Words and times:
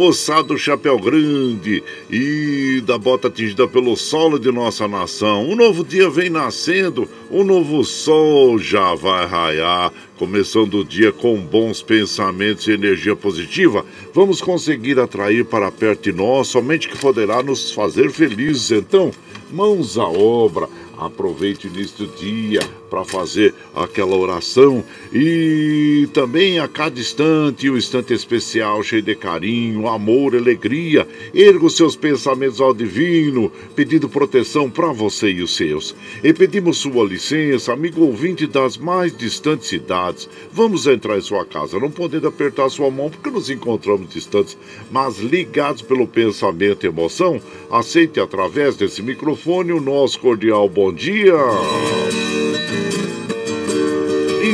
moçada 0.00 0.44
do 0.44 0.56
Chapéu 0.56 0.98
Grande 0.98 1.84
e 2.10 2.82
da 2.86 2.96
bota 2.96 3.28
atingida 3.28 3.68
pelo 3.68 3.94
solo 3.98 4.38
de 4.38 4.50
nossa 4.50 4.88
nação. 4.88 5.46
Um 5.46 5.54
novo 5.54 5.84
dia 5.84 6.08
vem 6.08 6.30
nascendo, 6.30 7.06
um 7.30 7.44
novo 7.44 7.84
sol 7.84 8.58
já 8.58 8.94
vai 8.94 9.26
raiar. 9.26 9.92
Começando 10.16 10.78
o 10.78 10.84
dia 10.86 11.12
com 11.12 11.36
bons 11.36 11.82
pensamentos 11.82 12.66
e 12.66 12.72
energia 12.72 13.14
positiva, 13.14 13.84
vamos 14.14 14.40
conseguir 14.40 14.98
atrair 14.98 15.44
para 15.44 15.70
perto 15.70 16.04
de 16.04 16.12
nós 16.16 16.48
somente 16.48 16.88
que 16.88 16.96
poderá 16.96 17.42
nos 17.42 17.70
fazer 17.72 18.10
felizes. 18.10 18.70
Então, 18.70 19.10
mãos 19.52 19.98
à 19.98 20.08
obra. 20.08 20.66
Aproveite 21.00 21.66
o 21.66 21.70
início 21.70 22.06
do 22.06 22.14
dia 22.14 22.60
para 22.90 23.04
fazer 23.04 23.54
aquela 23.74 24.16
oração 24.16 24.84
e 25.10 26.06
também 26.12 26.58
a 26.58 26.68
cada 26.68 27.00
instante, 27.00 27.70
um 27.70 27.76
instante 27.76 28.12
especial, 28.12 28.82
cheio 28.82 29.00
de 29.00 29.14
carinho, 29.14 29.88
amor, 29.88 30.36
alegria. 30.36 31.08
Erga 31.32 31.64
os 31.64 31.76
seus 31.76 31.96
pensamentos 31.96 32.60
ao 32.60 32.74
divino, 32.74 33.50
pedindo 33.74 34.10
proteção 34.10 34.68
para 34.68 34.92
você 34.92 35.30
e 35.30 35.42
os 35.42 35.56
seus. 35.56 35.94
E 36.22 36.34
pedimos 36.34 36.78
sua 36.78 37.02
licença, 37.04 37.72
amigo 37.72 38.02
ouvinte 38.02 38.46
das 38.46 38.76
mais 38.76 39.16
distantes 39.16 39.68
cidades. 39.68 40.28
Vamos 40.52 40.86
entrar 40.86 41.16
em 41.16 41.22
sua 41.22 41.46
casa, 41.46 41.78
não 41.78 41.90
podendo 41.90 42.28
apertar 42.28 42.68
sua 42.68 42.90
mão 42.90 43.08
porque 43.08 43.30
nos 43.30 43.48
encontramos 43.48 44.10
distantes, 44.10 44.58
mas 44.90 45.18
ligados 45.18 45.80
pelo 45.80 46.06
pensamento 46.06 46.84
e 46.84 46.88
emoção. 46.88 47.40
Aceite 47.70 48.20
através 48.20 48.76
desse 48.76 49.00
microfone 49.00 49.72
o 49.72 49.80
nosso 49.80 50.18
cordial 50.20 50.68
bom 50.68 50.89
dia. 50.92 52.39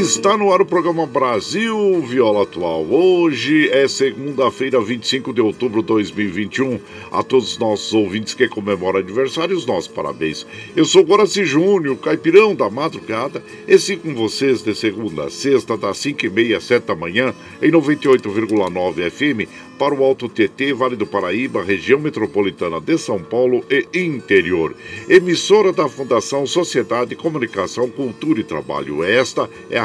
Está 0.06 0.36
no 0.36 0.52
ar 0.52 0.62
o 0.62 0.64
programa 0.64 1.04
Brasil 1.04 2.00
Viola 2.02 2.44
Atual. 2.44 2.84
Hoje 2.84 3.68
é 3.70 3.88
segunda-feira, 3.88 4.80
25 4.80 5.34
de 5.34 5.40
outubro 5.40 5.80
de 5.82 5.88
2021. 5.88 6.78
A 7.10 7.24
todos 7.24 7.50
os 7.52 7.58
nossos 7.58 7.92
ouvintes 7.92 8.32
que 8.32 8.46
comemoram 8.46 9.00
os 9.00 9.66
nossos 9.66 9.88
parabéns. 9.88 10.46
Eu 10.76 10.84
sou 10.84 11.02
Guaraci 11.02 11.44
Júnior, 11.44 11.96
caipirão 11.96 12.54
da 12.54 12.70
madrugada, 12.70 13.42
e 13.66 13.76
sigo 13.80 14.02
com 14.02 14.14
vocês 14.14 14.62
de 14.62 14.76
segunda 14.76 15.24
a 15.24 15.30
sexta, 15.30 15.76
das 15.76 15.98
5h30 15.98 16.56
às 16.56 16.62
7 16.62 16.84
da 16.84 16.94
manhã, 16.94 17.34
em 17.60 17.72
98,9 17.72 19.10
FM, 19.10 19.50
para 19.76 19.94
o 19.94 20.02
Alto 20.02 20.28
TT, 20.28 20.72
Vale 20.72 20.96
do 20.96 21.06
Paraíba, 21.06 21.62
região 21.62 22.00
metropolitana 22.00 22.80
de 22.80 22.96
São 22.96 23.18
Paulo 23.18 23.64
e 23.70 23.86
interior. 23.98 24.74
Emissora 25.08 25.72
da 25.72 25.88
Fundação 25.88 26.46
Sociedade, 26.46 27.14
Comunicação, 27.14 27.90
Cultura 27.90 28.40
e 28.40 28.44
Trabalho. 28.44 29.04
Esta 29.04 29.50
é 29.68 29.78
a 29.78 29.84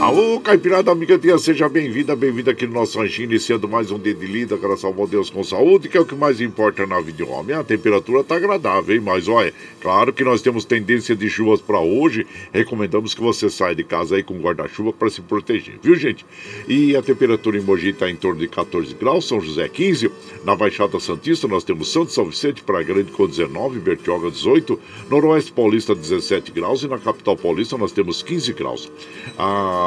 Alô, 0.01 0.39
Caipirada 0.39 0.93
Amiga 0.93 1.19
Dia, 1.19 1.37
seja 1.39 1.69
bem-vinda, 1.69 2.15
bem-vinda 2.15 2.53
aqui 2.53 2.69
no 2.69 2.75
nosso 2.75 3.01
ranchinho, 3.01 3.31
iniciando 3.31 3.69
mais 3.69 3.91
um 3.91 3.99
dia 3.99 4.15
de 4.15 4.27
lida, 4.27 4.57
graças 4.57 4.85
ao 4.85 5.07
Deus 5.09 5.29
com 5.29 5.43
saúde, 5.43 5.89
que 5.89 5.99
é 5.99 6.01
o 6.01 6.07
que 6.07 6.15
mais 6.15 6.41
importa 6.41 6.87
na 6.87 7.01
vida 7.01 7.25
de 7.25 7.25
homem. 7.25 7.57
A 7.57 7.65
temperatura 7.65 8.23
tá 8.23 8.37
agradável, 8.37 8.95
hein? 8.95 9.03
Mas 9.05 9.27
olha, 9.27 9.53
claro 9.81 10.13
que 10.13 10.23
nós 10.23 10.41
temos 10.41 10.65
tendência 10.65 11.17
de 11.17 11.29
chuvas 11.29 11.61
para 11.61 11.81
hoje, 11.81 12.25
recomendamos 12.53 13.12
que 13.12 13.21
você 13.21 13.50
saia 13.50 13.75
de 13.75 13.83
casa 13.83 14.15
aí 14.15 14.23
com 14.23 14.39
guarda-chuva 14.39 14.93
para 14.93 15.11
se 15.11 15.21
proteger, 15.21 15.81
viu, 15.83 15.97
gente? 15.97 16.25
E 16.69 16.94
a 16.94 17.03
temperatura 17.03 17.59
em 17.59 17.62
Mogi 17.62 17.89
está 17.89 18.09
em 18.09 18.17
torno 18.17 18.39
de 18.39 18.47
14 18.47 18.94
graus, 18.94 19.27
São 19.27 19.41
José 19.41 19.69
15, 19.69 20.12
na 20.44 20.55
Baixada 20.55 21.01
Santista 21.01 21.49
nós 21.49 21.65
temos 21.65 21.93
Santo 21.93 22.12
São 22.12 22.27
Vicente, 22.27 22.62
Praia 22.62 22.85
Grande 22.85 23.11
com 23.11 23.27
19, 23.27 23.81
Bertioga 23.81 24.31
18, 24.31 24.79
Noroeste 25.11 25.51
Paulista 25.51 25.93
17 25.93 26.53
graus 26.53 26.85
e 26.85 26.89
na 26.89 26.99
capital 26.99 27.37
paulista 27.37 27.77
nós 27.77 27.91
temos 27.91 28.23
15 28.23 28.53
graus. 28.53 28.91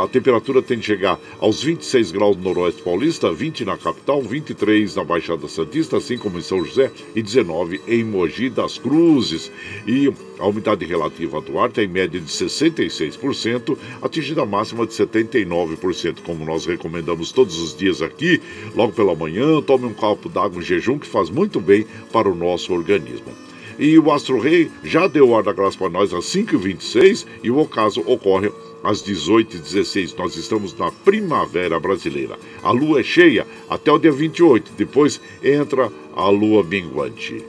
A 0.01 0.07
temperatura 0.07 0.63
tem 0.63 0.80
de 0.80 0.86
chegar 0.88 1.19
aos 1.39 1.62
26 1.62 2.12
graus 2.12 2.36
no 2.36 2.42
Noroeste 2.42 2.81
Paulista, 2.81 3.31
20 3.31 3.63
na 3.65 3.77
capital, 3.77 4.19
23 4.19 4.95
na 4.95 5.03
Baixada 5.03 5.48
Santista, 5.48 5.98
assim 5.98 6.18
como 6.18 6.39
em 6.39 6.42
São 6.42 6.65
José, 6.65 6.92
e 7.15 7.21
19 7.21 7.80
em 7.88 8.03
Mogi 8.03 8.50
das 8.50 8.80
Cruzes. 8.80 9.51
E 9.86 10.12
a 10.39 10.48
umidade 10.48 10.86
relativa 10.86 11.39
do 11.39 11.59
ar 11.59 11.69
tem 11.69 11.88
média 11.88 12.19
de 12.19 12.25
66%, 12.25 13.77
atingindo 14.01 14.42
a 14.42 14.45
máxima 14.45 14.88
de 14.88 14.94
79%, 14.94 16.21
como 16.25 16.45
nós 16.45 16.65
recomendamos 16.65 17.31
todos 17.31 17.59
os 17.59 17.77
dias 17.77 18.01
aqui. 18.01 18.42
Logo 18.75 18.94
pela 18.94 19.13
manhã, 19.13 19.62
tome 19.62 19.86
um 19.86 19.94
copo 19.94 20.27
d'água 20.27 20.63
em 20.63 20.65
jejum 20.65 20.97
que 20.97 21.06
faz 21.06 21.30
muito 21.30 21.62
bem 21.62 21.86
para 22.12 22.27
o 22.27 22.33
nosso 22.33 22.74
organismo. 22.74 23.31
E 23.77 24.00
o 24.00 24.12
Astro 24.12 24.39
Rei 24.39 24.71
já 24.83 25.06
deu 25.06 25.36
ar 25.36 25.44
da 25.44 25.54
graça 25.54 25.77
para 25.77 25.89
nós 25.89 26.12
às 26.12 26.25
5h26 26.25 27.25
e 27.44 27.51
o 27.51 27.59
ocaso 27.59 28.01
ocorre 28.07 28.51
às 28.83 29.04
18h16. 29.04 30.16
Nós 30.18 30.36
estamos 30.36 30.78
na 30.78 30.92
primavera 30.92 31.80
brasileira. 31.80 32.38
A 32.63 32.72
lua 32.72 33.00
é 33.01 33.04
cheia 33.04 33.45
até 33.69 33.92
o 33.92 33.98
dia 33.98 34.12
28, 34.12 34.74
depois 34.78 35.19
entra 35.44 35.92
a 36.16 36.30
lua 36.30 36.63
minguante. 36.63 37.44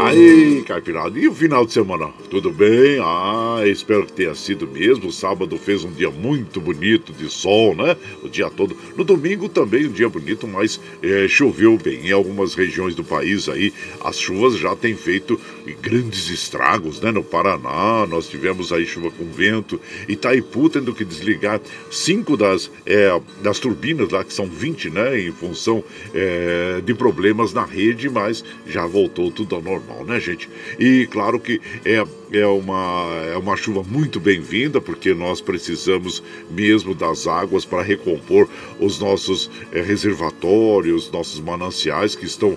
Aí, 0.00 0.62
Caipirada, 0.62 1.18
e 1.18 1.26
o 1.26 1.34
final 1.34 1.66
de 1.66 1.72
semana? 1.72 2.06
Tudo 2.30 2.52
bem? 2.52 3.00
Ah, 3.02 3.62
espero 3.66 4.06
que 4.06 4.12
tenha 4.12 4.32
sido 4.32 4.64
mesmo. 4.64 5.10
Sábado 5.10 5.58
fez 5.58 5.82
um 5.82 5.90
dia 5.90 6.08
muito 6.08 6.60
bonito 6.60 7.12
de 7.12 7.28
sol, 7.28 7.74
né? 7.74 7.96
O 8.22 8.28
dia 8.28 8.48
todo. 8.48 8.76
No 8.96 9.02
domingo 9.02 9.48
também 9.48 9.88
um 9.88 9.90
dia 9.90 10.08
bonito, 10.08 10.46
mas 10.46 10.80
é, 11.02 11.26
choveu 11.26 11.76
bem. 11.76 12.06
Em 12.06 12.12
algumas 12.12 12.54
regiões 12.54 12.94
do 12.94 13.02
país 13.02 13.48
aí, 13.48 13.74
as 14.04 14.16
chuvas 14.20 14.56
já 14.56 14.76
têm 14.76 14.94
feito 14.94 15.38
grandes 15.82 16.30
estragos, 16.30 17.00
né? 17.00 17.10
No 17.10 17.24
Paraná, 17.24 18.06
nós 18.06 18.28
tivemos 18.28 18.72
aí 18.72 18.86
chuva 18.86 19.10
com 19.10 19.24
vento. 19.24 19.80
Itaipu 20.06 20.70
tendo 20.70 20.94
que 20.94 21.04
desligar 21.04 21.60
cinco 21.90 22.36
das, 22.36 22.70
é, 22.86 23.20
das 23.42 23.58
turbinas 23.58 24.10
lá, 24.10 24.22
que 24.22 24.32
são 24.32 24.46
20, 24.46 24.90
né? 24.90 25.20
Em 25.20 25.32
função 25.32 25.82
é, 26.14 26.80
de 26.84 26.94
problemas 26.94 27.52
na 27.52 27.64
rede, 27.64 28.08
mas 28.08 28.44
já 28.64 28.86
voltou 28.86 29.32
tudo 29.32 29.56
ao 29.56 29.62
normal 29.62 29.87
normal, 29.88 30.04
né, 30.04 30.20
gente? 30.20 30.48
E 30.78 31.06
claro 31.06 31.40
que 31.40 31.60
é, 31.84 32.04
é, 32.32 32.46
uma, 32.46 33.22
é 33.32 33.36
uma 33.36 33.56
chuva 33.56 33.82
muito 33.82 34.20
bem-vinda, 34.20 34.80
porque 34.80 35.14
nós 35.14 35.40
precisamos 35.40 36.22
mesmo 36.50 36.94
das 36.94 37.26
águas 37.26 37.64
para 37.64 37.82
recompor 37.82 38.48
os 38.78 38.98
nossos 38.98 39.50
é, 39.72 39.80
reservatórios, 39.80 41.10
nossos 41.10 41.40
mananciais 41.40 42.14
que 42.14 42.26
estão 42.26 42.56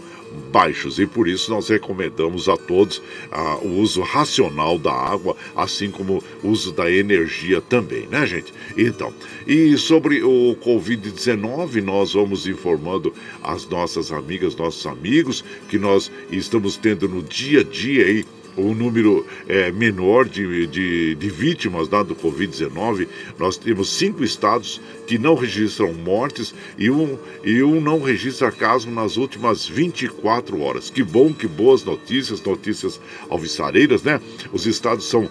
baixos 0.51 0.99
e 0.99 1.05
por 1.05 1.27
isso 1.27 1.51
nós 1.51 1.67
recomendamos 1.67 2.47
a 2.47 2.55
todos 2.55 3.01
ah, 3.31 3.57
o 3.61 3.79
uso 3.79 4.01
racional 4.01 4.77
da 4.77 4.91
água, 4.91 5.35
assim 5.55 5.91
como 5.91 6.23
o 6.43 6.49
uso 6.49 6.71
da 6.71 6.89
energia 6.89 7.61
também, 7.61 8.07
né, 8.07 8.25
gente? 8.25 8.53
Então, 8.77 9.13
e 9.45 9.77
sobre 9.77 10.23
o 10.23 10.55
Covid-19, 10.63 11.81
nós 11.83 12.13
vamos 12.13 12.47
informando 12.47 13.13
as 13.43 13.67
nossas 13.67 14.11
amigas, 14.11 14.55
nossos 14.55 14.85
amigos, 14.85 15.43
que 15.69 15.77
nós 15.77 16.11
estamos 16.31 16.77
tendo 16.77 17.07
no 17.07 17.21
dia 17.21 17.61
a 17.61 17.63
dia 17.63 18.05
aí 18.05 18.25
o 18.55 18.73
número 18.73 19.25
é, 19.47 19.71
menor 19.71 20.27
de, 20.27 20.67
de, 20.67 21.15
de 21.15 21.29
vítimas 21.29 21.89
né, 21.89 22.03
do 22.03 22.15
Covid-19. 22.15 23.07
Nós 23.37 23.57
temos 23.57 23.89
cinco 23.89 24.23
estados 24.23 24.81
que 25.07 25.17
não 25.17 25.35
registram 25.35 25.93
mortes 25.93 26.53
e 26.77 26.89
um, 26.89 27.17
e 27.43 27.61
um 27.63 27.81
não 27.81 28.01
registra 28.01 28.51
caso 28.51 28.89
nas 28.89 29.17
últimas 29.17 29.65
24 29.65 30.59
horas. 30.61 30.89
Que 30.89 31.03
bom, 31.03 31.33
que 31.33 31.47
boas 31.47 31.83
notícias, 31.83 32.41
notícias 32.41 32.99
alvissareiras, 33.29 34.03
né? 34.03 34.21
Os 34.51 34.65
estados 34.65 35.05
são 35.05 35.29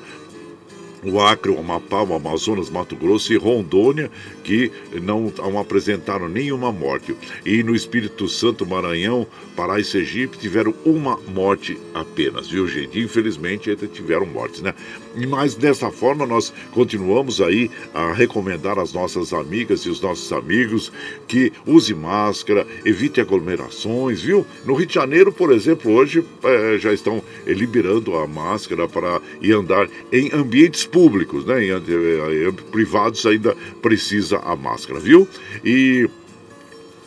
o 1.03 1.21
Acre, 1.21 1.51
o 1.51 1.59
Amapá, 1.59 2.03
o 2.03 2.15
Amazonas, 2.15 2.71
Mato 2.71 2.97
Grosso 2.97 3.33
e 3.33 3.37
Rondônia, 3.37 4.11
que 4.45 4.71
não, 5.03 5.33
apresentaram 5.59 6.29
nenhuma 6.29 6.71
morte. 6.73 7.17
E 7.45 7.63
no 7.63 7.75
Espírito 7.75 8.29
Santo, 8.29 8.67
Maranhão, 8.67 9.27
Pará 9.57 9.79
e 9.79 9.85
Sergipe 9.85 10.39
tiveram 10.39 10.75
uma 10.85 11.19
morte 11.29 11.79
apenas, 11.95 12.49
viu, 12.49 12.67
gente? 12.67 12.99
Infelizmente, 12.99 13.71
ainda 13.71 13.87
tiveram 13.87 14.27
mortes, 14.27 14.61
né? 14.61 14.75
Mas 15.29 15.55
dessa 15.55 15.91
forma, 15.91 16.25
nós 16.27 16.53
continuamos 16.73 17.41
aí 17.41 17.71
a 17.93 18.13
recomendar 18.13 18.79
às 18.79 18.93
nossas 18.93 19.33
amigas 19.33 19.81
e 19.81 19.91
os 19.91 20.01
nossos 20.01 20.33
amigos 20.33 20.93
que 21.27 21.53
use 21.67 21.95
máscara, 21.95 22.67
evite 22.85 23.21
aglomerações, 23.21 24.23
viu? 24.23 24.47
No 24.65 24.75
Rio 24.75 24.87
de 24.87 24.95
Janeiro, 24.95 25.33
por 25.33 25.53
exemplo, 25.53 25.93
hoje 25.93 26.25
é, 26.45 26.79
já 26.79 26.93
estão 26.93 27.23
liberando 27.47 28.15
a 28.17 28.27
máscara 28.27 28.89
para 28.89 29.21
ir 29.41 29.53
andar 29.53 29.89
em 30.13 30.31
ambientes 30.33 30.87
públicos, 30.87 31.45
né? 31.45 31.65
Em, 31.65 31.71
em, 31.71 32.49
em 32.49 32.53
privados 32.53 33.27
ainda 33.27 33.57
precisa 33.83 34.39
a 34.39 34.55
máscara, 34.55 35.01
viu? 35.01 35.27
E 35.65 36.09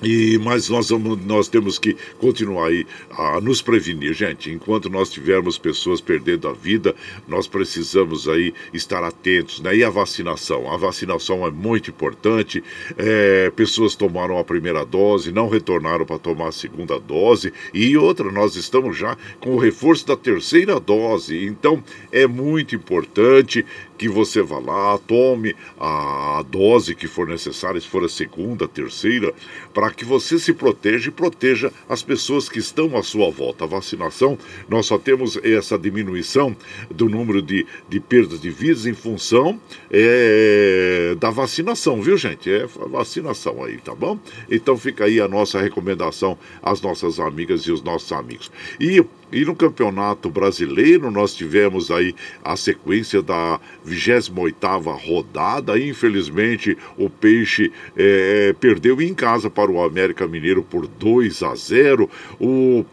e, 0.05 0.37
mas 0.37 0.69
nós, 0.69 0.89
vamos, 0.89 1.23
nós 1.25 1.47
temos 1.47 1.77
que 1.79 1.95
continuar 2.19 2.67
aí 2.67 2.85
a 3.11 3.39
nos 3.41 3.61
prevenir, 3.61 4.13
gente. 4.13 4.51
Enquanto 4.51 4.89
nós 4.89 5.09
tivermos 5.09 5.57
pessoas 5.57 6.01
perdendo 6.01 6.47
a 6.47 6.53
vida, 6.53 6.95
nós 7.27 7.47
precisamos 7.47 8.27
aí 8.27 8.53
estar 8.73 9.03
atentos. 9.03 9.59
Né? 9.59 9.77
E 9.77 9.83
a 9.83 9.89
vacinação? 9.89 10.71
A 10.71 10.77
vacinação 10.77 11.45
é 11.45 11.51
muito 11.51 11.89
importante. 11.89 12.63
É, 12.97 13.51
pessoas 13.55 13.95
tomaram 13.95 14.37
a 14.37 14.43
primeira 14.43 14.85
dose, 14.85 15.31
não 15.31 15.49
retornaram 15.49 16.05
para 16.05 16.19
tomar 16.19 16.49
a 16.49 16.51
segunda 16.51 16.99
dose. 16.99 17.53
E 17.73 17.97
outra, 17.97 18.31
nós 18.31 18.55
estamos 18.55 18.97
já 18.97 19.17
com 19.39 19.55
o 19.55 19.59
reforço 19.59 20.07
da 20.07 20.15
terceira 20.15 20.79
dose. 20.79 21.45
Então 21.45 21.83
é 22.11 22.27
muito 22.27 22.75
importante 22.75 23.65
que 24.03 24.09
você 24.09 24.41
vá 24.41 24.59
lá, 24.59 24.97
tome 24.97 25.55
a 25.79 26.43
dose 26.49 26.93
que 26.93 27.07
for 27.07 27.25
necessária, 27.25 27.79
se 27.79 27.87
for 27.87 28.03
a 28.03 28.09
segunda, 28.09 28.65
a 28.65 28.67
terceira, 28.67 29.33
para 29.73 29.91
que 29.91 30.03
você 30.03 30.37
se 30.37 30.51
proteja 30.51 31.07
e 31.07 31.11
proteja 31.11 31.71
as 31.87 32.03
pessoas 32.03 32.49
que 32.49 32.59
estão 32.59 32.97
à 32.97 33.01
sua 33.01 33.31
volta. 33.31 33.63
A 33.63 33.67
vacinação, 33.67 34.37
nós 34.67 34.87
só 34.87 34.97
temos 34.97 35.37
essa 35.37 35.77
diminuição 35.77 36.53
do 36.91 37.07
número 37.07 37.41
de, 37.41 37.65
de 37.87 38.01
perdas 38.01 38.41
de 38.41 38.49
vidas 38.49 38.85
em 38.85 38.93
função 38.93 39.57
é, 39.89 41.15
da 41.17 41.29
vacinação, 41.29 42.01
viu, 42.01 42.17
gente? 42.17 42.51
É 42.51 42.65
vacinação 42.65 43.63
aí, 43.63 43.77
tá 43.77 43.95
bom? 43.95 44.19
Então 44.51 44.77
fica 44.77 45.05
aí 45.05 45.21
a 45.21 45.29
nossa 45.29 45.61
recomendação 45.61 46.37
às 46.61 46.81
nossas 46.81 47.21
amigas 47.21 47.61
e 47.61 47.71
os 47.71 47.81
nossos 47.81 48.11
amigos. 48.11 48.51
E 48.81 49.01
e 49.33 49.43
no 49.43 49.55
Campeonato 49.55 50.29
Brasileiro 50.29 51.09
nós 51.09 51.33
tivemos 51.33 51.89
aí 51.89 52.15
a 52.43 52.55
sequência 52.55 53.21
da 53.21 53.59
28ª 53.85 54.95
rodada. 55.05 55.77
Infelizmente 55.77 56.77
o 56.97 57.09
Peixe 57.09 57.71
é, 57.97 58.53
perdeu 58.59 59.01
em 59.01 59.13
casa 59.13 59.49
para 59.49 59.71
o 59.71 59.83
América 59.83 60.27
Mineiro 60.27 60.63
por 60.63 60.87
2 60.87 61.41
a 61.43 61.55
0. 61.55 62.09
O 62.39 62.85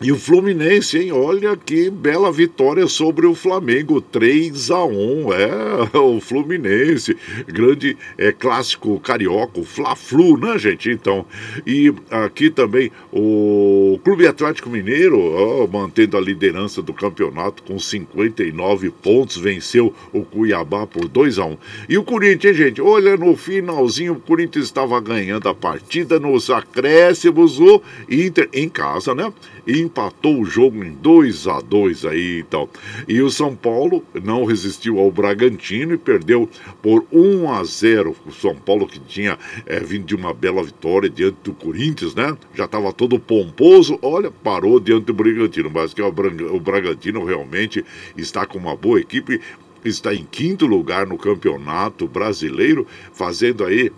e 0.00 0.10
o 0.10 0.18
Fluminense, 0.18 0.98
hein? 0.98 1.12
Olha 1.12 1.56
que 1.56 1.88
bela 1.88 2.30
vitória 2.30 2.86
sobre 2.88 3.26
o 3.26 3.34
Flamengo, 3.34 4.00
3 4.00 4.70
a 4.70 4.84
1 4.84 5.32
É, 5.32 5.96
o 5.98 6.20
Fluminense, 6.20 7.16
grande 7.46 7.96
é, 8.18 8.32
clássico 8.32 8.98
carioca, 9.00 9.62
Fla-Flu, 9.62 10.36
né, 10.36 10.58
gente? 10.58 10.90
Então, 10.90 11.24
e 11.66 11.94
aqui 12.10 12.50
também 12.50 12.90
o 13.12 13.98
Clube 14.04 14.26
Atlético 14.26 14.68
Mineiro, 14.68 15.18
ó, 15.18 15.66
mantendo 15.66 16.16
a 16.16 16.20
liderança 16.20 16.82
do 16.82 16.92
campeonato 16.92 17.62
com 17.62 17.78
59 17.78 18.90
pontos, 18.90 19.36
venceu 19.36 19.94
o 20.12 20.22
Cuiabá 20.22 20.86
por 20.86 21.08
2 21.08 21.38
a 21.38 21.46
1 21.46 21.58
E 21.88 21.96
o 21.96 22.04
Corinthians, 22.04 22.56
gente? 22.56 22.82
Olha, 22.82 23.16
no 23.16 23.36
finalzinho, 23.36 24.14
o 24.14 24.20
Corinthians 24.20 24.66
estava 24.66 25.00
ganhando 25.00 25.48
a 25.48 25.54
partida 25.54 26.18
nos 26.18 26.50
acréscimos, 26.50 27.58
o 27.58 27.80
Inter 28.10 28.48
em 28.52 28.68
casa, 28.68 29.14
né? 29.14 29.32
E 29.66 29.80
empatou 29.80 30.40
o 30.40 30.44
jogo 30.44 30.84
em 30.84 30.92
2 30.92 31.46
a 31.46 31.60
2 31.60 32.04
aí 32.04 32.40
então. 32.40 32.68
E 33.08 33.20
o 33.20 33.30
São 33.30 33.54
Paulo 33.54 34.04
não 34.22 34.44
resistiu 34.44 34.98
ao 34.98 35.10
Bragantino 35.10 35.94
e 35.94 35.98
perdeu 35.98 36.48
por 36.82 37.04
1 37.12 37.50
a 37.52 37.64
0. 37.64 38.16
O 38.26 38.32
São 38.32 38.54
Paulo 38.54 38.86
que 38.86 39.00
tinha 39.00 39.38
é, 39.66 39.80
vindo 39.80 40.06
de 40.06 40.14
uma 40.14 40.34
bela 40.34 40.62
vitória 40.62 41.08
diante 41.08 41.38
do 41.42 41.52
Corinthians, 41.52 42.14
né? 42.14 42.36
Já 42.54 42.64
estava 42.64 42.92
todo 42.92 43.18
pomposo, 43.18 43.98
olha, 44.02 44.30
parou 44.30 44.78
diante 44.78 45.06
do 45.06 45.14
Bragantino, 45.14 45.70
mas 45.72 45.94
que 45.94 46.02
o 46.02 46.60
Bragantino 46.60 47.24
realmente 47.24 47.84
está 48.16 48.46
com 48.46 48.58
uma 48.58 48.76
boa 48.76 49.00
equipe 49.00 49.40
está 49.84 50.14
em 50.14 50.24
quinto 50.24 50.66
lugar 50.66 51.06
no 51.06 51.18
campeonato 51.18 52.08
brasileiro, 52.08 52.86
fazendo 53.12 53.64
aí 53.64 53.92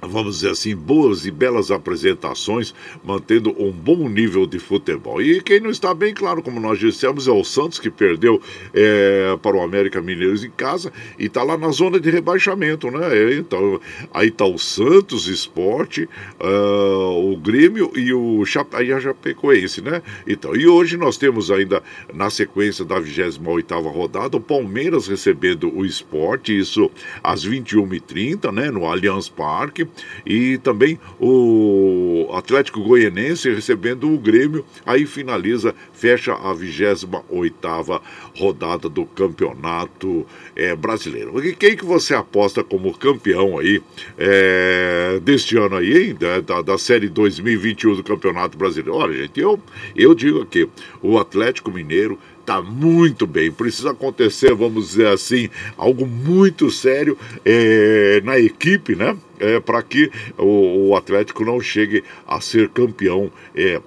vamos 0.00 0.36
dizer 0.36 0.50
assim, 0.50 0.74
boas 0.76 1.26
e 1.26 1.30
belas 1.30 1.70
apresentações, 1.70 2.74
mantendo 3.04 3.54
um 3.58 3.70
bom 3.70 4.08
nível 4.08 4.46
de 4.46 4.58
futebol. 4.58 5.20
E 5.20 5.40
quem 5.40 5.60
não 5.60 5.70
está 5.70 5.92
bem, 5.92 6.14
claro, 6.14 6.42
como 6.42 6.60
nós 6.60 6.78
dissemos, 6.78 7.26
é 7.26 7.32
o 7.32 7.42
Santos, 7.44 7.78
que 7.78 7.90
perdeu 7.90 8.40
é, 8.72 9.36
para 9.42 9.56
o 9.56 9.62
América 9.62 10.00
Mineiros 10.00 10.44
em 10.44 10.50
casa 10.50 10.92
e 11.18 11.26
está 11.26 11.42
lá 11.42 11.56
na 11.56 11.70
zona 11.70 11.98
de 11.98 12.10
rebaixamento, 12.10 12.90
né? 12.90 13.34
Então, 13.34 13.80
aí 14.12 14.28
está 14.28 14.44
o 14.44 14.58
Santos 14.58 15.26
Esporte, 15.26 16.08
uh, 16.40 17.32
o 17.32 17.36
Grêmio 17.36 17.90
e 17.96 18.12
o 18.12 18.44
Chape... 18.44 18.76
aí 18.76 18.92
a 18.92 19.00
Chapecoense, 19.00 19.82
né? 19.82 20.02
Então, 20.26 20.54
e 20.54 20.66
hoje 20.66 20.96
nós 20.96 21.16
temos 21.16 21.50
ainda, 21.50 21.82
na 22.12 22.30
sequência 22.30 22.84
da 22.84 23.00
28ª 23.00 23.92
rodada, 23.92 24.36
o 24.36 24.40
Palmeiras 24.40 25.06
recebendo 25.08 25.74
o 25.74 25.84
Esporte, 25.84 26.56
isso 26.56 26.90
às 27.22 27.46
21h30, 27.46 28.52
né? 28.52 28.70
No 28.70 28.86
Allianz 28.86 29.28
Parque. 29.28 29.87
E 30.24 30.58
também 30.58 30.98
o 31.20 32.30
Atlético 32.32 32.82
Goianense 32.82 33.50
recebendo 33.50 34.12
o 34.12 34.18
Grêmio. 34.18 34.64
Aí 34.84 35.06
finaliza, 35.06 35.74
fecha 35.92 36.34
a 36.34 36.52
28 36.52 38.02
rodada 38.36 38.88
do 38.88 39.04
Campeonato 39.06 40.26
é, 40.54 40.74
Brasileiro. 40.74 41.32
Quem 41.58 41.76
que 41.76 41.84
você 41.84 42.14
aposta 42.14 42.62
como 42.62 42.96
campeão 42.96 43.58
aí 43.58 43.82
é, 44.16 45.20
deste 45.22 45.56
ano 45.56 45.76
aí, 45.76 46.08
hein? 46.08 46.16
Da, 46.40 46.62
da 46.62 46.78
Série 46.78 47.08
2021 47.08 47.96
do 47.96 48.04
Campeonato 48.04 48.56
Brasileiro? 48.56 48.98
Olha, 48.98 49.22
gente, 49.22 49.40
eu, 49.40 49.60
eu 49.94 50.14
digo 50.14 50.42
aqui, 50.42 50.68
o 51.02 51.18
Atlético 51.18 51.70
Mineiro 51.70 52.18
está 52.48 52.62
muito 52.62 53.26
bem. 53.26 53.52
Precisa 53.52 53.90
acontecer, 53.90 54.54
vamos 54.54 54.88
dizer 54.88 55.08
assim, 55.08 55.50
algo 55.76 56.06
muito 56.06 56.70
sério 56.70 57.18
é, 57.44 58.22
na 58.24 58.38
equipe, 58.38 58.96
né? 58.96 59.14
É, 59.38 59.60
para 59.60 59.82
que 59.82 60.10
o, 60.38 60.88
o, 60.88 60.96
Atlético 60.96 61.44
não 61.44 61.60
chegue 61.60 62.02
a 62.26 62.40
ser 62.40 62.70
campeão. 62.70 63.30
É, 63.54 63.80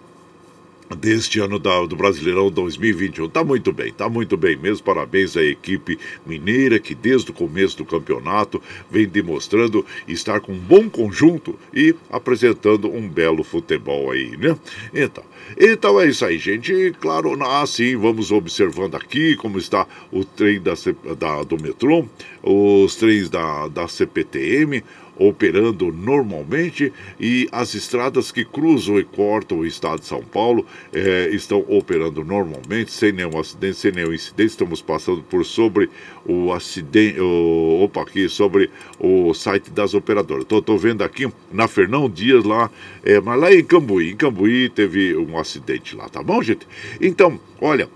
deste 0.96 1.40
ano 1.40 1.58
da, 1.60 1.86
do 1.86 1.96
Brasileirão 1.96 2.50
2021. 2.50 3.30
Tá 3.30 3.44
muito 3.44 3.72
bem, 3.72 3.92
tá 3.92 4.10
muito 4.10 4.38
bem 4.38 4.56
mesmo. 4.58 4.84
Parabéns 4.84 5.36
à 5.38 5.44
equipe 5.44 5.98
mineira 6.26 6.80
que 6.80 6.94
desde 6.94 7.32
o 7.32 7.34
começo 7.34 7.78
do 7.78 7.86
campeonato 7.86 8.62
vem 8.90 9.08
demonstrando 9.08 9.86
estar 10.08 10.40
com 10.40 10.54
um 10.54 10.60
bom 10.60 10.90
conjunto 10.90 11.58
e 11.74 11.96
apresentando 12.10 12.92
um 12.92 13.08
belo 13.08 13.44
futebol 13.44 14.12
aí, 14.12 14.36
né? 14.38 14.58
Então, 14.94 15.24
então 15.58 16.00
é 16.00 16.08
isso 16.08 16.26
aí, 16.26 16.38
gente. 16.38 16.72
E, 16.74 16.92
claro, 16.92 17.42
assim, 17.44 17.96
vamos 17.96 18.32
observando 18.32 18.96
aqui 18.96 19.36
como 19.36 19.58
está 19.58 19.88
o 20.12 20.24
trem 20.24 20.62
da, 20.62 20.74
da 21.18 21.44
do 21.44 21.62
metrô, 21.62 22.06
os 22.44 22.96
trens 22.96 23.30
da, 23.30 23.68
da 23.68 23.88
CPTM, 23.88 24.84
operando 25.18 25.92
normalmente 25.92 26.92
e 27.20 27.48
as 27.52 27.76
estradas 27.76 28.32
que 28.32 28.44
cruzam 28.44 29.00
e 29.00 29.04
cortam 29.04 29.60
o 29.60 29.66
estado 29.66 30.00
de 30.00 30.06
São 30.06 30.24
Paulo 30.24 30.66
eh, 30.94 31.30
estão 31.32 31.64
operando 31.68 32.24
normalmente, 32.24 32.92
sem 32.92 33.12
nenhum 33.12 33.40
acidente, 33.40 33.78
sem 33.78 33.92
nenhum 33.92 34.14
incidente. 34.14 34.50
Estamos 34.50 34.82
passando 34.82 35.22
por 35.24 35.46
sobre 35.46 35.90
o 36.26 36.52
acidente, 36.52 37.20
o, 37.20 37.84
opa, 37.84 38.02
aqui 38.02 38.28
sobre 38.30 38.70
o 39.00 39.34
site 39.34 39.70
das 39.72 39.94
operadoras. 39.94 40.46
Estou 40.50 40.78
vendo 40.78 41.04
aqui 41.04 41.32
na 41.52 41.68
Fernão 41.68 42.10
Dias 42.10 42.44
lá, 42.44 42.70
eh, 43.04 43.20
mas 43.20 43.40
lá 43.40 43.54
em 43.54 43.64
Cambuí, 43.64 44.12
em 44.12 44.16
Cambuí 44.16 44.70
teve 44.70 45.16
um 45.16 45.38
acidente 45.38 45.96
lá, 45.96 46.10
tá 46.10 46.24
bom, 46.24 46.42
gente? 46.42 46.68
Então, 47.00 47.40
olha, 47.60 47.88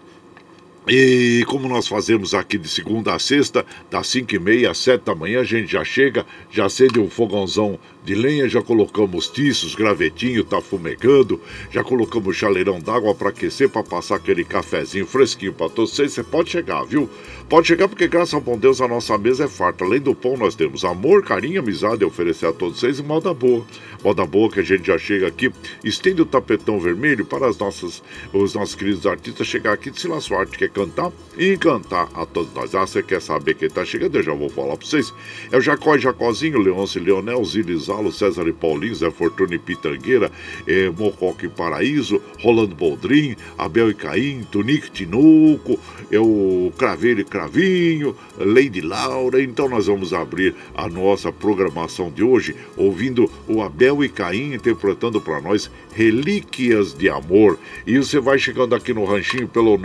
e 0.87 1.43
como 1.47 1.67
nós 1.67 1.87
fazemos 1.87 2.33
aqui 2.33 2.57
de 2.57 2.67
segunda 2.67 3.15
a 3.15 3.19
sexta, 3.19 3.65
das 3.89 4.07
5 4.07 4.35
e 4.35 4.39
meia 4.39 4.71
às 4.71 4.77
7 4.77 5.03
da 5.03 5.15
manhã, 5.15 5.41
a 5.41 5.43
gente 5.43 5.71
já 5.71 5.83
chega, 5.83 6.25
já 6.51 6.65
acende 6.65 6.99
um 6.99 7.09
fogãozão 7.09 7.79
de 8.05 8.13
lenha, 8.13 8.47
já 8.47 8.61
colocamos 8.61 9.27
tiços, 9.27 9.73
gravetinho, 9.73 10.43
tá 10.43 10.61
fumegando, 10.61 11.41
já 11.71 11.83
colocamos 11.83 12.37
chaleirão 12.37 12.79
d'água 12.79 13.15
para 13.15 13.29
aquecer, 13.29 13.67
para 13.67 13.83
passar 13.83 14.17
aquele 14.17 14.45
cafezinho 14.45 15.07
fresquinho 15.07 15.51
para 15.51 15.69
todos 15.69 15.95
vocês. 15.95 16.13
Você 16.13 16.23
pode 16.23 16.51
chegar, 16.51 16.83
viu? 16.83 17.09
Pode 17.49 17.67
chegar 17.67 17.87
porque, 17.87 18.07
graças 18.07 18.35
ao 18.35 18.41
bom 18.41 18.57
Deus, 18.57 18.79
a 18.79 18.87
nossa 18.87 19.17
mesa 19.17 19.45
é 19.45 19.47
farta. 19.47 19.83
Além 19.83 19.99
do 19.99 20.13
pão, 20.13 20.37
nós 20.37 20.53
temos 20.53 20.85
amor, 20.85 21.23
carinho, 21.23 21.59
amizade 21.59 22.03
a 22.03 22.07
oferecer 22.07 22.45
a 22.45 22.53
todos 22.53 22.79
vocês 22.79 22.99
e 22.99 23.03
moda 23.03 23.33
boa. 23.33 23.65
Moda 24.03 24.23
boa 24.25 24.51
que 24.51 24.59
a 24.59 24.63
gente 24.63 24.85
já 24.85 24.97
chega 24.99 25.27
aqui, 25.27 25.51
estende 25.83 26.21
o 26.21 26.25
tapetão 26.25 26.79
vermelho 26.79 27.25
para 27.25 27.47
as 27.47 27.57
nossas, 27.57 28.03
os 28.31 28.53
nossos 28.53 28.75
queridos 28.75 29.05
artistas 29.07 29.47
chegar 29.47 29.73
aqui 29.73 29.89
de 29.89 29.99
Silas 29.99 30.27
Forte, 30.27 30.57
quer 30.57 30.69
cantar 30.69 31.11
e 31.37 31.53
encantar 31.53 32.07
a 32.13 32.23
todos 32.25 32.53
nós. 32.53 32.75
Ah, 32.75 32.85
você 32.85 33.01
quer 33.01 33.21
saber 33.21 33.55
quem 33.55 33.69
tá 33.69 33.83
chegando? 33.83 34.15
Eu 34.15 34.23
já 34.23 34.33
vou 34.33 34.49
falar 34.49 34.77
para 34.77 34.85
vocês. 34.85 35.11
É 35.51 35.57
o 35.57 35.61
Jacó 35.61 35.95
e 35.95 35.99
Jacozinho, 35.99 36.59
Leôncio 36.59 37.01
Leonel, 37.01 37.43
Zilis 37.45 37.89
Gonzalo, 37.95 38.11
César 38.11 38.45
e 38.47 38.51
Paulinho, 38.51 38.95
Zé 38.95 39.09
Fortuna 39.09 39.55
e 39.55 39.59
Pitangueira, 39.59 40.29
eh, 40.67 40.89
Mococa 40.89 41.45
e 41.45 41.49
Paraíso, 41.49 42.21
Rolando 42.41 42.75
Boldrin, 42.75 43.37
Abel 43.57 43.89
e 43.89 43.93
Caim, 43.93 44.45
Tunique 44.51 44.91
Tinuco, 44.91 45.79
é 46.11 46.19
o 46.19 46.73
Craveiro 46.77 47.21
e 47.21 47.23
Cravinho, 47.23 48.13
Lady 48.37 48.81
Laura. 48.81 49.41
Então 49.41 49.69
nós 49.69 49.87
vamos 49.87 50.13
abrir 50.13 50.53
a 50.75 50.89
nossa 50.89 51.31
programação 51.31 52.11
de 52.11 52.21
hoje 52.23 52.55
ouvindo 52.75 53.31
o 53.47 53.61
Abel 53.61 54.03
e 54.03 54.09
Caim 54.09 54.53
interpretando 54.53 55.21
para 55.21 55.39
nós 55.41 55.71
Relíquias 55.93 56.93
de 56.93 57.09
Amor. 57.09 57.57
E 57.87 57.97
você 57.97 58.19
vai 58.19 58.37
chegando 58.37 58.75
aqui 58.75 58.93
no 58.93 59.05
ranchinho 59.05 59.47
pelo 59.47 59.77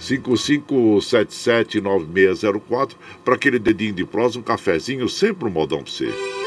955779604 0.00 2.96
para 3.24 3.36
aquele 3.36 3.60
dedinho 3.60 3.92
de 3.92 4.04
prosa, 4.04 4.38
um 4.38 4.42
cafezinho, 4.42 5.08
sempre 5.08 5.48
um 5.48 5.50
modão 5.50 5.82
para 5.82 5.92
você. 5.92 6.45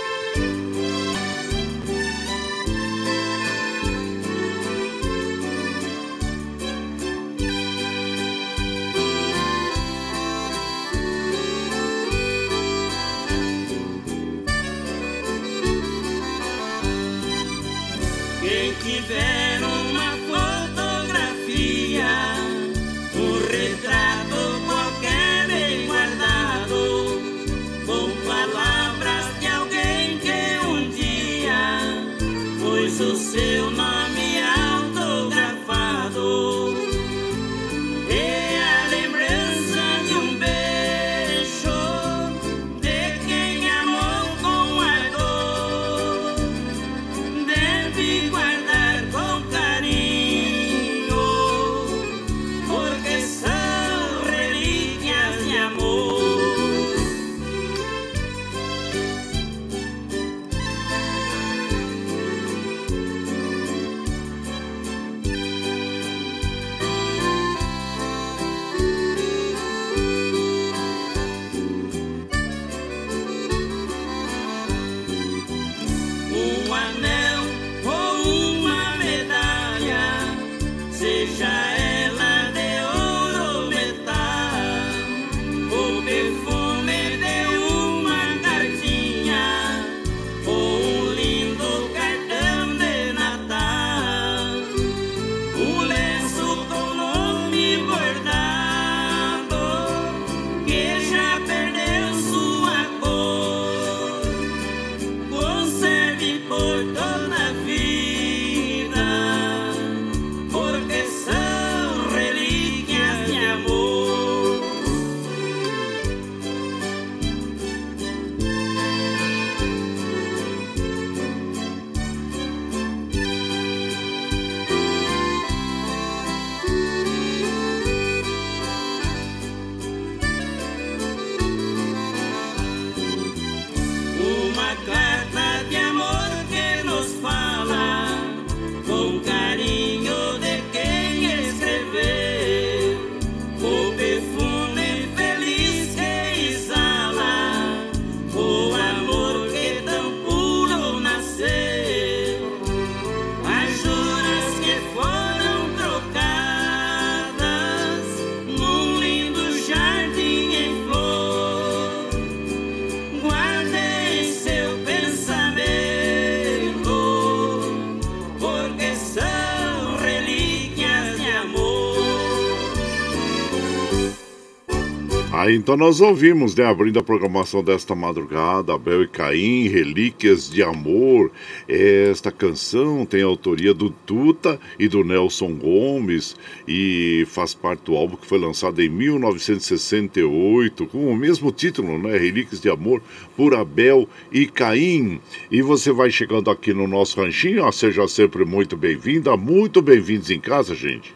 Aí 175.49 175.55
então 175.55 175.75
nós 175.75 175.99
ouvimos, 175.99 176.53
né, 176.53 176.63
abrindo 176.63 176.99
a 176.99 177.03
programação 177.03 177.63
desta 177.63 177.95
madrugada, 177.95 178.71
Abel 178.71 179.01
e 179.01 179.07
Caim, 179.07 179.67
Relíquias 179.67 180.47
de 180.47 180.61
Amor. 180.61 181.31
Esta 181.67 182.31
canção 182.31 183.03
tem 183.03 183.23
a 183.23 183.25
autoria 183.25 183.73
do 183.73 183.89
Tuta 183.89 184.59
e 184.77 184.87
do 184.87 185.03
Nelson 185.03 185.55
Gomes 185.55 186.35
e 186.67 187.25
faz 187.31 187.55
parte 187.55 187.85
do 187.85 187.95
álbum 187.95 188.15
que 188.15 188.27
foi 188.27 188.37
lançado 188.37 188.79
em 188.79 188.89
1968 188.89 190.85
com 190.85 191.11
o 191.11 191.17
mesmo 191.17 191.51
título, 191.51 191.97
né, 191.97 192.15
Relíquias 192.15 192.61
de 192.61 192.69
Amor 192.69 193.01
por 193.35 193.55
Abel 193.55 194.07
e 194.31 194.45
Caim. 194.45 195.19
E 195.49 195.63
você 195.63 195.91
vai 195.91 196.11
chegando 196.11 196.51
aqui 196.51 196.75
no 196.75 196.87
nosso 196.87 197.19
ranchinho, 197.19 197.63
ó, 197.63 197.71
seja 197.71 198.07
sempre 198.07 198.45
muito 198.45 198.77
bem-vinda, 198.77 199.35
muito 199.35 199.81
bem-vindos 199.81 200.29
em 200.29 200.39
casa, 200.39 200.75
gente. 200.75 201.11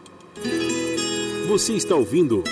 Você 1.46 1.74
está 1.74 1.94
ouvindo 1.94 2.42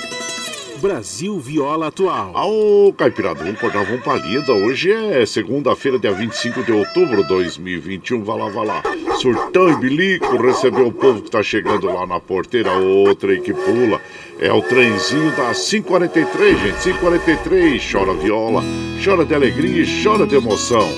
Brasil 0.82 1.38
Viola 1.38 1.86
Atual. 1.86 2.36
Ao 2.36 2.92
Caipirada, 2.94 3.44
vamos 3.44 3.60
cortar 3.60 3.88
uma 3.88 3.98
palida. 3.98 4.52
Hoje 4.52 4.90
é 4.90 5.24
segunda-feira, 5.24 5.96
dia 5.96 6.10
25 6.10 6.64
de 6.64 6.72
outubro 6.72 7.22
de 7.22 7.28
2021. 7.28 8.24
Vai 8.24 8.36
lá, 8.36 8.48
vai 8.48 8.66
lá. 8.66 8.82
Surtão 9.20 9.70
e 9.70 9.76
bilico, 9.76 10.36
recebeu 10.38 10.88
o 10.88 10.92
povo 10.92 11.22
que 11.22 11.30
tá 11.30 11.40
chegando 11.40 11.86
lá 11.86 12.04
na 12.04 12.18
porteira. 12.18 12.72
Outra 12.72 13.30
aí 13.30 13.40
que 13.40 13.54
pula. 13.54 14.00
É 14.40 14.52
o 14.52 14.60
trenzinho 14.60 15.30
da 15.36 15.54
543, 15.54 16.58
gente. 16.58 16.82
543. 16.82 17.92
Chora 17.92 18.14
viola, 18.14 18.64
chora 19.04 19.24
de 19.24 19.36
alegria 19.36 19.84
e 19.84 20.02
chora 20.02 20.26
de 20.26 20.34
emoção. 20.34 20.88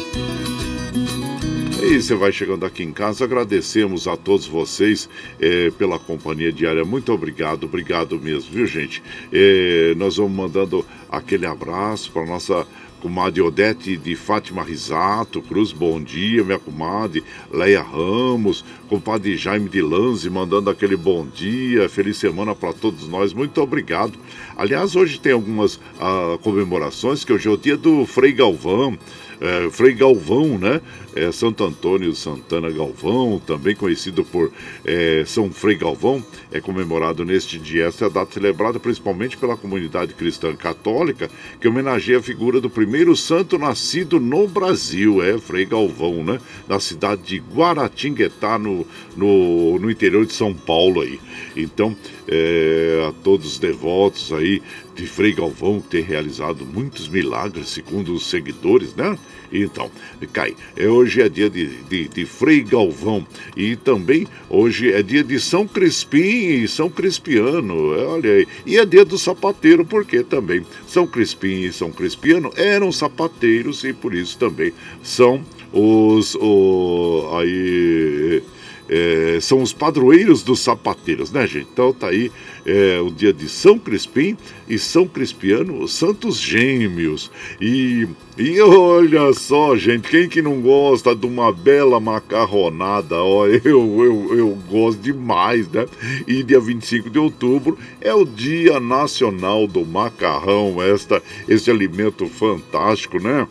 E 1.86 2.00
você 2.00 2.14
vai 2.14 2.32
chegando 2.32 2.64
aqui 2.64 2.82
em 2.82 2.90
casa, 2.90 3.24
agradecemos 3.24 4.08
a 4.08 4.16
todos 4.16 4.46
vocês 4.46 5.06
é, 5.38 5.70
pela 5.72 5.98
companhia 5.98 6.50
diária. 6.50 6.82
Muito 6.82 7.12
obrigado, 7.12 7.64
obrigado 7.64 8.18
mesmo, 8.18 8.50
viu 8.52 8.66
gente? 8.66 9.02
É, 9.30 9.94
nós 9.94 10.16
vamos 10.16 10.32
mandando 10.32 10.84
aquele 11.10 11.44
abraço 11.44 12.10
para 12.10 12.24
nossa 12.24 12.66
comadre 13.02 13.42
Odete 13.42 13.98
de 13.98 14.16
Fátima 14.16 14.62
Risato, 14.62 15.42
Cruz, 15.42 15.72
bom 15.72 16.02
dia, 16.02 16.42
minha 16.42 16.58
comadre 16.58 17.22
Leia 17.52 17.82
Ramos, 17.82 18.64
compadre 18.88 19.36
Jaime 19.36 19.68
de 19.68 19.82
Lanze, 19.82 20.30
mandando 20.30 20.70
aquele 20.70 20.96
bom 20.96 21.26
dia, 21.26 21.86
feliz 21.86 22.16
semana 22.16 22.54
para 22.54 22.72
todos 22.72 23.06
nós, 23.06 23.34
muito 23.34 23.60
obrigado. 23.60 24.18
Aliás, 24.56 24.96
hoje 24.96 25.20
tem 25.20 25.32
algumas 25.32 25.78
ah, 26.00 26.38
comemorações, 26.42 27.26
que 27.26 27.32
hoje 27.34 27.46
é 27.46 27.50
o 27.50 27.58
dia 27.58 27.76
do 27.76 28.06
Frei 28.06 28.32
Galvão, 28.32 28.98
é, 29.44 29.70
Frei 29.70 29.92
Galvão, 29.92 30.58
né? 30.58 30.80
É, 31.14 31.30
Santo 31.30 31.62
Antônio 31.62 32.12
Santana 32.14 32.70
Galvão, 32.70 33.40
também 33.46 33.76
conhecido 33.76 34.24
por 34.24 34.50
é, 34.84 35.22
São 35.26 35.50
Frei 35.50 35.76
Galvão, 35.76 36.24
é 36.50 36.60
comemorado 36.60 37.24
neste 37.24 37.58
dia. 37.58 37.86
Essa 37.86 38.06
é 38.06 38.10
data 38.10 38.32
celebrada 38.32 38.80
principalmente 38.80 39.36
pela 39.36 39.56
comunidade 39.56 40.14
cristã 40.14 40.56
católica, 40.56 41.30
que 41.60 41.68
homenageia 41.68 42.18
a 42.18 42.22
figura 42.22 42.60
do 42.60 42.70
primeiro 42.70 43.14
santo 43.14 43.58
nascido 43.58 44.18
no 44.18 44.48
Brasil, 44.48 45.22
é 45.22 45.38
Frei 45.38 45.66
Galvão, 45.66 46.24
né? 46.24 46.40
Na 46.66 46.80
cidade 46.80 47.22
de 47.22 47.36
Guaratinguetá, 47.38 48.58
no, 48.58 48.86
no, 49.16 49.78
no 49.78 49.90
interior 49.90 50.24
de 50.24 50.32
São 50.32 50.54
Paulo 50.54 51.02
aí. 51.02 51.20
Então, 51.54 51.94
é, 52.26 53.06
a 53.08 53.12
todos 53.22 53.46
os 53.46 53.58
devotos 53.58 54.32
aí 54.32 54.62
de 54.94 55.06
Frei 55.06 55.32
Galvão, 55.32 55.80
tem 55.80 56.02
realizado 56.02 56.64
muitos 56.64 57.08
milagres, 57.08 57.68
segundo 57.68 58.14
os 58.14 58.26
seguidores, 58.26 58.94
né? 58.94 59.18
Então, 59.52 59.90
cai. 60.32 60.54
É, 60.76 60.88
hoje 60.88 61.20
é 61.20 61.28
dia 61.28 61.50
de, 61.50 61.66
de, 61.84 62.08
de, 62.08 62.24
Frei 62.24 62.62
Galvão 62.62 63.26
e 63.56 63.76
também 63.76 64.26
hoje 64.48 64.92
é 64.92 65.02
dia 65.02 65.22
de 65.22 65.38
São 65.40 65.66
Crispim 65.66 66.62
e 66.62 66.68
São 66.68 66.88
Crispiano. 66.88 67.94
É, 67.94 68.04
olha 68.04 68.32
aí. 68.32 68.48
E 68.64 68.78
é 68.78 68.84
dia 68.84 69.04
do 69.04 69.18
sapateiro, 69.18 69.84
porque 69.84 70.22
também 70.22 70.64
São 70.86 71.06
Crispim 71.06 71.62
e 71.62 71.72
São 71.72 71.90
Crispiano 71.90 72.52
eram 72.56 72.90
sapateiros 72.92 73.84
e 73.84 73.92
por 73.92 74.14
isso 74.14 74.38
também 74.38 74.72
são 75.02 75.44
os. 75.72 76.34
O, 76.36 77.30
aí 77.38 78.42
é, 78.88 79.38
são 79.40 79.62
os 79.62 79.72
padroeiros 79.72 80.42
dos 80.42 80.60
sapateiros, 80.60 81.30
né, 81.30 81.46
gente? 81.46 81.68
Então 81.72 81.92
tá 81.92 82.08
aí 82.08 82.30
é, 82.66 83.00
o 83.00 83.10
dia 83.10 83.32
de 83.32 83.48
São 83.48 83.78
Crispim 83.78 84.36
e 84.68 84.78
São 84.78 85.06
Crispiano, 85.06 85.82
os 85.82 85.92
santos 85.92 86.38
gêmeos. 86.38 87.30
E, 87.60 88.06
e 88.36 88.60
olha 88.60 89.32
só, 89.32 89.76
gente, 89.76 90.08
quem 90.08 90.28
que 90.28 90.42
não 90.42 90.60
gosta 90.60 91.14
de 91.14 91.26
uma 91.26 91.52
bela 91.52 91.98
macarronada? 92.00 93.16
Ó, 93.16 93.46
eu, 93.48 93.60
eu, 93.64 94.36
eu 94.36 94.58
gosto 94.70 95.00
demais, 95.00 95.68
né? 95.68 95.86
E 96.26 96.42
dia 96.42 96.60
25 96.60 97.10
de 97.10 97.18
outubro 97.18 97.78
é 98.00 98.14
o 98.14 98.24
Dia 98.24 98.80
Nacional 98.80 99.66
do 99.66 99.84
Macarrão, 99.84 100.82
esta, 100.82 101.22
esse 101.48 101.70
alimento 101.70 102.26
fantástico, 102.26 103.22
né? 103.22 103.46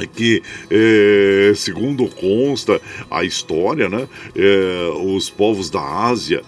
É 0.00 0.06
que, 0.06 0.42
é, 0.70 1.52
segundo 1.54 2.06
consta 2.06 2.80
a 3.10 3.22
história, 3.22 3.88
né, 3.88 4.08
é, 4.34 4.90
os 5.04 5.28
povos 5.28 5.68
da 5.68 5.80
Ásia, 5.80 6.42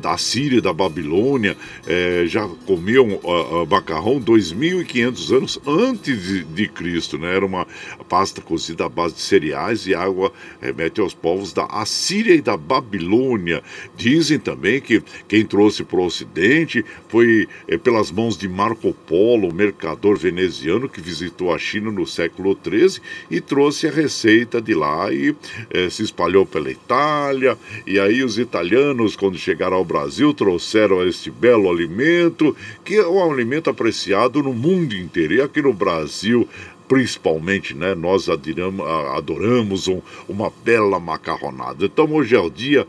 da 0.00 0.16
Síria, 0.16 0.62
da 0.62 0.72
Babilônia, 0.72 1.56
é, 1.86 2.24
já 2.26 2.48
comiam 2.66 3.20
macarrão 3.68 4.20
2.500 4.20 5.36
anos 5.36 5.60
antes 5.66 6.22
de, 6.22 6.44
de, 6.44 6.68
Cristo. 6.68 7.18
Né? 7.18 7.34
Era 7.34 7.44
uma 7.44 7.66
pasta 8.08 8.40
cozida 8.40 8.86
à 8.86 8.88
base 8.88 9.16
de 9.16 9.20
cereais 9.20 9.86
e 9.86 9.94
água 9.94 10.32
remete 10.60 11.00
aos 11.00 11.12
povos 11.12 11.52
da 11.52 11.64
Assíria 11.66 12.34
e 12.34 12.40
da 12.40 12.56
Babilônia. 12.56 13.62
Dizem 13.96 14.38
também 14.38 14.80
que 14.80 15.02
quem 15.28 15.44
trouxe 15.44 15.84
para 15.84 15.98
o 15.98 16.06
Ocidente 16.06 16.84
foi 17.08 17.48
é, 17.68 17.76
pelas 17.76 18.10
mãos 18.10 18.36
de 18.36 18.48
Marco 18.48 18.92
Polo, 19.06 19.52
mercador 19.52 20.16
veneziano 20.16 20.88
que 20.88 21.00
visitou 21.00 21.52
a 21.52 21.58
China 21.58 21.90
no 21.90 22.06
século 22.06 22.56
XIII 22.62 22.93
e 23.30 23.40
trouxe 23.40 23.86
a 23.86 23.90
receita 23.90 24.60
de 24.60 24.74
lá 24.74 25.12
e 25.12 25.34
eh, 25.70 25.88
se 25.90 26.02
espalhou 26.02 26.44
pela 26.44 26.70
Itália. 26.70 27.56
E 27.86 27.98
aí 27.98 28.22
os 28.22 28.38
italianos, 28.38 29.16
quando 29.16 29.38
chegaram 29.38 29.76
ao 29.76 29.84
Brasil, 29.84 30.32
trouxeram 30.34 31.06
este 31.06 31.30
belo 31.30 31.70
alimento, 31.70 32.56
que 32.84 32.96
é 32.96 33.06
um 33.06 33.32
alimento 33.32 33.70
apreciado 33.70 34.42
no 34.42 34.52
mundo 34.52 34.94
inteiro. 34.94 35.34
E 35.34 35.40
aqui 35.40 35.62
no 35.62 35.72
Brasil, 35.72 36.48
principalmente, 36.88 37.74
né? 37.74 37.94
Nós 37.94 38.28
adoramos, 38.28 38.86
adoramos 39.16 39.88
um, 39.88 40.00
uma 40.28 40.52
bela 40.64 41.00
macarronada. 41.00 41.84
Então 41.84 42.12
hoje 42.12 42.34
é 42.34 42.40
o 42.40 42.50
dia, 42.50 42.86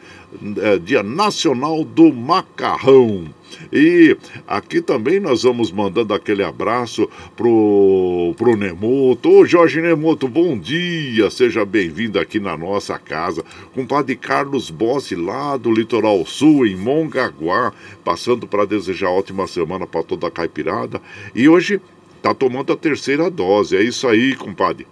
é, 0.62 0.78
dia 0.78 1.02
nacional 1.02 1.84
do 1.84 2.12
macarrão. 2.12 3.26
E 3.72 4.18
aqui 4.48 4.82
também 4.82 5.20
nós 5.20 5.44
vamos 5.44 5.72
mandando 5.72 6.14
aquele 6.14 6.44
abraço 6.44 7.10
pro, 7.36 8.34
pro 8.38 8.56
Nemoto. 8.56 9.30
Ô 9.30 9.46
Jorge 9.46 9.82
Nemoto, 9.82 10.28
bom 10.28 10.58
dia, 10.58 11.30
seja 11.30 11.64
bem-vindo 11.64 12.20
aqui 12.20 12.40
na 12.40 12.58
nossa 12.58 12.98
casa. 12.98 13.44
Compadre 13.74 14.16
Carlos 14.16 14.70
Bossi, 14.70 15.16
lá 15.16 15.56
do 15.58 15.72
Litoral 15.72 16.26
Sul, 16.26 16.66
em 16.66 16.76
Mongaguá, 16.76 17.72
passando 18.04 18.48
para 18.48 18.66
desejar 18.66 19.10
ótima 19.10 19.48
semana 19.48 19.88
para 19.88 20.04
toda 20.04 20.28
a 20.28 20.32
caipirada. 20.32 21.02
E 21.34 21.48
hoje 21.48 21.80
tá 22.26 22.34
tomando 22.34 22.74
a 22.74 22.76
terceira 22.76 23.30
dose. 23.30 23.78
É 23.78 23.84
isso 23.84 24.08
aí, 24.08 24.36
compadre. 24.36 24.88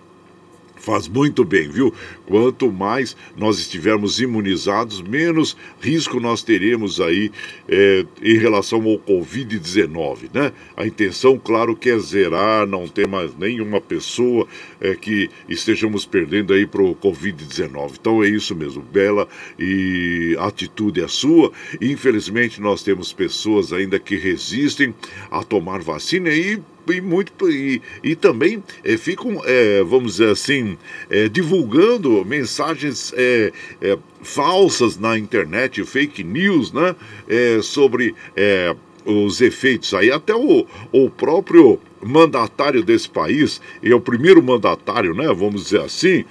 Faz 0.76 1.08
muito 1.08 1.46
bem, 1.46 1.70
viu? 1.70 1.94
Quanto 2.28 2.70
mais 2.70 3.16
nós 3.38 3.58
estivermos 3.58 4.20
imunizados, 4.20 5.02
menos 5.02 5.56
risco 5.80 6.20
nós 6.20 6.44
teremos 6.44 7.00
aí 7.00 7.32
é, 7.70 8.06
em 8.22 8.38
relação 8.38 8.84
ao 8.84 9.00
Covid-19, 9.00 10.30
né? 10.34 10.52
A 10.76 10.86
intenção, 10.86 11.40
claro, 11.40 11.74
que 11.74 11.90
é 11.90 11.98
zerar, 11.98 12.68
não 12.68 12.86
ter 12.86 13.08
mais 13.08 13.34
nenhuma 13.38 13.80
pessoa 13.80 14.46
é, 14.82 14.94
que 14.94 15.30
estejamos 15.48 16.06
perdendo 16.06 16.54
aí 16.54 16.68
para 16.68 16.84
o 16.84 16.94
Covid-19. 16.94 17.94
Então 18.00 18.22
é 18.22 18.28
isso 18.28 18.54
mesmo, 18.54 18.82
bela 18.82 19.28
e 19.58 20.36
a 20.38 20.48
atitude 20.48 21.02
é 21.02 21.08
sua. 21.08 21.52
Infelizmente, 21.82 22.60
nós 22.60 22.84
temos 22.84 23.14
pessoas 23.14 23.72
ainda 23.72 23.98
que 23.98 24.18
resistem 24.18 24.94
a 25.32 25.44
tomar 25.44 25.80
vacina 25.82 26.30
e 26.30 26.62
e 26.90 27.02
muito 27.02 27.50
e, 27.50 27.82
e 28.04 28.16
também 28.16 28.64
é, 28.84 28.98
ficam, 28.98 29.42
é, 29.46 29.84
vamos 29.84 30.14
dizer 30.14 30.30
assim, 30.30 30.78
é, 31.10 31.28
divulgando 31.30 32.24
mensagens 32.26 33.14
falsas 34.22 34.98
na 34.98 35.18
internet, 35.18 35.84
fake 35.84 36.24
news, 36.24 36.72
né, 36.72 36.96
sobre 37.62 38.16
os 39.06 39.42
efeitos 39.42 39.94
aí. 39.94 40.12
Até 40.12 40.34
o, 40.34 40.66
o 40.92 41.10
próprio 41.10 41.80
mandatário 42.02 42.84
desse 42.84 43.10
país, 43.10 43.62
e 43.82 43.92
é 43.92 43.96
o 43.96 44.00
primeiro 44.00 44.42
mandatário, 44.42 45.14
né, 45.14 45.28
vamos 45.34 45.66
dizer 45.66 45.82
assim, 45.82 46.26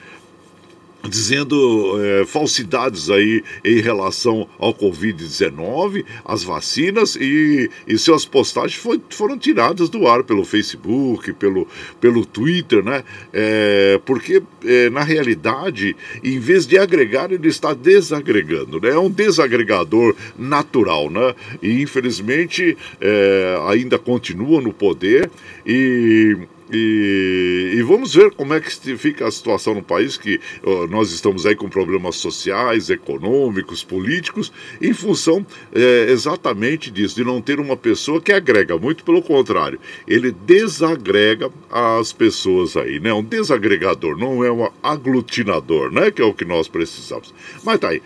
dizendo 1.08 2.00
é, 2.00 2.24
falsidades 2.24 3.10
aí 3.10 3.42
em 3.64 3.80
relação 3.80 4.48
ao 4.58 4.72
Covid-19, 4.74 6.04
as 6.24 6.42
vacinas 6.42 7.16
e, 7.16 7.70
e 7.86 7.98
suas 7.98 8.24
postagens 8.24 8.80
foi, 8.80 9.00
foram 9.10 9.36
tiradas 9.36 9.88
do 9.88 10.06
ar 10.06 10.22
pelo 10.22 10.44
Facebook, 10.44 11.32
pelo, 11.34 11.66
pelo 12.00 12.24
Twitter, 12.24 12.84
né? 12.84 13.02
É, 13.32 14.00
porque, 14.04 14.42
é, 14.64 14.90
na 14.90 15.02
realidade, 15.02 15.96
em 16.22 16.38
vez 16.38 16.66
de 16.66 16.78
agregar, 16.78 17.32
ele 17.32 17.48
está 17.48 17.74
desagregando, 17.74 18.80
né? 18.80 18.90
É 18.90 18.98
um 18.98 19.10
desagregador 19.10 20.14
natural, 20.38 21.10
né? 21.10 21.34
E, 21.62 21.82
infelizmente, 21.82 22.76
é, 23.00 23.58
ainda 23.68 23.98
continua 23.98 24.60
no 24.60 24.72
poder 24.72 25.30
e 25.66 26.36
e, 26.72 27.74
e, 27.76 27.82
vamos 27.82 28.14
ver 28.14 28.30
como 28.32 28.54
é 28.54 28.60
que 28.60 28.96
fica 28.96 29.26
a 29.26 29.30
situação 29.30 29.74
no 29.74 29.82
país, 29.82 30.16
que 30.16 30.40
uh, 30.64 30.86
nós 30.88 31.12
estamos 31.12 31.44
aí 31.44 31.54
com 31.54 31.68
problemas 31.68 32.16
sociais, 32.16 32.88
econômicos, 32.88 33.84
políticos, 33.84 34.52
em 34.80 34.92
função 34.92 35.46
é, 35.74 36.06
exatamente 36.10 36.90
disso, 36.90 37.14
de 37.14 37.24
não 37.24 37.40
ter 37.40 37.60
uma 37.60 37.76
pessoa 37.76 38.20
que 38.20 38.32
agrega, 38.32 38.78
muito 38.78 39.04
pelo 39.04 39.22
contrário, 39.22 39.78
ele 40.06 40.32
desagrega 40.32 41.50
as 41.70 42.12
pessoas 42.12 42.76
aí, 42.76 42.98
né? 42.98 43.12
Um 43.12 43.22
desagregador, 43.22 44.16
não 44.16 44.44
é 44.44 44.50
um 44.50 44.68
aglutinador, 44.82 45.92
né? 45.92 46.10
Que 46.10 46.22
é 46.22 46.24
o 46.24 46.34
que 46.34 46.44
nós 46.44 46.68
precisamos. 46.68 47.34
Mas 47.62 47.78
tá 47.78 47.88
aí. 47.88 48.02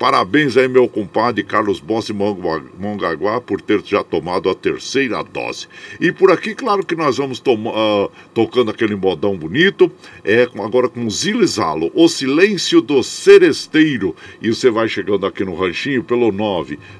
Parabéns 0.00 0.56
aí, 0.56 0.66
meu 0.66 0.88
compadre 0.88 1.44
Carlos 1.44 1.78
Bossi 1.78 2.14
Mongaguá, 2.14 3.38
por 3.38 3.60
ter 3.60 3.84
já 3.84 4.02
tomado 4.02 4.48
a 4.48 4.54
terceira 4.54 5.22
dose. 5.22 5.66
E 6.00 6.10
por 6.10 6.32
aqui, 6.32 6.54
claro 6.54 6.86
que 6.86 6.96
nós 6.96 7.18
vamos 7.18 7.38
uh, 7.38 8.10
tocando 8.32 8.70
aquele 8.70 8.96
modão 8.96 9.36
bonito, 9.36 9.92
é 10.24 10.48
agora 10.64 10.88
com 10.88 11.10
Zilizalo, 11.10 11.92
O 11.94 12.08
Silêncio 12.08 12.80
do 12.80 13.02
Seresteiro. 13.02 14.16
E 14.40 14.48
você 14.48 14.70
vai 14.70 14.88
chegando 14.88 15.26
aqui 15.26 15.44
no 15.44 15.54
ranchinho 15.54 16.02
pelo 16.02 16.32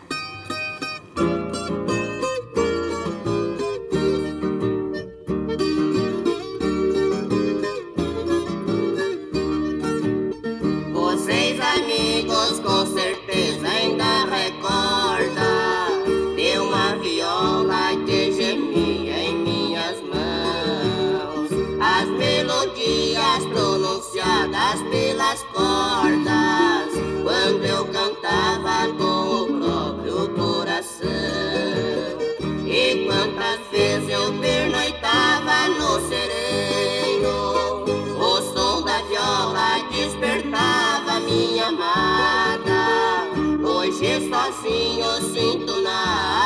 Sozinho 44.69 45.13
sinto 45.33 45.81
na 45.81 45.99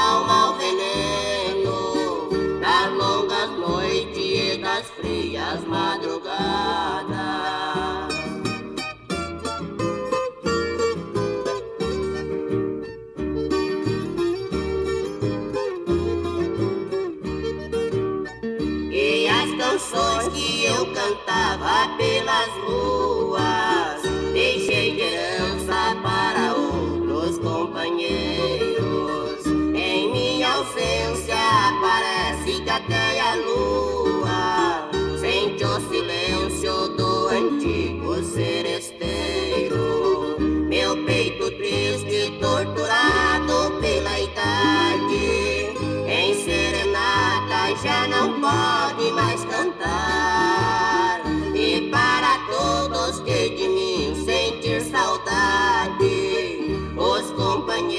alma 0.07 0.22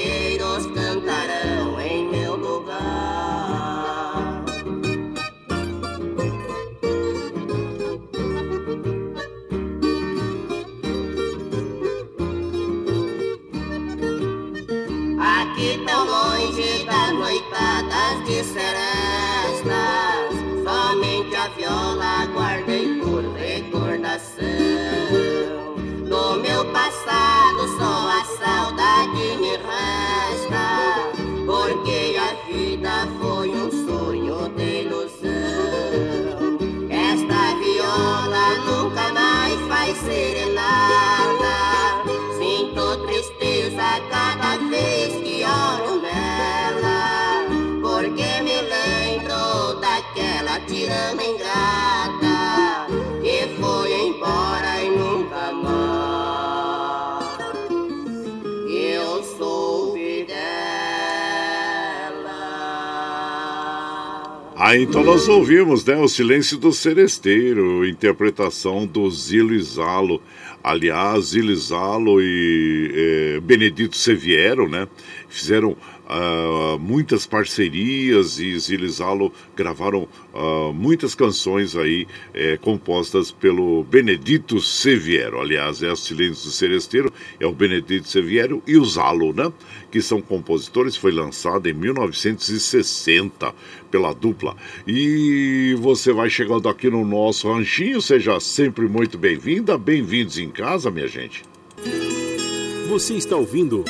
creator. 0.04 0.53
Porque 31.46 32.16
a 32.18 32.34
vida 32.50 33.06
foi 33.20 33.50
um 33.50 33.70
sonho 33.70 34.48
de 34.56 34.82
ilusão. 34.82 36.58
Esta 36.90 37.54
viola 37.58 38.58
nunca 38.66 39.12
mais 39.12 39.60
vai 39.68 39.94
serenada. 39.94 41.54
Sinto 42.36 43.06
tristeza 43.06 44.00
cada 44.10 44.56
vez 44.68 45.14
que 45.22 45.44
olho 45.44 46.02
nela, 46.02 47.46
porque 47.80 48.42
me 48.42 48.60
lembro 48.60 49.80
daquela 49.80 50.58
tirana 50.66 51.22
ingrata 51.22 52.03
Ah, 64.66 64.78
então 64.78 65.04
nós 65.04 65.28
ouvimos, 65.28 65.84
né, 65.84 65.94
o 65.94 66.08
Silêncio 66.08 66.56
do 66.56 66.72
Seresteiro, 66.72 67.86
interpretação 67.86 68.86
do 68.86 69.10
Zilo. 69.10 70.22
Aliás, 70.62 71.26
Zilo 71.26 71.52
e 71.52 71.56
Zalo 71.56 72.22
e 72.22 72.90
eh, 72.94 73.40
Benedito 73.40 73.94
Seviero, 73.94 74.66
né, 74.66 74.88
fizeram 75.28 75.76
ah, 76.06 76.76
muitas 76.78 77.26
parcerias 77.26 78.38
e 78.38 78.58
Zilo 78.58 78.84
e 78.84 78.88
Zalo 78.88 79.32
gravaram 79.56 80.06
ah, 80.34 80.70
muitas 80.74 81.14
canções 81.14 81.74
aí 81.76 82.06
eh, 82.32 82.58
compostas 82.60 83.30
pelo 83.30 83.84
Benedito 83.84 84.60
Seviero. 84.60 85.40
Aliás, 85.40 85.82
é 85.82 85.90
o 85.90 85.96
Silêncio 85.96 86.44
do 86.44 86.50
Seresteiro, 86.50 87.12
é 87.40 87.46
o 87.46 87.52
Benedito 87.52 88.08
Seviero 88.08 88.62
e 88.66 88.76
o 88.76 88.84
Zalo, 88.84 89.32
né, 89.32 89.50
que 89.90 90.02
são 90.02 90.20
compositores, 90.20 90.96
foi 90.96 91.12
lançado 91.12 91.68
em 91.68 91.72
1960 91.72 93.54
pela 93.90 94.12
dupla. 94.12 94.56
E 94.86 95.74
você 95.78 96.12
vai 96.12 96.28
chegando 96.28 96.68
aqui 96.68 96.90
no 96.90 97.04
nosso 97.04 97.50
ranchinho, 97.50 98.02
seja 98.02 98.38
sempre 98.40 98.86
muito 98.88 99.16
bem-vinda, 99.16 99.78
bem-vindos 99.78 100.38
em 100.38 100.50
casa, 100.50 100.90
minha 100.90 101.08
gente. 101.08 101.42
Você 102.88 103.14
está 103.14 103.36
ouvindo 103.36 103.84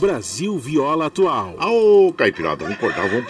Brasil 0.00 0.56
Viola 0.56 1.06
Atual. 1.06 1.54
Ô, 1.60 2.10
Caipirada, 2.14 2.64
vamos 2.64 2.78
cortar, 2.78 3.06
vamos. 3.06 3.20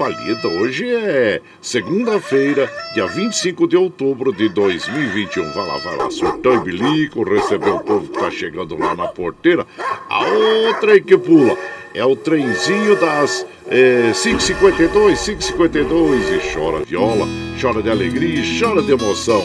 Hoje 0.60 0.88
é 0.88 1.40
segunda-feira, 1.60 2.70
dia 2.94 3.08
25 3.08 3.66
de 3.66 3.76
outubro 3.76 4.32
de 4.32 4.48
2021. 4.48 5.52
Vai 5.52 5.66
lá, 5.66 5.76
vai 5.78 5.96
lá, 5.96 6.10
surtão 6.12 6.54
e 6.54 6.60
bilico, 6.60 7.24
receber 7.24 7.70
o 7.70 7.80
povo 7.80 8.06
que 8.06 8.18
tá 8.20 8.30
chegando 8.30 8.78
lá 8.78 8.94
na 8.94 9.08
porteira. 9.08 9.66
A 10.08 10.24
outra 10.24 10.92
aí 10.92 11.00
que 11.00 11.18
pula. 11.18 11.58
É 11.92 12.04
o 12.04 12.14
trenzinho 12.14 12.94
das 13.00 13.44
é, 13.66 14.12
552, 14.12 15.18
552 15.18 16.28
e 16.30 16.54
chora 16.54 16.84
viola, 16.84 17.26
chora 17.60 17.82
de 17.82 17.90
alegria 17.90 18.44
e 18.44 18.60
chora 18.60 18.80
de 18.80 18.92
emoção. 18.92 19.42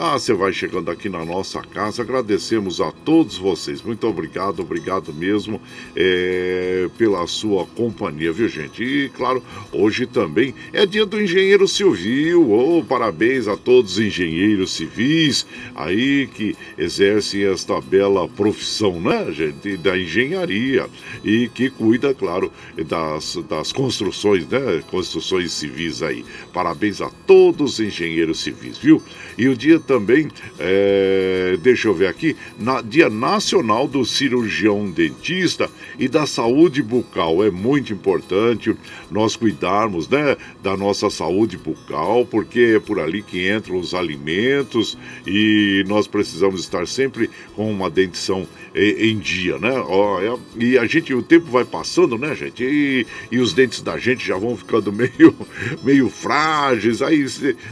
Ah, 0.00 0.12
você 0.12 0.32
vai 0.32 0.52
chegando 0.52 0.92
aqui 0.92 1.08
na 1.08 1.24
nossa 1.24 1.60
casa. 1.60 2.02
Agradecemos 2.02 2.80
a 2.80 2.92
todos 2.92 3.36
vocês. 3.36 3.82
Muito 3.82 4.06
obrigado, 4.06 4.60
obrigado 4.60 5.12
mesmo 5.12 5.60
é, 5.96 6.88
pela 6.96 7.26
sua 7.26 7.66
companhia, 7.66 8.30
viu, 8.30 8.48
gente? 8.48 8.80
E, 8.80 9.08
claro, 9.08 9.42
hoje 9.72 10.06
também 10.06 10.54
é 10.72 10.86
dia 10.86 11.04
do 11.04 11.20
engenheiro 11.20 11.66
civil. 11.66 12.48
Oh, 12.48 12.84
parabéns 12.84 13.48
a 13.48 13.56
todos 13.56 13.94
os 13.94 13.98
engenheiros 13.98 14.70
civis 14.70 15.44
aí 15.74 16.28
que 16.28 16.56
exercem 16.78 17.42
esta 17.46 17.80
bela 17.80 18.28
profissão, 18.28 19.00
né, 19.00 19.32
gente? 19.32 19.76
Da 19.78 19.98
engenharia 19.98 20.88
e 21.24 21.48
que 21.48 21.70
cuida, 21.70 22.14
claro, 22.14 22.52
das, 22.86 23.36
das 23.48 23.72
construções, 23.72 24.46
né? 24.46 24.80
Construções 24.92 25.50
civis 25.50 26.04
aí. 26.04 26.24
Parabéns 26.52 27.00
a 27.00 27.10
todos 27.26 27.74
os 27.74 27.80
engenheiros 27.80 28.38
civis, 28.38 28.78
viu? 28.78 29.02
E 29.36 29.48
o 29.48 29.56
dia 29.56 29.80
também, 29.88 30.28
é, 30.58 31.56
deixa 31.62 31.88
eu 31.88 31.94
ver 31.94 32.08
aqui, 32.08 32.36
na, 32.58 32.82
Dia 32.82 33.08
Nacional 33.08 33.88
do 33.88 34.04
Cirurgião 34.04 34.90
Dentista 34.90 35.70
e 35.98 36.06
da 36.06 36.26
Saúde 36.26 36.82
Bucal. 36.82 37.42
É 37.42 37.50
muito 37.50 37.90
importante 37.90 38.76
nós 39.10 39.34
cuidarmos 39.34 40.06
né, 40.06 40.36
da 40.62 40.76
nossa 40.76 41.08
saúde 41.08 41.56
bucal, 41.56 42.26
porque 42.26 42.74
é 42.76 42.80
por 42.80 43.00
ali 43.00 43.22
que 43.22 43.50
entram 43.50 43.78
os 43.78 43.94
alimentos 43.94 44.98
e 45.26 45.82
nós 45.88 46.06
precisamos 46.06 46.60
estar 46.60 46.86
sempre 46.86 47.30
com 47.56 47.70
uma 47.70 47.88
dentição 47.88 48.46
em 48.74 49.18
dia, 49.18 49.58
né? 49.58 49.70
É, 49.70 50.64
e 50.64 50.78
a 50.78 50.86
gente, 50.86 51.12
o 51.14 51.22
tempo 51.22 51.46
vai 51.50 51.64
passando, 51.64 52.18
né, 52.18 52.34
gente? 52.34 52.64
E, 52.64 53.06
e 53.30 53.38
os 53.38 53.52
dentes 53.52 53.80
da 53.80 53.98
gente 53.98 54.26
já 54.26 54.36
vão 54.36 54.56
ficando 54.56 54.90
meio, 54.92 55.34
meio 55.82 56.08
frágeis. 56.08 57.02
Aí, 57.02 57.24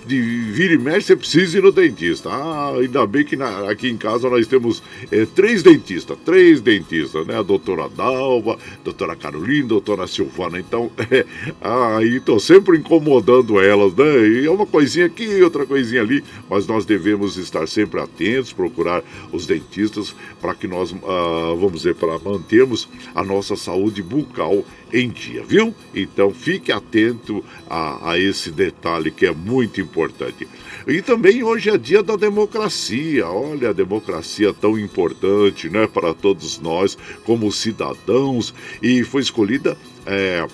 de 0.07 0.21
vira 0.53 0.75
e 0.75 0.79
mexe, 0.79 1.09
você 1.09 1.17
precisa 1.17 1.59
ir 1.59 1.63
no 1.63 1.73
dentista. 1.73 2.29
Ah, 2.31 2.73
ainda 2.79 3.07
bem 3.07 3.25
que 3.25 3.37
na, 3.37 3.71
aqui 3.71 3.89
em 3.89 3.97
casa 3.97 4.29
nós 4.29 4.47
temos 4.47 4.83
é, 5.11 5.25
três 5.27 5.63
dentistas, 5.63 6.17
três 6.25 6.61
dentistas, 6.61 7.27
né? 7.27 7.39
A 7.39 7.43
doutora 7.43 7.89
Dalva, 7.89 8.55
a 8.55 8.85
doutora 8.85 9.17
Carolina, 9.17 9.65
a 9.65 9.69
doutora 9.69 10.07
Silvana. 10.07 10.59
Então, 10.59 10.91
é, 11.11 11.25
aí 11.61 12.21
tô 12.21 12.39
sempre 12.39 12.79
incomodando 12.79 13.61
elas, 13.61 13.95
né? 13.95 14.29
E 14.29 14.47
é 14.47 14.51
uma 14.51 14.67
coisinha 14.67 15.07
aqui, 15.07 15.43
outra 15.43 15.67
coisinha 15.67 16.01
ali, 16.01 16.23
mas 16.49 16.67
nós 16.67 16.85
devemos 16.85 17.37
estar 17.37 17.67
sempre 17.69 18.01
atentos, 18.01 18.53
procurar 18.53 19.03
os 19.33 19.47
dentistas 19.47 20.15
para 20.41 20.55
que 20.55 20.67
nós 20.67 20.86
uh, 20.93 21.57
vamos 21.57 21.83
dizer, 21.83 21.95
para 21.95 22.19
mantermos 22.19 22.89
a 23.15 23.23
nossa 23.23 23.57
saúde 23.57 24.03
bucal 24.03 24.65
em 24.93 25.09
dia, 25.09 25.43
viu? 25.43 25.75
Então 25.95 26.33
fique 26.33 26.71
atento 26.71 27.45
a, 27.69 28.13
a 28.13 28.19
esse 28.19 28.51
detalhe 28.51 29.11
que 29.11 29.27
é 29.27 29.33
muito 29.33 29.81
importante. 29.81 30.47
E 30.87 31.03
também 31.03 31.43
hoje 31.43 31.71
é 31.71 31.77
dia 31.77 32.03
da 32.03 32.17
democracia. 32.17 33.27
Olha, 33.27 33.71
a 33.71 33.73
democracia 33.73 34.55
tão 34.55 34.79
importante, 34.79 35.69
né, 35.69 35.87
para 35.87 36.15
todos 36.15 36.59
nós 36.61 36.97
como 37.25 37.51
cidadãos 37.51 38.55
e 38.81 39.03
foi 39.03 39.23
escolhida 39.23 39.77
é, 40.07 40.47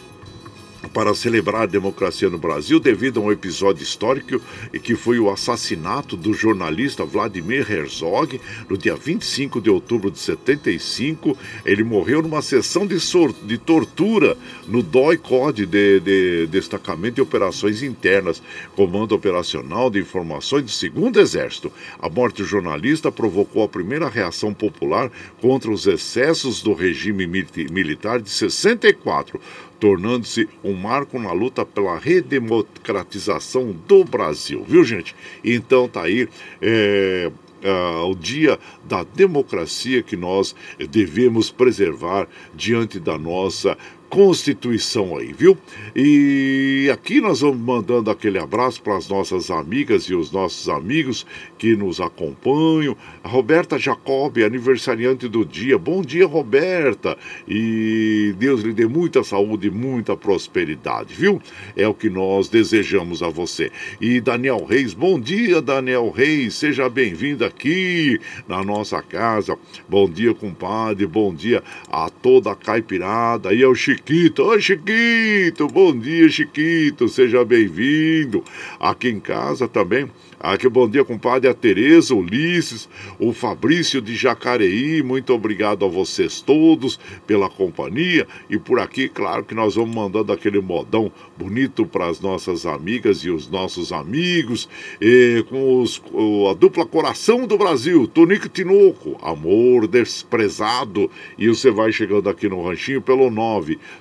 para 0.93 1.15
celebrar 1.15 1.63
a 1.63 1.67
democracia 1.67 2.29
no 2.29 2.39
Brasil 2.39 2.79
devido 2.79 3.21
a 3.21 3.25
um 3.25 3.33
episódio 3.33 3.83
histórico 3.83 4.41
que 4.83 4.95
foi 4.95 5.19
o 5.19 5.31
assassinato 5.31 6.17
do 6.17 6.35
jornalista 6.35 7.05
Vladimir 7.05 7.71
Herzog 7.71 8.41
no 8.69 8.77
dia 8.77 8.95
25 8.95 9.61
de 9.61 9.71
outubro 9.71 10.11
de 10.11 10.19
75. 10.19 11.37
Ele 11.65 11.83
morreu 11.83 12.23
numa 12.23 12.43
sessão 12.43 12.87
de, 12.87 12.97
de 13.45 13.59
tortura 13.59 14.37
no 14.67 14.83
DOI-COD 14.83 15.67
de, 15.67 16.01
de 16.01 16.47
Destacamento 16.47 17.17
de 17.17 17.23
Operações 17.23 17.83
Internas, 17.83 18.43
Comando 18.75 19.15
Operacional 19.15 19.91
de 19.91 20.01
Informações 20.01 20.65
do 20.65 20.71
Segundo 20.71 21.21
Exército. 21.21 21.73
A 21.99 22.09
morte 22.09 22.43
do 22.43 22.45
jornalista 22.45 23.11
provocou 23.11 23.63
a 23.63 23.69
primeira 23.69 24.09
reação 24.09 24.53
popular 24.53 25.11
contra 25.41 25.71
os 25.71 25.87
excessos 25.87 26.63
do 26.63 26.73
regime 26.73 27.27
militar 27.27 28.21
de 28.21 28.31
64 28.31 29.41
tornando-se 29.83 30.49
um 30.63 30.75
marco 30.75 31.19
na 31.19 31.33
luta 31.33 31.67
pela 31.67 31.99
redemocratização 31.99 33.73
do 33.89 34.05
Brasil, 34.05 34.65
viu 34.69 34.85
gente? 34.85 35.13
Então 35.43 35.89
tá 35.89 36.03
aí. 36.03 36.29
É... 36.61 37.33
Uh, 37.65 38.11
o 38.11 38.17
dia 38.17 38.59
da 38.85 39.05
democracia 39.05 40.03
que 40.03 40.17
nós 40.17 40.53
devemos 40.91 41.49
preservar 41.49 42.27
diante 42.53 42.99
da 42.99 43.17
nossa 43.17 43.79
Constituição 44.13 45.17
aí, 45.17 45.33
viu? 45.33 45.57
E 45.97 46.91
aqui 46.93 47.19
nós 47.19 47.41
vamos 47.41 47.57
mandando 47.57 48.11
aquele 48.11 48.39
abraço 48.39 48.83
para 48.83 48.99
as 48.99 49.09
nossas 49.09 49.51
amigas 49.51 50.03
e 50.03 50.15
os 50.15 50.31
nossos 50.31 50.69
amigos 50.69 51.25
que 51.57 51.75
nos 51.75 51.99
acompanham. 51.99 52.95
A 53.25 53.29
Roberta 53.29 53.79
Jacob, 53.79 54.37
aniversariante 54.37 55.29
do 55.29 55.47
dia. 55.47 55.79
Bom 55.79 56.03
dia, 56.03 56.27
Roberta. 56.27 57.17
E 57.49 58.35
Deus 58.37 58.61
lhe 58.61 58.75
dê 58.75 58.87
muita 58.87 59.25
saúde 59.25 59.69
e 59.69 59.71
muita 59.71 60.15
prosperidade, 60.15 61.15
viu? 61.15 61.41
É 61.75 61.89
o 61.89 61.95
que 61.95 62.11
nós 62.11 62.51
desejamos 62.51 63.23
a 63.23 63.31
você. 63.31 63.73
E 63.99 64.21
Daniel 64.21 64.63
Reis, 64.67 64.93
bom 64.93 65.19
dia, 65.19 65.63
Daniel 65.63 66.11
Reis. 66.11 66.53
Seja 66.53 66.87
bem-vindo 66.87 67.47
aqui 67.47 68.21
na 68.47 68.63
nossa 68.63 69.01
casa. 69.01 69.57
Bom 69.89 70.07
dia, 70.07 70.35
compadre. 70.35 71.07
Bom 71.07 71.35
dia 71.35 71.65
a 71.91 72.11
toda 72.11 72.53
a 72.53 72.55
caipirada. 72.55 73.55
E 73.55 73.65
ao 73.65 73.75
Chico 73.75 74.02
Chiquito. 74.05 74.45
Oi, 74.45 74.61
Chiquito, 74.61 75.69
bom 75.69 75.97
dia, 75.97 76.29
Chiquito, 76.29 77.09
seja 77.09 77.45
bem-vindo. 77.45 78.43
Aqui 78.81 79.09
em 79.09 79.21
casa 79.21 79.69
também 79.69 80.11
Aqui, 80.45 80.69
bom 80.69 80.91
dia, 80.91 81.05
compadre. 81.05 81.49
A 81.49 81.55
Tereza, 81.55 82.17
Ulisses, 82.17 82.89
o 83.17 83.33
Fabrício 83.33 84.03
de 84.03 84.17
Jacareí. 84.17 85.01
Muito 85.01 85.33
obrigado 85.33 85.85
a 85.85 85.89
vocês 85.89 86.41
todos 86.41 86.99
pela 87.29 87.49
companhia. 87.49 88.27
E 88.51 88.59
por 88.59 88.81
aqui, 88.81 89.09
claro 89.09 89.45
que 89.45 89.55
nós 89.55 89.77
vamos 89.77 89.95
mandando 89.95 90.33
aquele 90.33 90.61
modão 90.61 91.13
bonito 91.39 91.87
para 91.87 92.09
as 92.09 92.19
nossas 92.19 92.67
amigas 92.67 93.19
e 93.19 93.31
os 93.31 93.49
nossos 93.49 93.93
amigos. 93.93 94.69
E 95.01 95.45
com 95.49 95.81
os, 95.81 96.03
a 96.51 96.55
dupla 96.55 96.85
Coração 96.85 97.47
do 97.47 97.57
Brasil, 97.57 98.09
Tonico 98.09 98.49
Tinoco, 98.49 99.17
Amor 99.23 99.87
Desprezado. 99.87 101.09
E 101.39 101.47
você 101.47 101.71
vai 101.71 101.93
chegando 101.93 102.29
aqui 102.29 102.49
no 102.49 102.67
Ranchinho 102.67 103.01
pelo 103.01 103.31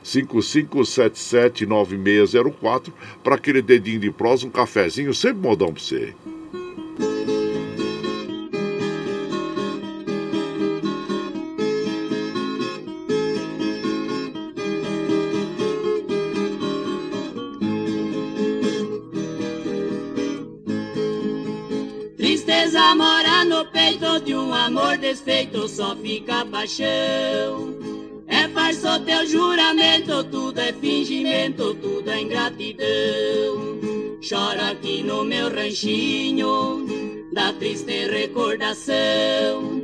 955779604 0.04 2.92
para 3.24 3.36
aquele 3.36 3.62
dedinho 3.62 4.00
de 4.00 4.10
prosa, 4.10 4.48
um 4.48 4.50
cafezinho, 4.50 5.14
sempre 5.14 5.48
modão 5.48 5.72
para 5.72 5.84
você. 5.84 6.16
Tristeza 22.18 22.96
mora 22.96 23.44
no 23.44 23.66
peito 23.66 24.20
de 24.22 24.36
um 24.36 24.54
amor 24.54 24.98
desfeito, 24.98 25.68
só 25.68 25.96
fica 25.96 26.46
paixão. 26.46 28.01
É 28.32 28.48
farsa 28.48 28.98
teu 29.02 29.28
juramento, 29.28 30.24
tudo 30.24 30.58
é 30.60 30.72
fingimento, 30.72 31.76
tudo 31.76 32.10
é 32.10 32.22
ingratidão. 32.22 32.88
Choro 34.22 34.62
aqui 34.72 35.04
no 35.04 35.26
meu 35.26 35.54
ranchinho 35.54 37.28
da 37.34 37.52
triste 37.52 38.08
recordação. 38.08 39.82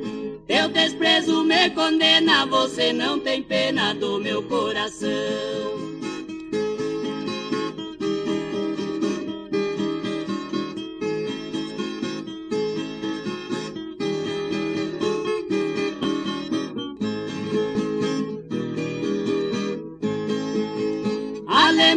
Teu 0.48 0.70
desprezo 0.70 1.44
me 1.44 1.70
condena, 1.72 2.46
você 2.46 2.94
não 2.94 3.20
tem 3.20 3.44
pena 3.44 3.94
do 3.94 4.18
meu 4.18 4.42
coração. 4.44 6.07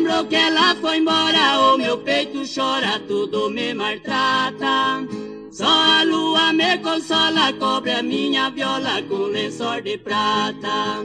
Lembro 0.01 0.27
que 0.29 0.37
ela 0.37 0.75
foi 0.77 0.97
embora, 0.97 1.75
o 1.75 1.77
meu 1.77 1.99
peito 1.99 2.43
chora, 2.55 2.99
tudo 3.07 3.51
me 3.51 3.75
maltrata. 3.75 5.07
Só 5.51 5.67
a 5.67 6.03
lua 6.05 6.53
me 6.55 6.79
consola, 6.79 7.53
cobre 7.53 7.93
a 7.93 8.03
minha 8.03 8.49
viola 8.51 9.03
com 9.03 9.25
lençol 9.25 9.83
de 9.83 9.99
prata. 9.99 11.05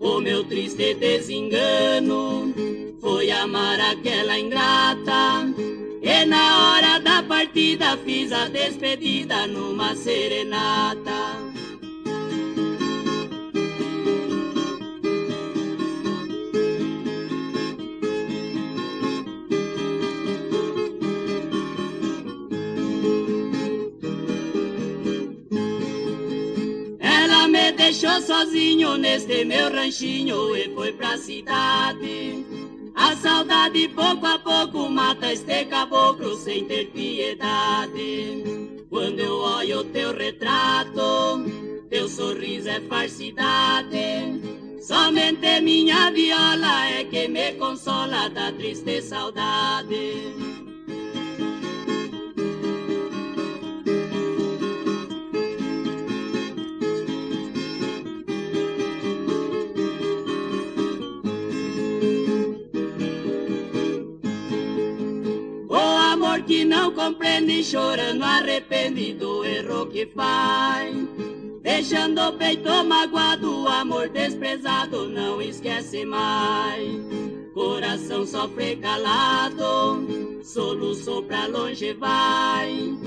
O 0.00 0.20
meu 0.20 0.42
triste 0.44 0.94
desengano 0.94 2.52
foi 3.00 3.30
amar 3.30 3.78
aquela 3.78 4.36
ingrata. 4.38 5.46
E 6.02 6.24
na 6.24 6.74
hora 6.74 6.98
da 6.98 7.22
partida 7.22 7.96
fiz 8.04 8.32
a 8.32 8.48
despedida 8.48 9.46
numa 9.46 9.94
serenata. 9.94 11.61
Deixou 27.92 28.22
sozinho 28.22 28.96
neste 28.96 29.44
meu 29.44 29.70
ranchinho 29.70 30.56
e 30.56 30.74
foi 30.74 30.92
pra 30.92 31.18
cidade. 31.18 32.46
A 32.94 33.14
saudade 33.16 33.86
pouco 33.88 34.24
a 34.24 34.38
pouco 34.38 34.88
mata 34.88 35.30
este 35.30 35.66
caboclo 35.66 36.34
sem 36.36 36.64
ter 36.64 36.86
piedade. 36.86 38.44
Quando 38.88 39.20
eu 39.20 39.36
olho 39.36 39.84
teu 39.84 40.16
retrato, 40.16 41.44
teu 41.90 42.08
sorriso 42.08 42.70
é 42.70 42.80
farsidade. 42.80 44.40
Somente 44.80 45.60
minha 45.60 46.10
viola 46.10 46.86
é 46.88 47.04
que 47.04 47.28
me 47.28 47.52
consola 47.52 48.30
da 48.30 48.52
triste 48.52 49.02
saudade. 49.02 50.61
Que 66.52 66.66
não 66.66 66.92
compreende, 66.92 67.64
chorando 67.64 68.22
arrependido 68.22 69.20
do 69.20 69.42
erro 69.42 69.86
que 69.86 70.04
faz. 70.04 70.94
Deixando 71.62 72.20
o 72.20 72.32
peito 72.34 72.84
magoado, 72.84 73.62
o 73.62 73.68
amor 73.68 74.10
desprezado, 74.10 75.08
não 75.08 75.40
esquece 75.40 76.04
mais. 76.04 76.90
Coração 77.54 78.26
sofre 78.26 78.76
calado, 78.76 80.42
soluço 80.44 81.22
pra 81.22 81.46
longe 81.46 81.94
vai. 81.94 82.98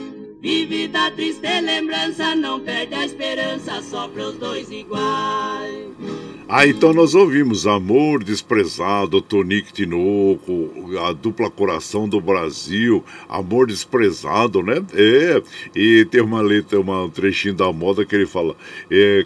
Vive 0.41 0.87
da 0.87 1.11
triste 1.11 1.61
lembrança, 1.61 2.35
não 2.35 2.59
perde 2.59 2.95
a 2.95 3.05
esperança, 3.05 3.79
sofre 3.83 4.23
os 4.23 4.35
dois 4.39 4.71
iguais. 4.71 6.24
Ah, 6.47 6.67
então 6.67 6.93
nós 6.93 7.15
ouvimos 7.15 7.65
Amor 7.65 8.23
Desprezado, 8.23 9.19
Tonique 9.19 9.73
Tinoco, 9.73 10.69
a 11.03 11.11
dupla 11.11 11.49
Coração 11.49 12.07
do 12.07 12.21
Brasil, 12.21 13.03
Amor 13.27 13.65
Desprezado, 13.65 14.61
né? 14.61 14.79
É, 14.93 15.41
e 15.75 16.05
tem 16.05 16.21
uma 16.21 16.41
letra, 16.41 16.79
um 16.79 17.09
trechinho 17.09 17.55
da 17.55 17.73
moda 17.73 18.05
que 18.05 18.13
ele 18.13 18.27
fala, 18.27 18.55
é, 18.91 19.25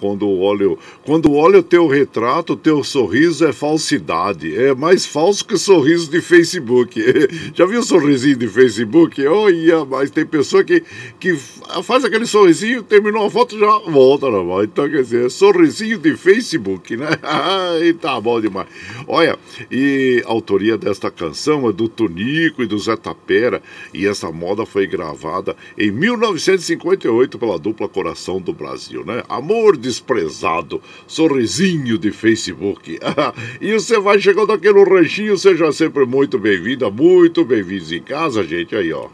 quando 0.00 0.26
olho, 0.26 0.78
quando 1.04 1.34
olho 1.34 1.62
teu 1.62 1.86
retrato, 1.86 2.56
teu 2.56 2.82
sorriso 2.82 3.44
é 3.46 3.52
falsidade, 3.52 4.56
é 4.56 4.74
mais 4.74 5.04
falso 5.04 5.44
que 5.44 5.58
sorriso 5.58 6.10
de 6.10 6.22
Facebook. 6.22 6.98
Já 7.54 7.66
viu 7.66 7.80
o 7.80 7.84
sorrisinho 7.84 8.36
de 8.36 8.48
Facebook? 8.48 9.24
Olha, 9.26 9.84
mas 9.84 10.10
tem 10.10 10.24
pessoa 10.24 10.64
que, 10.64 10.82
que 11.20 11.36
faz 11.82 12.06
aquele 12.06 12.24
sorrisinho, 12.24 12.82
terminou 12.82 13.26
a 13.26 13.30
foto, 13.30 13.58
já 13.58 13.78
volta 13.80 14.30
normal. 14.30 14.64
Então, 14.64 14.88
quer 14.88 15.02
dizer, 15.02 15.26
é 15.26 15.28
sorrisinho 15.28 15.98
de 15.98 16.16
Facebook 16.16 16.53
Facebook, 16.54 16.96
né? 16.96 17.08
Ai, 17.22 17.92
tá 17.94 18.20
bom 18.20 18.40
demais. 18.40 18.68
Olha, 19.06 19.38
e 19.70 20.22
a 20.24 20.30
autoria 20.30 20.78
desta 20.78 21.10
canção 21.10 21.68
é 21.68 21.72
do 21.72 21.88
Tonico 21.88 22.62
e 22.62 22.66
do 22.66 22.78
Zé 22.78 22.96
Tapera, 22.96 23.62
e 23.92 24.06
essa 24.06 24.30
moda 24.30 24.64
foi 24.64 24.86
gravada 24.86 25.56
em 25.76 25.90
1958 25.90 27.38
pela 27.38 27.58
dupla 27.58 27.88
Coração 27.88 28.40
do 28.40 28.52
Brasil, 28.52 29.04
né? 29.04 29.22
Amor 29.28 29.76
desprezado, 29.76 30.80
sorrisinho 31.06 31.98
de 31.98 32.10
Facebook. 32.10 32.98
e 33.60 33.72
você 33.72 33.98
vai 33.98 34.18
chegando 34.20 34.52
aqui 34.52 34.70
no 34.70 34.84
ranchinho, 34.84 35.36
seja 35.36 35.72
sempre 35.72 36.06
muito 36.06 36.38
bem-vinda, 36.38 36.90
muito 36.90 37.44
bem-vindos 37.44 37.90
em 37.90 38.02
casa, 38.02 38.44
gente, 38.44 38.74
aí, 38.76 38.92
ó. 38.92 39.08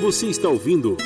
Você 0.00 0.26
está 0.26 0.48
ouvindo 0.48 0.96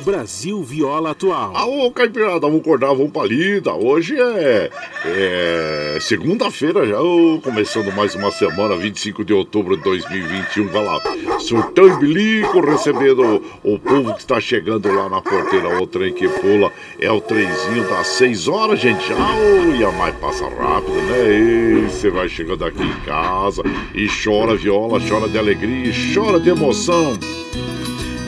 Brasil 0.00 0.62
Viola 0.62 1.10
Atual. 1.10 1.52
Ô, 1.68 1.90
Caipirada, 1.90 2.40
vamos 2.40 2.60
acordar, 2.60 2.88
vamos 2.88 3.10
pra 3.10 3.24
lida. 3.24 3.72
Hoje 3.72 4.16
é, 4.18 4.70
é 5.04 5.98
segunda-feira 6.00 6.86
já, 6.86 6.96
começando 7.42 7.92
mais 7.92 8.14
uma 8.14 8.30
semana, 8.30 8.76
25 8.76 9.24
de 9.24 9.32
outubro 9.32 9.76
de 9.76 9.82
2021. 9.82 10.68
Vai 10.68 10.84
lá, 10.84 11.00
surtão 11.38 11.86
e 11.86 11.96
bilico, 11.98 12.60
recebendo 12.60 13.42
o, 13.62 13.78
povo 13.78 14.14
que 14.14 14.20
está 14.20 14.40
chegando 14.40 14.92
lá 14.92 15.08
na 15.08 15.20
porteira. 15.20 15.80
O 15.80 15.86
trem 15.86 16.12
que 16.12 16.28
pula 16.28 16.72
é 16.98 17.10
o 17.10 17.20
trenzinho 17.20 17.88
das 17.88 18.06
6 18.08 18.48
horas, 18.48 18.80
gente. 18.80 19.06
Já, 19.06 19.14
oh, 19.14 19.74
e 19.74 19.84
a 19.84 19.92
mais 19.92 20.14
passa 20.16 20.44
rápido, 20.48 20.94
né? 21.02 21.30
E 21.30 21.90
você 21.90 22.10
vai 22.10 22.28
chegando 22.28 22.64
aqui 22.64 22.82
em 22.82 23.00
casa 23.04 23.62
e 23.94 24.08
chora 24.08 24.56
viola, 24.56 25.00
chora 25.00 25.28
de 25.28 25.38
alegria, 25.38 25.92
chora 26.14 26.40
de 26.40 26.50
emoção. 26.50 27.18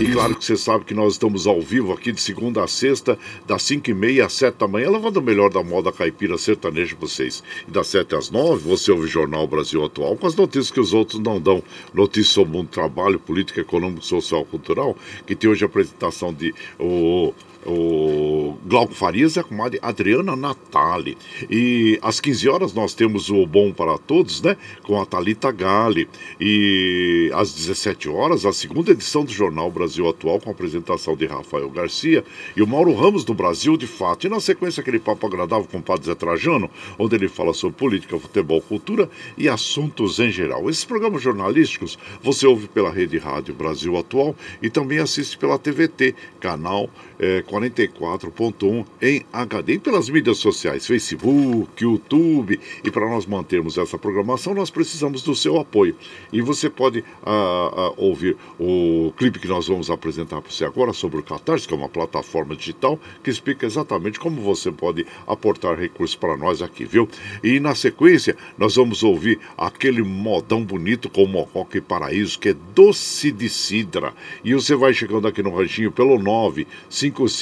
E 0.03 0.11
claro 0.11 0.35
que 0.35 0.45
você 0.45 0.57
sabe 0.57 0.85
que 0.85 0.95
nós 0.95 1.13
estamos 1.13 1.47
ao 1.47 1.61
vivo 1.61 1.93
aqui 1.93 2.11
de 2.11 2.21
segunda 2.21 2.65
a 2.65 2.67
sexta, 2.67 3.17
das 3.47 3.63
5 3.63 3.89
e 3.89 3.95
meia 3.95 4.27
às 4.27 4.33
7 4.33 4.57
da 4.57 4.67
manhã, 4.67 4.91
levando 4.91 5.19
o 5.19 5.23
melhor 5.23 5.49
da 5.49 5.63
moda 5.63 5.93
caipira 5.93 6.37
sertaneja 6.37 6.97
para 6.97 7.07
vocês. 7.07 7.41
E 7.69 7.71
das 7.71 7.87
7 7.87 8.17
às 8.17 8.29
9, 8.29 8.69
você 8.69 8.91
ouve 8.91 9.05
o 9.05 9.09
Jornal 9.09 9.47
Brasil 9.47 9.85
Atual 9.85 10.17
com 10.17 10.27
as 10.27 10.35
notícias 10.35 10.73
que 10.73 10.81
os 10.81 10.93
outros 10.93 11.21
não 11.21 11.41
dão. 11.41 11.63
Notícias 11.95 12.35
sobre 12.35 12.53
o 12.53 12.57
mundo 12.57 12.69
trabalho, 12.69 13.21
política, 13.21 13.61
econômico, 13.61 14.05
social, 14.05 14.45
cultural, 14.45 14.97
que 15.25 15.37
tem 15.37 15.49
hoje 15.49 15.63
a 15.63 15.69
apresentação 15.69 16.35
de 16.35 16.53
o 16.81 17.33
o 17.67 18.57
Glauco 18.65 18.95
Farias 18.95 19.37
e 19.37 19.41
a 19.41 19.45
comadre 19.45 19.79
Adriana 19.83 20.35
Natali. 20.35 21.17
E 21.51 21.99
às 22.03 22.21
15 22.21 22.49
horas 22.49 22.73
nós 22.73 22.95
temos 22.95 23.31
o 23.31 23.47
Bom 23.47 23.73
para 23.73 23.99
Todos, 23.99 24.43
né? 24.43 24.57
Com 24.83 25.01
a 25.01 25.07
Talita 25.07 25.51
Gale. 25.51 26.09
E 26.41 27.31
às 27.35 27.53
17 27.55 28.09
horas, 28.09 28.45
a 28.45 28.53
segunda 28.53 28.91
edição 28.91 29.25
do 29.25 29.33
Jornal 29.33 29.71
Brasil 29.71 30.09
Atual, 30.09 30.41
com 30.41 30.51
a 30.51 30.53
apresentação 30.53 31.17
de 31.17 31.27
Rafael 31.27 31.69
Garcia 31.71 32.25
e 32.57 32.63
o 32.63 32.67
Mauro 32.67 32.95
Ramos 32.95 33.25
do 33.25 33.35
Brasil 33.35 33.77
de 33.77 33.87
Fato. 33.87 34.27
E 34.27 34.31
na 34.31 34.41
sequência, 34.41 34.81
aquele 34.81 34.99
papo 34.99 35.27
agradável 35.27 35.69
com 35.71 35.79
o 35.79 35.83
Padre 35.83 36.07
Zé 36.07 36.15
Trajano, 36.15 36.71
onde 36.99 37.15
ele 37.15 37.29
fala 37.29 37.53
sobre 37.53 37.77
política, 37.77 38.19
futebol, 38.19 38.61
cultura 38.61 39.09
e 39.37 39.49
assuntos 39.49 40.19
em 40.19 40.31
geral. 40.31 40.69
Esses 40.69 40.85
programas 40.85 41.23
jornalísticos 41.23 41.99
você 42.23 42.47
ouve 42.47 42.69
pela 42.69 42.91
Rede 42.91 43.19
Rádio 43.19 43.55
Brasil 43.55 43.97
Atual 43.97 44.35
e 44.63 44.71
também 44.71 44.99
assiste 44.99 45.37
pela 45.39 45.59
TVT, 45.59 46.15
canal 46.41 46.91
é, 47.19 47.43
44.1 47.53 48.87
em 49.03 49.27
HD 49.31 49.75
e 49.75 49.79
pelas 49.79 50.09
mídias 50.09 50.39
sociais, 50.39 50.87
Facebook, 50.87 51.85
YouTube. 51.85 52.59
E 52.83 52.91
para 52.91 53.09
nós 53.09 53.27
mantermos 53.27 53.77
essa 53.77 53.99
programação, 53.99 54.55
nós 54.55 54.71
precisamos 54.71 55.23
do 55.23 55.35
seu 55.35 55.61
apoio. 55.61 55.95
E 56.33 56.41
você 56.41 56.71
pode 56.71 57.05
ah, 57.23 57.71
ah, 57.75 57.93
ouvir 57.99 58.37
o 58.59 59.13
clipe 59.19 59.39
que 59.39 59.49
nós 59.49 59.69
vamos 59.69 59.91
apresentar 59.91 60.41
para 60.41 60.51
você 60.51 60.65
agora 60.65 60.95
sobre 60.95 61.21
o 61.21 61.23
Catarse, 61.23 61.69
que 61.69 61.75
é 61.75 61.77
uma 61.77 61.91
plataforma 61.91 62.57
digital 62.57 62.99
que 63.23 63.29
explica 63.29 63.67
exatamente 63.67 64.19
como 64.19 64.41
você 64.41 64.73
pode 64.73 65.07
aportar 65.27 65.79
recursos 65.79 66.17
para 66.17 66.37
nós 66.37 66.63
aqui, 66.63 66.87
viu? 66.87 67.07
E 67.45 67.61
na 67.61 67.75
sequência, 67.75 68.35
nós 68.57 68.77
vamos 68.77 69.03
ouvir 69.03 69.39
aquele 69.59 70.03
modão 70.03 70.65
bonito 70.65 71.11
com 71.11 71.27
Mococa 71.27 71.77
e 71.77 71.81
Paraíso, 71.83 72.39
que 72.39 72.51
é 72.51 72.57
doce 72.75 73.31
de 73.31 73.49
cidra. 73.49 74.15
E 74.43 74.55
você 74.55 74.75
vai 74.75 74.95
chegando 74.95 75.29
aqui 75.29 75.43
no 75.43 75.55
ranchinho 75.55 75.93
pelo 75.93 76.19
955 76.19 77.42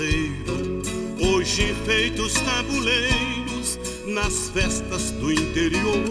Hoje 0.00 1.74
feitos 1.84 2.32
tabuleiros 2.32 3.78
nas 4.06 4.48
festas 4.48 5.10
do 5.10 5.30
interior. 5.30 6.08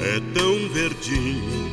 É 0.00 0.20
tão 0.38 0.68
verdinho 0.68 1.70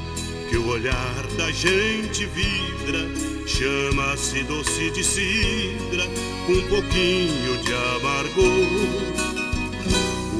que 0.49 0.55
o 0.55 0.67
olhar 0.69 1.27
da 1.37 1.51
gente 1.51 2.25
vibra, 2.27 3.09
chama-se 3.45 4.43
doce 4.43 4.89
de 4.91 5.03
cidra, 5.03 6.05
um 6.47 6.61
pouquinho 6.69 7.57
de 7.63 7.73
amargor. 7.73 8.67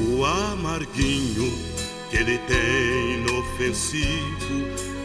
O 0.08 0.24
amarguinho 0.24 1.52
que 2.10 2.16
ele 2.16 2.38
tem 2.38 3.18
inofensivo 3.18 4.12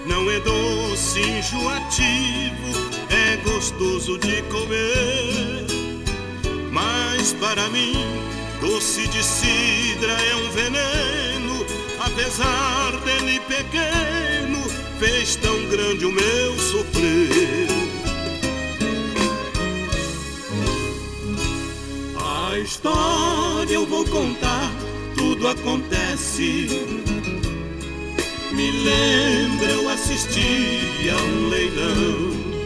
não 0.06 0.32
é 0.32 0.40
doce, 0.40 1.20
enjoativo, 1.20 2.97
é 3.28 3.36
gostoso 3.38 4.18
de 4.18 4.42
comer. 4.44 5.66
Mas 6.72 7.34
para 7.34 7.68
mim, 7.70 7.94
doce 8.62 9.08
de 9.08 9.24
cidra 9.24 10.14
é 10.14 10.36
um 10.36 10.50
veneno, 10.52 11.66
apesar 12.00 12.92
dele 13.04 13.40
pequeno, 13.42 14.64
fez 15.00 15.36
tão 15.36 15.66
grande 15.66 16.06
o 16.06 16.12
meu 16.12 16.58
sofrer. 16.60 17.68
A 22.18 22.60
história 22.60 23.74
eu 23.74 23.86
vou 23.86 24.06
contar, 24.06 24.72
tudo 25.18 25.48
acontece. 25.50 26.86
Me 28.52 28.72
lembra 28.72 29.72
eu 29.72 29.90
assisti 29.90 31.10
a 31.10 31.22
um 31.22 31.50
leilão 31.50 32.57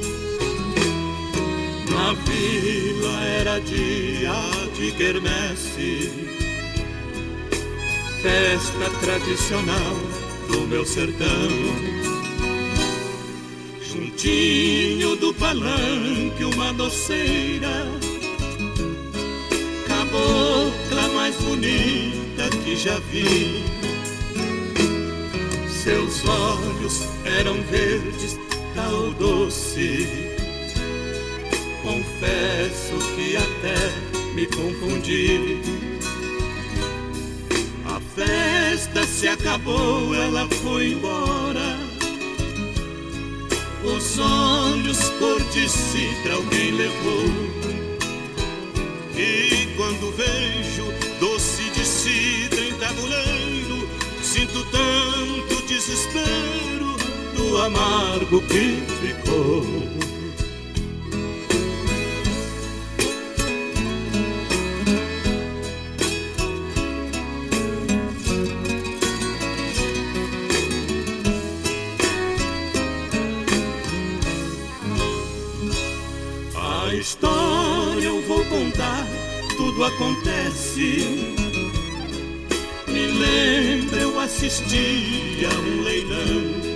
na 2.11 2.13
vila 2.13 3.23
era 3.23 3.59
dia 3.61 4.33
de 4.75 4.91
quermesse, 4.91 6.11
festa 8.21 8.89
tradicional 8.99 9.95
do 10.49 10.67
meu 10.67 10.85
sertão. 10.85 11.49
Juntinho 13.81 15.15
do 15.15 15.33
palanque, 15.35 16.43
uma 16.53 16.73
doceira, 16.73 17.87
cabocla 19.87 21.07
mais 21.15 21.35
bonita 21.37 22.49
que 22.63 22.75
já 22.75 22.99
vi. 23.09 23.63
Seus 25.69 26.25
olhos 26.27 27.03
eram 27.23 27.61
verdes, 27.63 28.37
tal 28.75 29.11
doce 29.13 30.30
confesso 31.91 32.97
que 33.15 33.35
até 33.35 34.33
me 34.33 34.45
confundi. 34.47 35.59
A 37.85 37.99
festa 38.15 39.03
se 39.03 39.27
acabou, 39.27 40.15
ela 40.15 40.47
foi 40.63 40.93
embora. 40.93 41.77
Os 43.83 44.19
olhos 44.19 44.99
cor 45.19 45.41
de 45.51 45.67
cidra 45.67 46.35
alguém 46.35 46.71
levou. 46.71 47.25
E 49.17 49.67
quando 49.75 50.15
vejo 50.15 50.85
doce 51.19 51.63
de 51.71 51.85
cidra 51.85 52.61
em 52.61 52.73
tabuleiro, 52.75 53.89
sinto 54.23 54.63
tanto 54.71 55.67
desespero 55.67 56.95
do 57.35 57.57
amargo 57.57 58.41
que 58.43 58.81
ficou. 59.01 60.00
Tudo 79.81 79.85
acontece. 79.85 81.05
Me 82.87 83.07
lembro, 83.07 83.97
eu 83.97 84.19
assisti 84.19 85.45
a 85.45 85.59
um 85.59 85.81
leilão. 85.81 86.71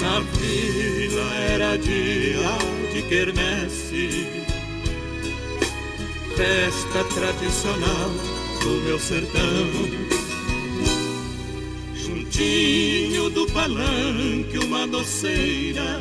Na 0.00 0.20
vila 0.20 1.34
era 1.34 1.78
dia 1.78 2.58
de 2.92 3.02
quermesse, 3.02 4.26
festa 6.36 7.04
tradicional 7.14 8.10
do 8.62 8.84
meu 8.84 8.98
sertão. 8.98 9.70
Juntinho 11.94 13.30
do 13.30 13.46
palanque, 13.46 14.58
uma 14.58 14.86
doceira, 14.86 16.00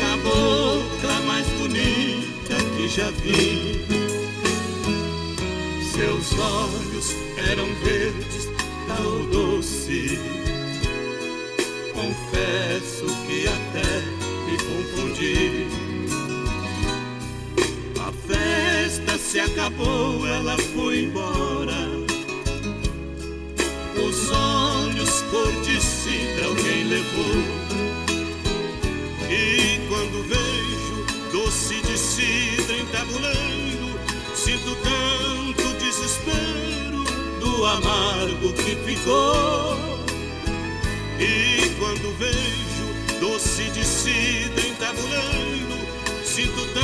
cabocla 0.00 1.20
mais 1.26 1.46
bonita 1.58 2.09
que 2.56 2.88
já 2.88 3.10
vi. 3.10 3.80
Seus 5.92 6.38
olhos 6.38 7.14
eram 7.50 7.66
verdes, 7.84 8.48
tal 8.86 9.26
doce. 9.30 10.18
Confesso 11.92 13.06
que 13.26 13.46
até 13.46 14.00
me 14.46 14.56
confundi. 14.58 15.66
A 18.00 18.12
festa 18.26 19.18
se 19.18 19.40
acabou, 19.40 20.26
ela 20.26 20.56
foi 20.74 21.04
embora. 21.04 22.00
Os 23.96 24.30
olhos 24.30 25.22
cor 25.30 25.52
de 25.62 25.80
cidra 25.80 26.46
alguém 26.46 26.84
levou. 26.84 27.69
Doce 32.20 32.50
de 32.50 32.64
cidra 32.64 32.76
em 32.76 32.86
tabuleiro, 32.86 34.00
sinto 34.34 34.76
tanto 34.76 35.74
desespero 35.78 37.04
do 37.40 37.66
amargo 37.66 38.52
que 38.52 38.76
ficou. 38.84 39.78
E 41.18 41.70
quando 41.78 42.16
vejo 42.18 43.20
doce 43.20 43.64
de 43.70 43.84
cidra 43.84 44.66
em 44.66 44.74
tabuleiro, 44.74 45.78
sinto 46.24 46.64
tanto 46.74 46.79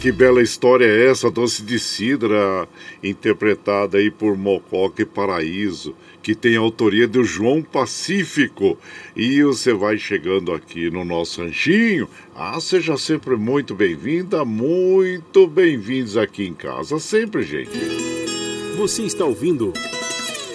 Que 0.00 0.10
bela 0.10 0.42
história 0.42 0.84
é 0.84 1.10
essa, 1.10 1.30
Doce 1.30 1.62
de 1.62 1.78
Cidra, 1.78 2.68
interpretada 3.04 3.98
aí 3.98 4.10
por 4.10 4.36
Mococa 4.36 5.02
e 5.02 5.04
Paraíso, 5.04 5.94
que 6.20 6.34
tem 6.34 6.56
a 6.56 6.60
autoria 6.60 7.06
do 7.06 7.22
João 7.22 7.62
Pacífico. 7.62 8.76
E 9.14 9.42
você 9.42 9.72
vai 9.72 9.98
chegando 9.98 10.52
aqui 10.52 10.90
no 10.90 11.04
nosso 11.04 11.40
ranchinho. 11.40 12.08
Ah, 12.34 12.58
seja 12.60 12.96
sempre 12.96 13.36
muito 13.36 13.74
bem-vinda, 13.76 14.44
muito 14.44 15.46
bem-vindos 15.46 16.16
aqui 16.16 16.46
em 16.48 16.54
casa, 16.54 16.98
sempre, 16.98 17.42
gente. 17.42 17.70
Você 18.76 19.02
está 19.02 19.24
ouvindo 19.24 19.72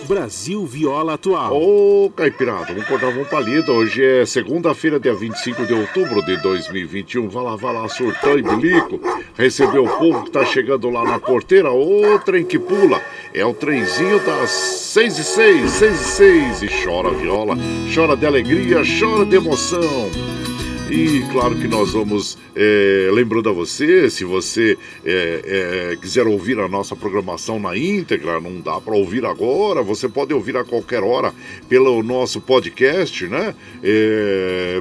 Brasil 0.07 0.65
Viola 0.65 1.15
Atual. 1.15 1.53
Ô, 1.53 2.05
oh, 2.05 2.09
Caipirada, 2.11 2.67
vamos 2.67 2.87
cortar 2.87 3.09
um 3.09 3.25
palito. 3.25 3.73
Hoje 3.73 4.03
é 4.03 4.25
segunda-feira, 4.25 4.97
dia 4.97 5.13
25 5.13 5.65
de 5.65 5.73
outubro 5.73 6.25
de 6.25 6.41
2021. 6.41 7.27
Vai 7.27 7.43
lá, 7.43 7.55
vai 7.57 7.73
lá, 7.73 7.89
surtão 7.89 8.39
e 8.39 8.41
bilico. 8.41 9.01
Recebeu 9.35 9.83
o 9.83 9.97
povo 9.97 10.23
que 10.23 10.31
tá 10.31 10.45
chegando 10.45 10.89
lá 10.89 11.03
na 11.03 11.19
porteira. 11.19 11.71
Ô, 11.71 12.17
trem 12.19 12.45
que 12.45 12.57
pula. 12.57 13.01
É 13.33 13.45
o 13.45 13.53
trenzinho 13.53 14.19
das 14.25 14.49
6 14.49 15.17
e 15.17 15.23
6, 15.25 15.71
6 15.71 16.01
e 16.01 16.03
6. 16.03 16.63
E 16.63 16.85
chora 16.85 17.11
viola, 17.11 17.57
chora 17.93 18.15
de 18.15 18.25
alegria, 18.25 18.81
chora 18.99 19.25
de 19.25 19.35
emoção. 19.35 20.46
E 20.89 21.21
claro 21.33 21.53
que 21.55 21.67
nós 21.67 21.91
vamos, 21.91 22.37
é, 22.55 23.09
lembrando 23.11 23.49
a 23.49 23.51
você, 23.51 24.09
se 24.09 24.23
você 24.23 24.77
é, 25.03 25.91
é, 25.91 25.95
quiser 25.97 26.25
ouvir 26.25 26.57
a 26.59 26.67
nossa 26.69 26.95
programação 26.95 27.59
na 27.59 27.75
íntegra, 27.75 28.39
não 28.39 28.61
dá 28.61 28.79
para 28.79 28.95
ouvir 28.95 29.25
agora, 29.25 29.83
você 29.83 30.07
pode 30.07 30.33
ouvir 30.33 30.55
a 30.55 30.63
qualquer 30.63 31.03
hora 31.03 31.33
pelo 31.67 32.01
nosso 32.01 32.39
podcast, 32.39 33.27
né? 33.27 33.53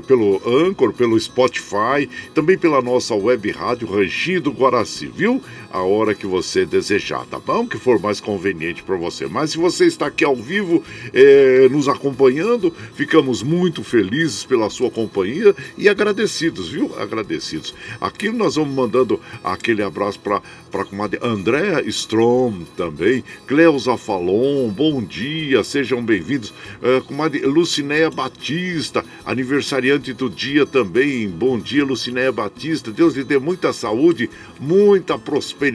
Pelo 0.06 0.40
Anchor, 0.46 0.92
pelo 0.92 1.18
Spotify, 1.18 2.08
também 2.32 2.56
pela 2.56 2.80
nossa 2.80 3.14
web 3.14 3.50
rádio 3.50 3.88
Ranchinho 3.88 4.40
do 4.40 4.52
Guaraci, 4.52 5.06
viu? 5.08 5.42
A 5.76 5.82
hora 5.82 6.14
que 6.14 6.26
você 6.26 6.64
desejar, 6.64 7.26
tá 7.26 7.38
bom? 7.38 7.66
Que 7.66 7.76
for 7.76 8.00
mais 8.00 8.18
conveniente 8.18 8.82
para 8.82 8.96
você. 8.96 9.26
Mas 9.26 9.50
se 9.50 9.58
você 9.58 9.84
está 9.84 10.06
aqui 10.06 10.24
ao 10.24 10.34
vivo 10.34 10.82
é, 11.12 11.68
nos 11.68 11.86
acompanhando, 11.86 12.72
ficamos 12.94 13.42
muito 13.42 13.84
felizes 13.84 14.42
pela 14.42 14.70
sua 14.70 14.90
companhia 14.90 15.54
e 15.76 15.86
agradecidos, 15.86 16.70
viu? 16.70 16.98
Agradecidos. 16.98 17.74
Aqui 18.00 18.30
nós 18.30 18.54
vamos 18.54 18.74
mandando 18.74 19.20
aquele 19.44 19.82
abraço 19.82 20.18
para 20.18 20.40
a 20.72 20.84
comadre 20.86 21.20
Andréa 21.22 21.86
Strom 21.86 22.64
também, 22.74 23.22
Cleusa 23.46 23.98
Falon, 23.98 24.70
bom 24.70 25.02
dia, 25.02 25.62
sejam 25.62 26.02
bem-vindos. 26.02 26.54
Uh, 26.80 27.04
comadre 27.04 27.40
Lucinéia 27.40 28.08
Batista, 28.08 29.04
aniversariante 29.26 30.14
do 30.14 30.30
dia 30.30 30.64
também, 30.64 31.28
bom 31.28 31.58
dia, 31.58 31.84
Lucinéia 31.84 32.32
Batista. 32.32 32.90
Deus 32.90 33.14
lhe 33.14 33.24
dê 33.24 33.38
muita 33.38 33.74
saúde, 33.74 34.30
muita 34.58 35.18
prosperidade, 35.18 35.65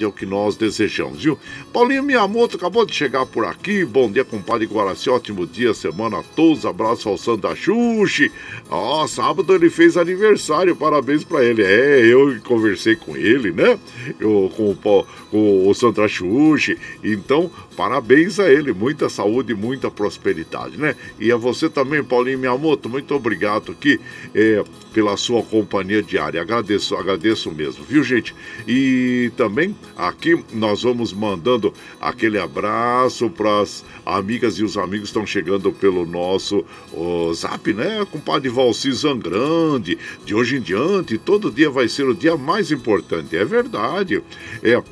é 0.00 0.06
o 0.06 0.12
que 0.12 0.26
nós 0.26 0.56
desejamos, 0.56 1.22
viu? 1.22 1.38
Paulinho 1.72 2.02
Miyamoto 2.02 2.56
acabou 2.56 2.84
de 2.84 2.94
chegar 2.94 3.26
por 3.26 3.44
aqui, 3.44 3.84
bom 3.84 4.10
dia, 4.10 4.24
compadre 4.24 4.66
Guaraci, 4.66 5.08
ótimo 5.08 5.46
dia, 5.46 5.72
semana 5.74 6.18
a 6.18 6.22
todos, 6.22 6.66
abraço 6.66 7.08
ao 7.08 7.16
Santa 7.16 7.54
Xuxi. 7.54 8.30
Ó, 8.68 9.04
oh, 9.04 9.08
sábado 9.08 9.54
ele 9.54 9.70
fez 9.70 9.96
aniversário, 9.96 10.74
parabéns 10.74 11.24
para 11.24 11.44
ele. 11.44 11.62
É, 11.62 12.00
eu 12.04 12.38
conversei 12.44 12.96
com 12.96 13.16
ele, 13.16 13.52
né? 13.52 13.78
Eu, 14.18 14.50
com, 14.56 14.70
o, 14.70 15.06
com 15.30 15.68
o 15.68 15.74
Santa 15.74 16.06
Xuxi. 16.08 16.78
Então, 17.02 17.50
parabéns 17.76 18.38
a 18.38 18.50
ele, 18.50 18.72
muita 18.72 19.08
saúde, 19.08 19.54
muita 19.54 19.90
prosperidade, 19.90 20.76
né? 20.78 20.94
E 21.18 21.30
a 21.30 21.36
você 21.36 21.68
também, 21.68 22.02
Paulinho 22.02 22.38
Miyamoto, 22.38 22.88
muito 22.88 23.14
obrigado 23.14 23.72
aqui 23.72 24.00
é, 24.34 24.62
pela 24.92 25.16
sua 25.16 25.42
companhia 25.42 26.02
diária. 26.02 26.40
Agradeço, 26.40 26.96
agradeço 26.96 27.50
mesmo, 27.52 27.84
viu, 27.84 28.02
gente? 28.02 28.34
E 28.66 29.30
também 29.36 29.76
aqui 29.96 30.42
nós 30.52 30.82
vamos 30.82 31.12
mandando 31.12 31.72
aquele 32.00 32.38
abraço 32.38 33.28
para 33.28 33.60
as 33.60 33.84
amigas 34.04 34.58
e 34.58 34.64
os 34.64 34.76
amigos 34.78 35.08
estão 35.08 35.26
chegando 35.26 35.72
pelo 35.72 36.06
nosso 36.06 36.64
oh, 36.92 37.32
zap, 37.34 37.72
né? 37.72 38.06
Compadre 38.10 38.48
Valci 38.48 38.90
Zangrande, 38.92 39.98
de 40.24 40.34
hoje 40.34 40.56
em 40.56 40.60
diante, 40.60 41.18
todo 41.18 41.50
dia 41.50 41.68
vai 41.68 41.88
ser 41.88 42.08
o 42.08 42.14
dia 42.14 42.36
mais 42.36 42.70
importante. 42.70 43.36
É 43.36 43.44
verdade. 43.44 44.22
É 44.62 44.82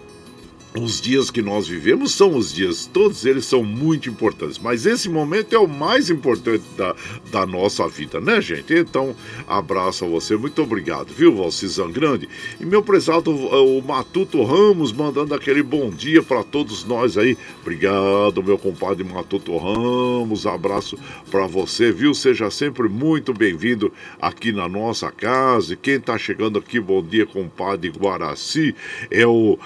os 0.76 1.00
dias 1.00 1.30
que 1.30 1.40
nós 1.40 1.68
vivemos 1.68 2.12
são 2.12 2.36
os 2.36 2.52
dias, 2.52 2.84
todos 2.92 3.24
eles 3.24 3.46
são 3.46 3.62
muito 3.62 4.08
importantes, 4.08 4.58
mas 4.58 4.86
esse 4.86 5.08
momento 5.08 5.54
é 5.54 5.58
o 5.58 5.68
mais 5.68 6.10
importante 6.10 6.64
da, 6.76 6.96
da 7.30 7.46
nossa 7.46 7.86
vida, 7.86 8.20
né, 8.20 8.40
gente? 8.40 8.74
Então, 8.74 9.14
abraço 9.46 10.04
a 10.04 10.08
você, 10.08 10.36
muito 10.36 10.60
obrigado, 10.60 11.14
viu, 11.14 11.36
Valcizan 11.36 11.92
Grande? 11.92 12.28
E 12.60 12.66
meu 12.66 12.82
prezado, 12.82 13.30
o 13.30 13.80
Matuto 13.82 14.42
Ramos, 14.42 14.90
mandando 14.90 15.32
aquele 15.32 15.62
bom 15.62 15.90
dia 15.90 16.24
para 16.24 16.42
todos 16.42 16.84
nós 16.84 17.16
aí. 17.16 17.38
Obrigado, 17.62 18.42
meu 18.42 18.58
compadre 18.58 19.04
Matuto 19.04 19.56
Ramos, 19.56 20.44
abraço 20.44 20.98
para 21.30 21.46
você, 21.46 21.92
viu? 21.92 22.12
Seja 22.14 22.50
sempre 22.50 22.88
muito 22.88 23.32
bem-vindo 23.32 23.92
aqui 24.20 24.50
na 24.50 24.68
nossa 24.68 25.10
casa. 25.12 25.74
E 25.74 25.76
quem 25.76 26.00
tá 26.00 26.18
chegando 26.18 26.58
aqui, 26.58 26.80
bom 26.80 27.00
dia, 27.00 27.26
compadre 27.26 27.90
Guaraci, 27.90 28.74
é 29.08 29.24
o 29.24 29.56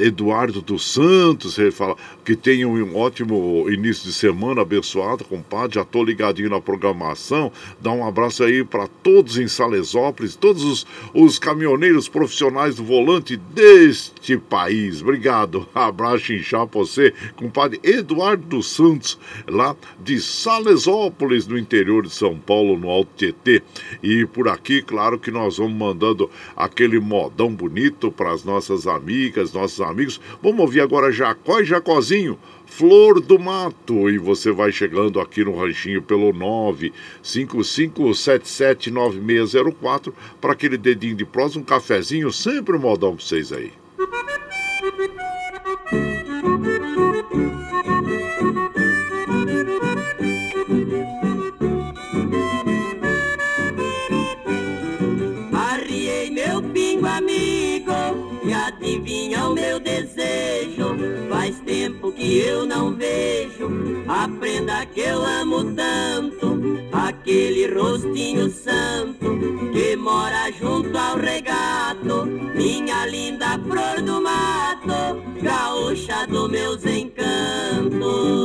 Eduardo 0.00 0.51
Eduardo 0.52 0.60
dos 0.60 0.92
Santos, 0.92 1.58
ele 1.58 1.70
fala 1.70 1.96
que 2.24 2.36
tenha 2.36 2.68
um 2.68 2.96
ótimo 2.96 3.66
início 3.70 4.04
de 4.04 4.12
semana 4.12 4.60
abençoado, 4.60 5.24
compadre. 5.24 5.76
Já 5.76 5.84
tô 5.84 6.04
ligadinho 6.04 6.50
na 6.50 6.60
programação. 6.60 7.50
Dá 7.80 7.90
um 7.90 8.06
abraço 8.06 8.44
aí 8.44 8.62
para 8.62 8.86
todos 8.86 9.38
em 9.38 9.48
Salesópolis, 9.48 10.36
todos 10.36 10.62
os, 10.62 10.86
os 11.14 11.38
caminhoneiros 11.38 12.08
profissionais 12.08 12.76
do 12.76 12.84
volante 12.84 13.36
deste 13.36 14.36
país. 14.36 15.00
Obrigado. 15.00 15.66
Abraço 15.74 16.32
inchar 16.32 16.66
pra 16.66 16.80
você, 16.80 17.14
compadre 17.34 17.80
Eduardo 17.82 18.46
dos 18.46 18.70
Santos, 18.70 19.18
lá 19.48 19.74
de 20.02 20.20
Salesópolis, 20.20 21.46
no 21.46 21.58
interior 21.58 22.02
de 22.02 22.10
São 22.10 22.36
Paulo, 22.36 22.78
no 22.78 22.90
Alto 22.90 23.10
Tietê. 23.16 23.62
E 24.02 24.26
por 24.26 24.48
aqui, 24.48 24.82
claro 24.82 25.18
que 25.18 25.30
nós 25.30 25.56
vamos 25.56 25.72
mandando 25.72 26.30
aquele 26.56 26.98
modão 27.00 27.54
bonito 27.54 28.12
para 28.12 28.32
as 28.32 28.44
nossas 28.44 28.86
amigas, 28.86 29.52
nossos 29.52 29.80
amigos. 29.80 30.20
Vamos 30.42 30.60
ouvir 30.60 30.80
agora 30.80 31.12
Jacó 31.12 31.60
e 31.60 31.64
Jacozinho, 31.64 32.36
Flor 32.66 33.20
do 33.20 33.38
Mato. 33.38 34.10
E 34.10 34.18
você 34.18 34.50
vai 34.50 34.72
chegando 34.72 35.20
aqui 35.20 35.44
no 35.44 35.56
ranchinho 35.56 36.02
pelo 36.02 36.32
955779604 37.22 40.12
para 40.40 40.52
aquele 40.52 40.76
dedinho 40.76 41.14
de 41.14 41.24
prosa, 41.24 41.60
um 41.60 41.62
cafezinho, 41.62 42.32
sempre 42.32 42.76
um 42.76 42.80
modão 42.80 43.14
para 43.14 43.24
vocês 43.24 43.52
aí. 43.52 43.70
Tempo 62.02 62.12
que 62.12 62.38
eu 62.40 62.66
não 62.66 62.92
vejo 62.94 63.70
a 64.08 64.28
prenda 64.40 64.84
que 64.86 65.00
eu 65.00 65.24
amo 65.24 65.72
tanto. 65.72 66.60
Aquele 66.92 67.72
rostinho 67.72 68.50
santo 68.50 69.38
que 69.72 69.96
mora 69.96 70.50
junto 70.50 70.96
ao 70.98 71.16
regato. 71.16 72.26
Minha 72.56 73.06
linda 73.06 73.58
flor 73.68 74.02
do 74.02 74.20
mato, 74.20 75.22
gaúcha 75.40 76.26
dos 76.26 76.50
meus 76.50 76.84
encantos. 76.84 78.42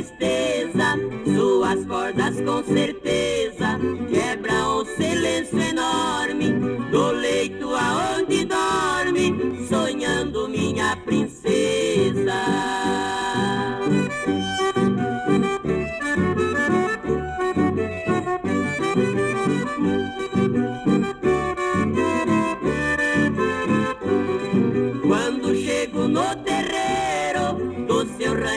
Tristeza, 0.00 0.96
suas 1.26 1.84
cordas 1.84 2.40
com 2.40 2.64
certeza 2.64 3.78
quebram 4.08 4.78
o 4.78 4.84
silêncio 4.84 5.58
enorme 5.58 6.52
do 6.90 7.10
leito 7.10 7.68
aonde 7.74 8.46
dorme, 8.46 9.66
sonhando 9.68 10.48
minha 10.48 10.96
princesa. 11.04 12.80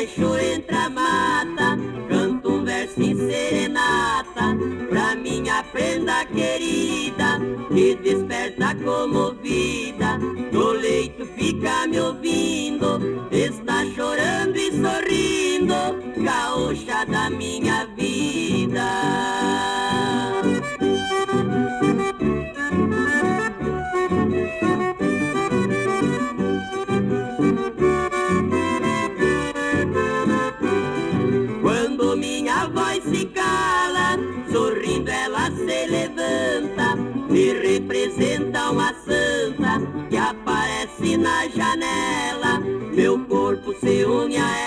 rancho 0.03 0.37
entre 0.37 0.75
a 0.75 0.89
pra 4.89 5.15
minha 5.15 5.63
prenda 5.63 6.25
querida, 6.25 7.39
que 7.73 7.95
desperta 7.95 8.75
comovida, 8.75 10.17
no 10.51 10.71
leito 10.71 11.25
fica 11.25 11.87
me 11.87 11.99
ouvindo, 11.99 13.27
está 13.31 13.85
chorando 13.95 14.57
e 14.57 14.71
sorrindo, 14.71 15.75
gaúcha 16.23 17.05
da 17.05 17.29
minha 17.29 17.85
vida. 17.95 18.83
Une 44.23 44.37
a 44.37 44.57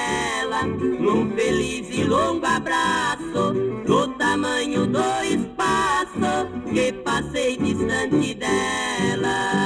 ela 0.40 0.62
num 0.64 1.30
feliz 1.34 1.88
e 1.90 2.04
longo 2.04 2.44
abraço, 2.44 3.54
do 3.86 4.08
tamanho 4.18 4.86
do 4.86 4.98
espaço 5.24 6.48
que 6.72 6.92
passei 6.92 7.56
distante 7.56 8.34
dela. 8.34 9.65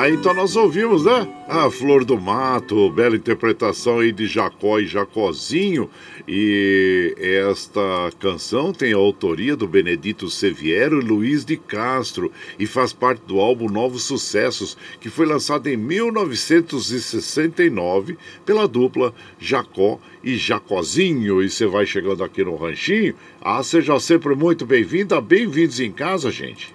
Aí 0.00 0.14
então 0.14 0.32
nós 0.32 0.56
ouvimos, 0.56 1.04
né? 1.04 1.28
A 1.46 1.70
Flor 1.70 2.06
do 2.06 2.18
Mato, 2.18 2.90
bela 2.90 3.14
interpretação 3.14 3.98
aí 3.98 4.10
de 4.10 4.26
Jacó 4.26 4.78
e 4.78 4.86
Jacozinho. 4.86 5.90
E 6.26 7.14
esta 7.18 8.10
canção 8.18 8.72
tem 8.72 8.94
a 8.94 8.96
autoria 8.96 9.54
do 9.54 9.68
Benedito 9.68 10.30
Seviero 10.30 11.02
e 11.02 11.04
Luiz 11.04 11.44
de 11.44 11.58
Castro 11.58 12.32
e 12.58 12.64
faz 12.64 12.94
parte 12.94 13.20
do 13.26 13.40
álbum 13.40 13.68
Novos 13.68 14.04
Sucessos, 14.04 14.74
que 14.98 15.10
foi 15.10 15.26
lançado 15.26 15.66
em 15.66 15.76
1969 15.76 18.16
pela 18.46 18.66
dupla 18.66 19.12
Jacó 19.38 20.00
e 20.24 20.34
Jacozinho. 20.34 21.42
E 21.42 21.50
você 21.50 21.66
vai 21.66 21.84
chegando 21.84 22.24
aqui 22.24 22.42
no 22.42 22.56
Ranchinho. 22.56 23.14
Ah, 23.38 23.62
seja 23.62 24.00
sempre 24.00 24.34
muito 24.34 24.64
bem-vinda, 24.64 25.20
bem-vindos 25.20 25.78
em 25.78 25.92
casa, 25.92 26.30
gente. 26.30 26.72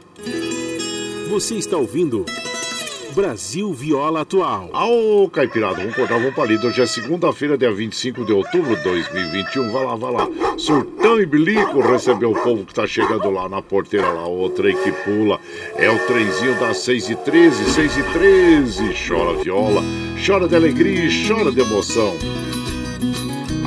Você 1.28 1.56
está 1.56 1.76
ouvindo. 1.76 2.24
Brasil 3.16 3.72
Viola 3.72 4.22
Atual. 4.22 4.70
Ô, 4.74 5.30
Caipirada, 5.30 5.78
vamos 5.78 5.96
cortar, 5.96 6.20
vamos 6.20 6.36
palito. 6.36 6.68
Hoje 6.68 6.82
é 6.82 6.86
segunda-feira, 6.86 7.58
dia 7.58 7.72
25 7.72 8.26
de 8.26 8.34
outubro 8.34 8.76
de 8.76 8.84
2021. 8.84 9.72
Vai 9.72 9.86
lá, 9.86 9.96
vai 9.96 10.12
lá. 10.12 10.28
Surtão 10.58 11.22
e 11.22 11.26
bilico 11.26 11.80
recebeu 11.80 12.32
o 12.32 12.44
povo 12.44 12.66
que 12.66 12.74
tá 12.74 12.86
chegando 12.86 13.30
lá 13.30 13.48
na 13.48 13.62
porteira, 13.62 14.12
lá, 14.12 14.28
o 14.28 14.50
trem 14.50 14.76
que 14.84 14.92
pula. 14.92 15.40
É 15.78 15.90
o 15.90 15.98
trenzinho 16.06 16.60
das 16.60 16.80
6 16.80 17.10
e 17.12 17.16
13 17.16 17.72
6 17.72 17.98
e 17.98 18.04
13 18.04 19.08
Chora 19.08 19.42
viola, 19.42 19.82
chora 20.26 20.46
de 20.50 20.56
alegria 20.58 21.06
e 21.06 21.28
chora 21.28 21.54
de 21.54 21.62
emoção. 21.62 22.14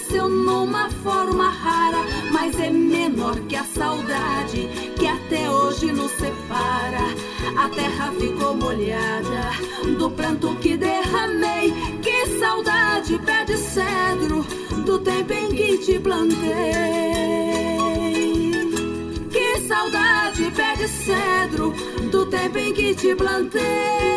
Cresceu 0.07 0.29
numa 0.29 0.89
forma 0.89 1.49
rara, 1.49 1.97
mas 2.31 2.57
é 2.59 2.69
menor 2.69 3.35
que 3.41 3.55
a 3.55 3.63
saudade 3.63 4.67
que 4.97 5.05
até 5.05 5.49
hoje 5.49 5.91
nos 5.91 6.11
separa. 6.11 7.03
A 7.57 7.69
terra 7.69 8.11
ficou 8.17 8.55
molhada 8.55 9.51
do 9.97 10.09
pranto 10.11 10.55
que 10.55 10.77
derramei. 10.77 11.73
Que 12.01 12.25
saudade, 12.39 13.19
pé 13.19 13.45
de 13.45 13.57
cedro, 13.57 14.45
do 14.85 14.99
tempo 14.99 15.33
em 15.33 15.49
que 15.49 15.77
te 15.79 15.99
plantei. 15.99 16.47
Que 19.29 19.59
saudade, 19.67 20.51
pé 20.55 20.75
de 20.75 20.87
cedro, 20.87 21.73
do 22.11 22.25
tempo 22.27 22.57
em 22.57 22.73
que 22.73 22.95
te 22.95 23.15
plantei. 23.15 24.07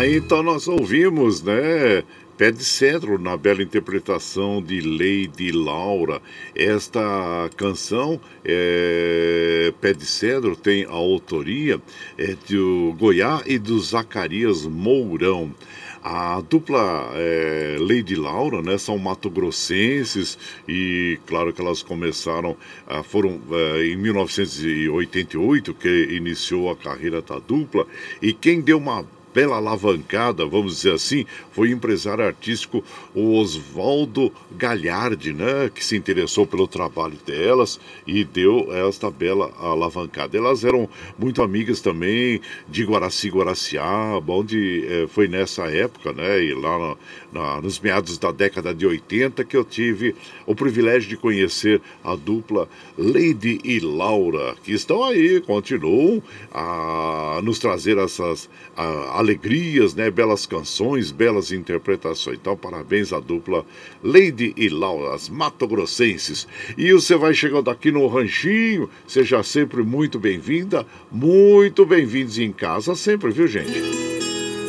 Aí 0.00 0.16
então 0.16 0.42
nós 0.42 0.66
ouvimos, 0.66 1.42
né? 1.42 2.02
Pé 2.38 2.50
de 2.50 2.64
Cedro, 2.64 3.18
na 3.18 3.36
bela 3.36 3.62
interpretação 3.62 4.62
de 4.62 4.80
Lady 4.80 5.52
Laura. 5.52 6.22
Esta 6.54 7.50
canção, 7.54 8.18
é, 8.42 9.74
Pé 9.78 9.92
de 9.92 10.06
Cedro, 10.06 10.56
tem 10.56 10.86
a 10.86 10.92
autoria 10.92 11.78
é, 12.16 12.34
do 12.48 12.96
Goiá 12.98 13.42
e 13.44 13.58
do 13.58 13.78
Zacarias 13.78 14.64
Mourão. 14.64 15.54
A 16.02 16.40
dupla 16.48 17.10
é, 17.12 17.76
Lady 17.78 18.16
Laura, 18.16 18.62
né, 18.62 18.78
são 18.78 18.96
mato-grossenses 18.96 20.38
e 20.66 21.18
claro 21.26 21.52
que 21.52 21.60
elas 21.60 21.82
começaram, 21.82 22.56
ah, 22.86 23.02
foram 23.02 23.38
é, 23.52 23.84
em 23.84 23.96
1988 23.96 25.74
que 25.74 26.04
iniciou 26.10 26.70
a 26.70 26.76
carreira 26.76 27.20
da 27.20 27.38
dupla 27.38 27.86
e 28.22 28.32
quem 28.32 28.62
deu 28.62 28.78
uma 28.78 29.04
bela 29.32 29.56
alavancada, 29.56 30.44
vamos 30.44 30.76
dizer 30.76 30.94
assim, 30.94 31.24
foi 31.52 31.68
o 31.68 31.72
empresário 31.72 32.24
artístico 32.24 32.82
Oswaldo 33.14 34.32
Galhardi, 34.52 35.32
né, 35.32 35.70
que 35.72 35.84
se 35.84 35.96
interessou 35.96 36.46
pelo 36.46 36.66
trabalho 36.66 37.16
delas 37.24 37.80
e 38.06 38.24
deu 38.24 38.68
esta 38.88 39.10
bela 39.10 39.52
alavancada. 39.58 40.36
Elas 40.36 40.64
eram 40.64 40.88
muito 41.18 41.42
amigas 41.42 41.80
também 41.80 42.40
de 42.68 42.84
Guaraci 42.84 43.28
Guaraciaba, 43.28 44.32
onde 44.32 44.84
eh, 44.86 45.06
foi 45.08 45.28
nessa 45.28 45.64
época, 45.64 46.12
né, 46.12 46.42
e 46.42 46.54
lá 46.54 46.96
na, 47.32 47.60
nos 47.60 47.78
meados 47.78 48.18
da 48.18 48.32
década 48.32 48.74
de 48.74 48.86
80 48.86 49.44
que 49.44 49.56
eu 49.56 49.64
tive 49.64 50.14
o 50.46 50.54
privilégio 50.54 51.08
de 51.08 51.16
conhecer 51.16 51.80
a 52.02 52.16
dupla 52.16 52.68
Lady 52.98 53.60
e 53.64 53.78
Laura, 53.80 54.54
que 54.64 54.72
estão 54.72 55.04
aí, 55.04 55.40
continuam 55.40 56.22
a 56.52 57.40
nos 57.42 57.58
trazer 57.58 57.98
essas 57.98 58.48
a, 58.76 59.19
alegrias, 59.20 59.94
né? 59.94 60.10
Belas 60.10 60.46
canções, 60.46 61.10
belas 61.10 61.52
interpretações. 61.52 62.38
Então, 62.40 62.56
parabéns 62.56 63.12
à 63.12 63.20
dupla 63.20 63.64
Lady 64.02 64.54
e 64.56 64.68
Laura, 64.68 65.14
as 65.14 65.28
Mato-Grossenses. 65.28 66.48
E 66.76 66.92
você 66.92 67.16
vai 67.16 67.34
chegando 67.34 67.70
aqui 67.70 67.92
no 67.92 68.06
Ranchinho, 68.06 68.88
seja 69.06 69.42
sempre 69.42 69.82
muito 69.82 70.18
bem-vinda, 70.18 70.86
muito 71.12 71.84
bem-vindos 71.84 72.38
em 72.38 72.50
casa 72.50 72.94
sempre, 72.94 73.30
viu, 73.30 73.46
gente? 73.46 73.78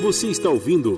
Você 0.02 0.28
está 0.28 0.49
ouvindo 0.49 0.97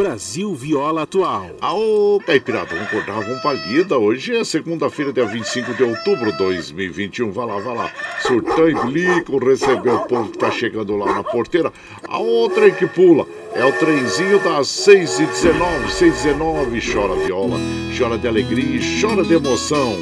Brasil 0.00 0.54
Viola 0.54 1.02
Atual. 1.02 1.50
Aô, 1.60 2.18
Caipirada, 2.24 2.74
vamos 2.74 2.88
cortar, 2.88 3.20
vamos 3.20 3.42
pra 3.42 3.52
lida. 3.52 3.98
Hoje 3.98 4.34
é 4.34 4.42
segunda-feira, 4.44 5.12
dia 5.12 5.26
25 5.26 5.74
de 5.74 5.82
outubro 5.82 6.32
de 6.32 6.38
2021. 6.38 7.30
Vai 7.30 7.44
lá, 7.44 7.58
vai 7.58 7.76
lá. 7.76 7.92
Surtão 8.22 8.66
e 8.66 8.74
Blico, 8.86 9.36
recebeu 9.36 9.96
o 9.96 10.06
povo 10.06 10.30
que 10.30 10.38
tá 10.38 10.50
chegando 10.50 10.96
lá 10.96 11.12
na 11.12 11.22
porteira. 11.22 11.70
A 12.08 12.16
outra 12.16 12.70
que 12.70 12.86
pula 12.86 13.26
é 13.52 13.62
o 13.62 13.72
trenzinho 13.74 14.38
das 14.38 14.68
6h19, 14.68 15.90
6h19. 15.90 16.92
Chora 16.94 17.14
viola, 17.16 17.58
chora 17.98 18.16
de 18.16 18.26
alegria 18.26 18.80
e 18.80 19.02
chora 19.02 19.22
de 19.22 19.34
emoção. 19.34 19.98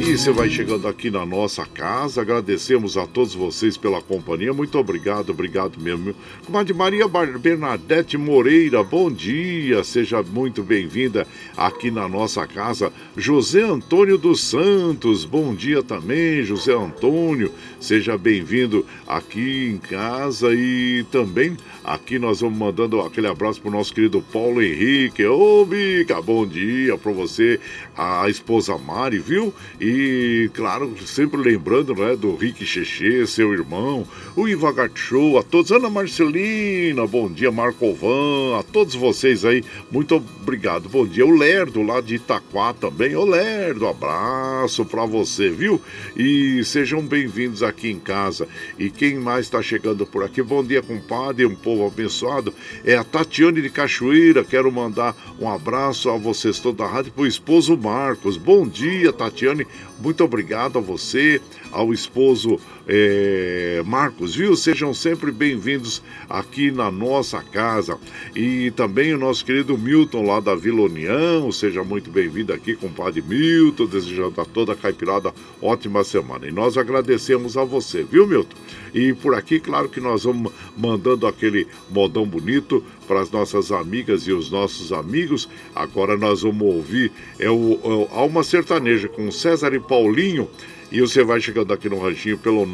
E 0.00 0.18
você 0.18 0.30
vai 0.32 0.50
chegando 0.50 0.88
aqui 0.88 1.10
na 1.10 1.24
nossa 1.24 1.64
casa. 1.64 2.20
Agradecemos 2.20 2.96
a 2.96 3.06
todos 3.06 3.34
vocês 3.34 3.76
pela 3.76 4.02
companhia. 4.02 4.52
Muito 4.52 4.78
obrigado, 4.78 5.30
obrigado 5.30 5.80
mesmo. 5.80 6.14
Comadre 6.44 6.74
Maria 6.74 7.06
Bernadette 7.08 8.18
Moreira, 8.18 8.82
bom 8.82 9.10
dia. 9.10 9.82
Seja 9.84 10.22
muito 10.22 10.62
bem-vinda 10.62 11.26
aqui 11.56 11.90
na 11.90 12.08
nossa 12.08 12.46
casa. 12.46 12.92
José 13.16 13.62
Antônio 13.62 14.18
dos 14.18 14.42
Santos, 14.42 15.24
bom 15.24 15.54
dia 15.54 15.82
também, 15.82 16.42
José 16.42 16.72
Antônio. 16.72 17.52
Seja 17.80 18.18
bem-vindo 18.18 18.84
aqui 19.06 19.70
em 19.74 19.78
casa 19.78 20.54
e 20.54 21.04
também 21.10 21.56
aqui 21.84 22.18
nós 22.18 22.40
vamos 22.40 22.58
mandando 22.58 23.00
aquele 23.00 23.26
abraço 23.26 23.60
para 23.60 23.68
o 23.68 23.72
nosso 23.72 23.92
querido 23.92 24.22
Paulo 24.32 24.62
Henrique. 24.62 25.24
Ô, 25.26 25.64
Bica, 25.66 26.20
bom 26.22 26.46
dia 26.46 26.96
para 26.96 27.12
você, 27.12 27.60
a 27.96 28.28
esposa 28.28 28.76
Mari, 28.78 29.18
viu? 29.18 29.52
E, 29.78 30.50
claro, 30.54 30.94
sempre 31.06 31.40
lembrando 31.40 31.94
né, 31.94 32.16
do 32.16 32.34
Rick 32.34 32.64
Cheche, 32.64 33.26
seu 33.26 33.52
irmão, 33.52 34.06
o 34.34 34.48
Iva 34.48 34.72
Show, 34.94 35.38
a 35.38 35.42
todos, 35.42 35.70
Ana 35.70 35.90
Marcelina, 35.90 37.06
bom 37.06 37.30
dia, 37.30 37.52
Marco 37.52 37.92
Van, 37.92 38.58
a 38.58 38.62
todos 38.62 38.94
vocês 38.94 39.44
aí, 39.44 39.62
muito 39.90 40.14
obrigado, 40.14 40.88
bom 40.88 41.06
dia. 41.06 41.26
O 41.26 41.36
Lerdo 41.36 41.82
lá 41.82 42.00
de 42.00 42.14
Itaquá 42.16 42.72
também, 42.72 43.14
ô 43.14 43.24
Lerdo, 43.24 43.86
abraço 43.86 44.84
para 44.84 45.04
você, 45.04 45.50
viu? 45.50 45.80
E 46.16 46.64
sejam 46.64 47.02
bem-vindos 47.02 47.62
aqui 47.62 47.90
em 47.90 47.98
casa. 47.98 48.48
E 48.78 48.88
quem 48.90 49.16
mais 49.16 49.46
está 49.46 49.60
chegando 49.60 50.06
por 50.06 50.24
aqui, 50.24 50.42
bom 50.42 50.64
dia, 50.64 50.82
compadre, 50.82 51.44
um 51.44 51.54
povo 51.74 51.86
abençoado, 51.86 52.54
é 52.84 52.96
a 52.96 53.02
Tatiane 53.02 53.60
de 53.60 53.68
Cachoeira, 53.68 54.44
quero 54.44 54.70
mandar 54.70 55.14
um 55.40 55.50
abraço 55.50 56.08
a 56.08 56.16
vocês 56.16 56.60
todos 56.60 56.78
da 56.78 56.86
rádio, 56.86 57.12
pro 57.12 57.26
esposo 57.26 57.76
Marcos, 57.76 58.36
bom 58.36 58.66
dia, 58.66 59.12
Tatiane, 59.12 59.66
muito 60.04 60.22
obrigado 60.22 60.78
a 60.78 60.82
você, 60.82 61.40
ao 61.72 61.90
esposo 61.90 62.60
é, 62.86 63.82
Marcos, 63.86 64.34
viu? 64.34 64.54
Sejam 64.54 64.92
sempre 64.92 65.32
bem-vindos 65.32 66.02
aqui 66.28 66.70
na 66.70 66.90
nossa 66.90 67.40
casa. 67.42 67.98
E 68.36 68.70
também 68.72 69.14
o 69.14 69.18
nosso 69.18 69.42
querido 69.42 69.78
Milton 69.78 70.26
lá 70.26 70.40
da 70.40 70.54
Vila 70.54 70.82
União, 70.82 71.50
seja 71.50 71.82
muito 71.82 72.10
bem-vindo 72.10 72.52
aqui, 72.52 72.76
compadre 72.76 73.22
Milton, 73.22 73.86
desejando 73.86 74.38
a 74.42 74.44
toda 74.44 74.74
a 74.74 74.76
caipirada 74.76 75.32
ótima 75.62 76.04
semana. 76.04 76.46
E 76.46 76.52
nós 76.52 76.76
agradecemos 76.76 77.56
a 77.56 77.64
você, 77.64 78.04
viu, 78.04 78.26
Milton? 78.26 78.58
E 78.92 79.14
por 79.14 79.34
aqui, 79.34 79.58
claro 79.58 79.88
que 79.88 80.00
nós 80.00 80.24
vamos 80.24 80.52
mandando 80.76 81.26
aquele 81.26 81.66
modão 81.88 82.26
bonito 82.26 82.84
para 83.06 83.20
as 83.20 83.30
nossas 83.30 83.70
amigas 83.70 84.26
e 84.26 84.32
os 84.32 84.50
nossos 84.50 84.92
amigos. 84.92 85.48
Agora 85.74 86.16
nós 86.16 86.40
vamos 86.42 86.62
ouvir 86.62 87.12
é 87.38 87.50
o, 87.50 87.78
é 87.84 87.88
o 87.88 88.08
Alma 88.10 88.42
Sertaneja 88.42 89.08
com 89.08 89.30
César 89.30 89.74
e 89.74 89.80
Paulinho. 89.80 90.48
E 90.90 91.00
você 91.00 91.22
vai 91.24 91.40
chegando 91.40 91.72
aqui 91.72 91.88
no 91.88 91.98
ranchinho 91.98 92.36
pelo 92.38 92.66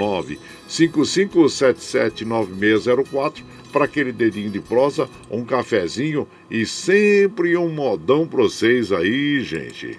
955779604 0.68 3.42
para 3.72 3.84
aquele 3.84 4.10
dedinho 4.12 4.50
de 4.50 4.60
prosa, 4.60 5.08
um 5.30 5.44
cafezinho 5.44 6.26
e 6.50 6.66
sempre 6.66 7.56
um 7.56 7.68
modão 7.68 8.26
para 8.26 8.42
vocês 8.42 8.90
aí, 8.92 9.42
gente. 9.42 9.96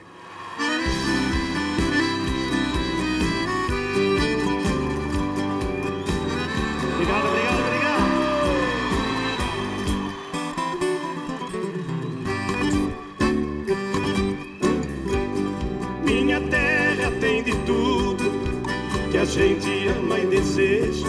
Gente 19.61 19.87
ama 19.89 20.19
e 20.19 20.25
deseja 20.25 21.07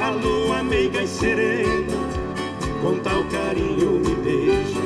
a 0.00 0.10
lua 0.10 0.62
meiga 0.64 1.02
e 1.02 1.06
serena, 1.06 1.92
com 2.82 2.98
tal 2.98 3.22
carinho 3.24 4.00
me 4.00 4.14
beija. 4.16 4.82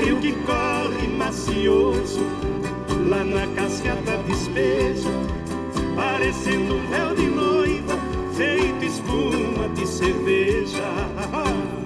Rio 0.00 0.18
que 0.18 0.32
corre 0.44 1.06
macioso, 1.06 2.20
lá 3.08 3.22
na 3.24 3.46
cascata 3.54 4.16
despeja, 4.26 5.08
parecendo 5.94 6.74
um 6.74 6.86
véu 6.88 7.14
de 7.14 7.26
noiva, 7.26 7.98
feito 8.36 8.84
espuma 8.84 9.68
de 9.74 9.86
cerveja. 9.86 10.82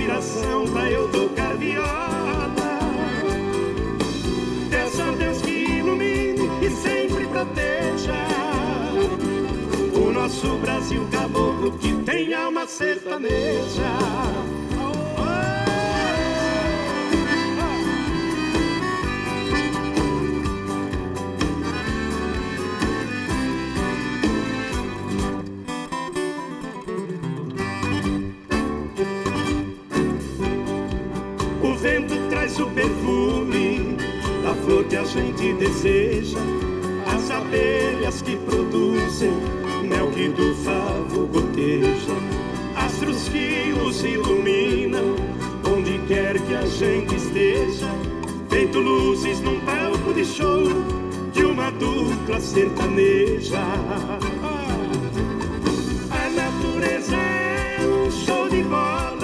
inspiração 0.00 0.64
pra 0.72 0.90
eu 0.90 1.08
tocar 1.10 1.56
viola. 1.56 2.78
Peço 4.70 5.02
a 5.02 5.10
Deus 5.10 5.42
que 5.42 5.50
ilumine 5.50 6.48
e 6.62 6.70
sempre 6.70 7.26
proteja 7.26 8.14
o 9.94 10.10
nosso 10.10 10.56
Brasil 10.58 11.06
caboclo 11.10 11.72
que 11.72 11.94
tem 12.02 12.32
alma 12.32 12.66
sertaneja. 12.66 14.59
O 32.60 32.70
perfume 32.70 33.96
da 34.42 34.54
flor 34.54 34.84
que 34.84 34.96
a 34.96 35.04
gente 35.04 35.52
deseja. 35.54 36.38
As 37.06 37.30
abelhas 37.30 38.22
que 38.22 38.36
produzem 38.36 39.32
mel 39.84 40.10
que 40.10 40.28
do 40.28 40.54
favo 40.56 41.26
goteja. 41.26 42.14
Astros 42.76 43.28
que 43.28 43.72
nos 43.72 44.02
iluminam 44.04 45.16
onde 45.64 45.98
quer 46.06 46.38
que 46.40 46.54
a 46.54 46.66
gente 46.66 47.16
esteja. 47.16 47.88
Feito 48.48 48.78
luzes 48.78 49.40
num 49.40 49.60
palco 49.60 50.12
de 50.12 50.24
show 50.24 50.64
de 51.32 51.44
uma 51.44 51.70
dupla 51.70 52.40
sertaneja. 52.40 53.60
A 56.10 56.30
natureza 56.30 57.16
é 57.16 57.78
um 57.86 58.10
show 58.10 58.48
de 58.48 58.62
bola 58.64 59.19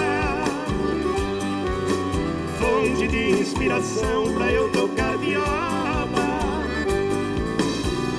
fonte 2.77 3.09
de 3.09 3.31
inspiração 3.31 4.35
pra 4.35 4.53
eu 4.53 4.71
tocar 4.71 5.17
viola. 5.17 6.67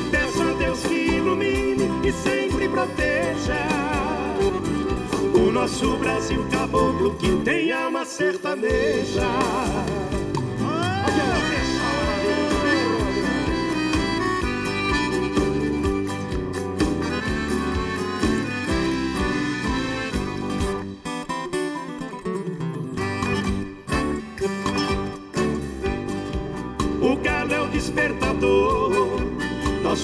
Peço 0.10 0.42
a 0.42 0.54
Deus 0.54 0.80
que 0.82 0.96
ilumine 0.96 1.88
e 2.04 2.12
sempre 2.12 2.68
proteja 2.68 3.68
o 5.36 5.52
nosso 5.52 5.96
Brasil 5.98 6.44
caboclo 6.50 7.14
que 7.16 7.36
tem 7.44 7.72
alma 7.72 8.04
sertaneja. 8.04 9.28
O 10.60 11.67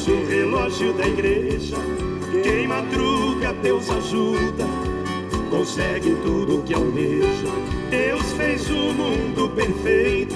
nosso 0.04 0.26
relógio 0.26 0.94
da 0.94 1.08
igreja. 1.08 1.78
Quem 2.44 2.68
madruga, 2.68 3.54
Deus 3.62 3.90
ajuda, 3.90 4.66
consegue 5.50 6.16
tudo 6.24 6.62
que 6.64 6.74
almeja. 6.74 7.48
Deus 7.90 8.34
fez 8.34 8.70
o 8.70 8.94
mundo 8.94 9.50
perfeito, 9.56 10.36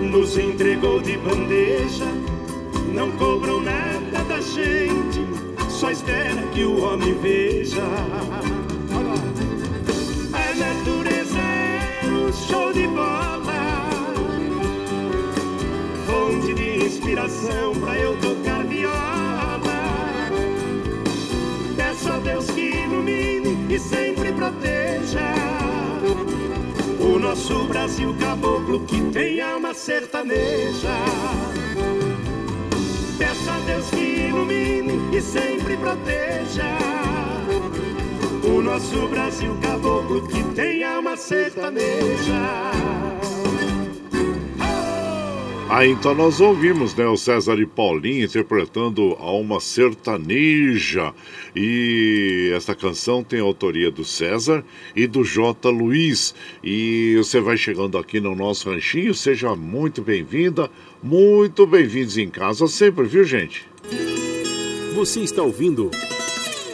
nos 0.00 0.38
entregou 0.38 1.00
de 1.00 1.18
bandeja. 1.18 2.06
Não 2.94 3.10
cobrou 3.12 3.60
nada 3.60 4.24
da 4.26 4.40
gente, 4.40 5.20
só 5.68 5.90
espera 5.90 6.40
que 6.54 6.64
o 6.64 6.82
homem 6.82 7.14
veja. 7.20 7.82
A 10.32 10.54
natureza 10.54 11.38
é 11.38 12.06
um 12.06 12.32
show 12.32 12.72
de 12.72 12.86
bola 12.86 13.38
fonte 16.06 16.54
de 16.54 16.86
inspiração 16.86 17.74
pra 17.80 17.98
eu 17.98 18.16
tocar 18.16 18.37
A 22.18 22.20
Deus 22.20 22.50
que 22.50 22.60
ilumine 22.60 23.72
e 23.72 23.78
sempre 23.78 24.32
proteja 24.32 25.32
o 26.98 27.16
nosso 27.16 27.62
Brasil 27.68 28.12
caboclo 28.18 28.80
que 28.86 29.00
tem 29.12 29.40
alma 29.40 29.72
sertaneja. 29.72 30.96
Peço 33.16 33.48
a 33.48 33.58
Deus 33.60 33.88
que 33.90 34.26
ilumine 34.30 35.16
e 35.16 35.22
sempre 35.22 35.76
proteja 35.76 36.76
o 38.42 38.62
nosso 38.62 39.06
Brasil 39.06 39.56
caboclo 39.62 40.26
que 40.26 40.42
tem 40.56 40.82
alma 40.82 41.16
sertaneja. 41.16 42.72
Ah, 45.70 45.86
então 45.86 46.14
nós 46.14 46.40
ouvimos, 46.40 46.94
né, 46.94 47.06
o 47.06 47.16
César 47.16 47.60
e 47.60 47.66
Paulinho 47.66 48.24
interpretando 48.24 49.14
Alma 49.20 49.60
Sertaneja. 49.60 51.12
E 51.54 52.50
esta 52.56 52.74
canção 52.74 53.22
tem 53.22 53.40
a 53.40 53.42
autoria 53.42 53.90
do 53.90 54.02
César 54.02 54.64
e 54.96 55.06
do 55.06 55.22
J. 55.22 55.68
Luiz. 55.68 56.34
E 56.64 57.16
você 57.18 57.38
vai 57.38 57.58
chegando 57.58 57.98
aqui 57.98 58.18
no 58.18 58.34
nosso 58.34 58.70
ranchinho, 58.70 59.14
seja 59.14 59.54
muito 59.54 60.00
bem-vinda, 60.00 60.70
muito 61.02 61.66
bem-vindos 61.66 62.16
em 62.16 62.30
casa 62.30 62.66
sempre, 62.66 63.04
viu, 63.04 63.24
gente? 63.24 63.66
Você 64.94 65.20
está 65.20 65.42
ouvindo 65.42 65.90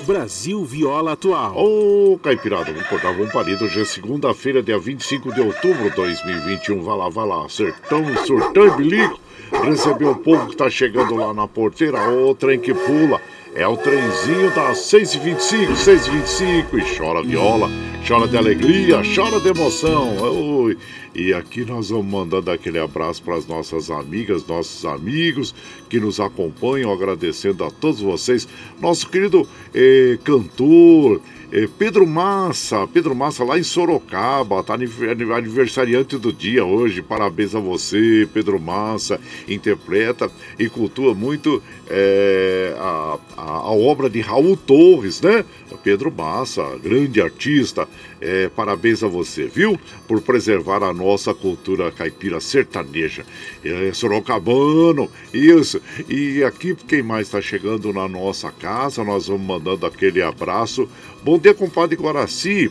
Brasil 0.04 0.62
Viola 0.64 1.12
Atual. 1.12 1.56
Ô, 1.56 2.18
Caipirada, 2.22 2.72
vamos 2.72 2.86
cortar 2.88 3.10
um 3.10 3.28
palido. 3.28 3.64
Hoje 3.64 3.80
é 3.80 3.84
segunda-feira, 3.84 4.62
dia 4.62 4.78
25 4.78 5.32
de 5.32 5.40
outubro 5.40 5.88
de 5.88 5.96
2021. 5.96 6.82
Vai 6.82 6.96
lá, 6.96 7.08
vai 7.08 7.26
lá. 7.26 7.48
Sertão, 7.48 8.04
surtão 8.26 8.66
e 8.66 8.70
bilico. 8.72 9.18
Recebeu 9.62 10.10
o 10.10 10.16
povo 10.16 10.48
que 10.48 10.56
tá 10.56 10.68
chegando 10.68 11.14
lá 11.14 11.32
na 11.32 11.48
porteira. 11.48 12.10
Ô, 12.10 12.34
trem 12.34 12.60
que 12.60 12.74
pula. 12.74 13.20
É 13.54 13.66
o 13.66 13.76
trenzinho 13.76 14.54
das 14.54 14.78
6h25, 14.78 15.72
6h25. 15.72 16.64
E 16.74 16.98
chora 16.98 17.22
viola, 17.22 17.70
chora 18.06 18.28
de 18.28 18.36
alegria, 18.36 19.00
chora 19.14 19.40
de 19.40 19.48
emoção. 19.48 20.16
Oi. 20.62 20.76
E 21.14 21.32
aqui 21.32 21.64
nós 21.64 21.90
vamos 21.90 22.06
mandando 22.06 22.50
aquele 22.50 22.78
abraço 22.78 23.22
para 23.22 23.36
as 23.36 23.46
nossas 23.46 23.88
amigas, 23.90 24.44
nossos 24.46 24.84
amigos 24.84 25.54
que 25.88 26.00
nos 26.00 26.18
acompanham, 26.18 26.92
agradecendo 26.92 27.64
a 27.64 27.70
todos 27.70 28.00
vocês. 28.00 28.48
Nosso 28.80 29.08
querido 29.08 29.48
eh, 29.72 30.18
cantor. 30.24 31.20
eh, 31.52 31.68
Pedro 31.78 32.04
Massa, 32.04 32.84
Pedro 32.88 33.14
Massa 33.14 33.44
lá 33.44 33.56
em 33.56 33.62
Sorocaba, 33.62 34.60
tá 34.64 34.74
aniv- 34.74 35.08
aniversariante 35.32 36.18
do 36.18 36.32
dia 36.32 36.64
hoje. 36.64 37.00
Parabéns 37.00 37.54
a 37.54 37.60
você, 37.60 38.28
Pedro 38.34 38.58
Massa. 38.60 39.20
Interpreta 39.48 40.28
e 40.58 40.68
cultua 40.68 41.14
muito 41.14 41.62
eh, 41.88 42.74
a, 42.76 43.18
a, 43.36 43.42
a 43.42 43.70
obra 43.72 44.10
de 44.10 44.20
Raul 44.20 44.56
Torres, 44.56 45.20
né? 45.20 45.44
Pedro 45.84 46.10
Massa, 46.10 46.76
grande 46.82 47.20
artista. 47.20 47.86
Eh, 48.20 48.50
parabéns 48.54 49.02
a 49.02 49.08
você, 49.08 49.46
viu? 49.46 49.78
Por 50.08 50.20
preservar 50.20 50.82
a 50.82 50.92
nossa 50.92 51.34
cultura 51.34 51.90
caipira 51.92 52.40
sertaneja. 52.40 53.24
É, 53.64 53.92
Sorocabano, 53.92 55.10
isso. 55.32 55.80
E 56.08 56.42
aqui, 56.42 56.74
quem 56.74 57.02
mais 57.02 57.26
está 57.26 57.40
chegando 57.40 57.92
na 57.92 58.08
nossa 58.08 58.50
casa, 58.50 59.04
nós 59.04 59.26
vamos 59.26 59.46
mandando 59.46 59.86
aquele 59.86 60.22
abraço. 60.22 60.88
Bom 61.22 61.38
dia, 61.38 61.54
compadre 61.54 61.96
Guaraci. 61.96 62.70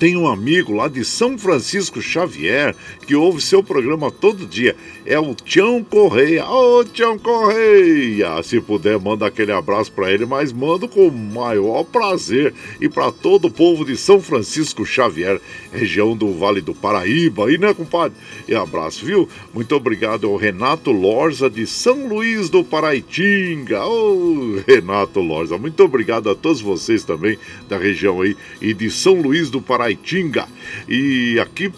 Tem 0.00 0.16
um 0.16 0.26
amigo 0.26 0.72
lá 0.72 0.88
de 0.88 1.04
São 1.04 1.36
Francisco 1.36 2.00
Xavier 2.00 2.74
que 3.06 3.14
ouve 3.14 3.38
seu 3.38 3.62
programa 3.62 4.10
todo 4.10 4.46
dia. 4.46 4.74
É 5.04 5.20
o 5.20 5.34
Tião 5.34 5.84
Correia. 5.84 6.48
Ô, 6.48 6.82
Tião 6.82 7.18
Correia! 7.18 8.42
Se 8.42 8.58
puder, 8.62 8.98
manda 8.98 9.26
aquele 9.26 9.52
abraço 9.52 9.92
para 9.92 10.10
ele, 10.10 10.24
mas 10.24 10.54
mando 10.54 10.88
com 10.88 11.06
o 11.06 11.12
maior 11.12 11.84
prazer. 11.84 12.54
E 12.80 12.88
para 12.88 13.12
todo 13.12 13.48
o 13.48 13.50
povo 13.50 13.84
de 13.84 13.94
São 13.94 14.22
Francisco 14.22 14.86
Xavier, 14.86 15.38
região 15.70 16.16
do 16.16 16.32
Vale 16.32 16.62
do 16.62 16.74
Paraíba. 16.74 17.48
Aí, 17.48 17.58
né, 17.58 17.74
compadre? 17.74 18.16
E 18.48 18.54
abraço, 18.54 19.04
viu? 19.04 19.28
Muito 19.52 19.76
obrigado 19.76 20.26
ao 20.26 20.36
Renato 20.36 20.90
Lorza 20.92 21.50
de 21.50 21.66
São 21.66 22.08
Luís 22.08 22.48
do 22.48 22.64
Paraitinga. 22.64 23.84
Ô, 23.84 24.62
Renato 24.66 25.20
Lorza, 25.20 25.58
muito 25.58 25.84
obrigado 25.84 26.30
a 26.30 26.34
todos 26.34 26.62
vocês 26.62 27.04
também 27.04 27.38
da 27.68 27.76
região 27.76 28.22
aí 28.22 28.34
e 28.62 28.72
de 28.72 28.90
São 28.90 29.20
Luís 29.20 29.50
do 29.50 29.60
Paraitinga. 29.60 29.89
E 30.88 31.38
aqui, 31.40 31.72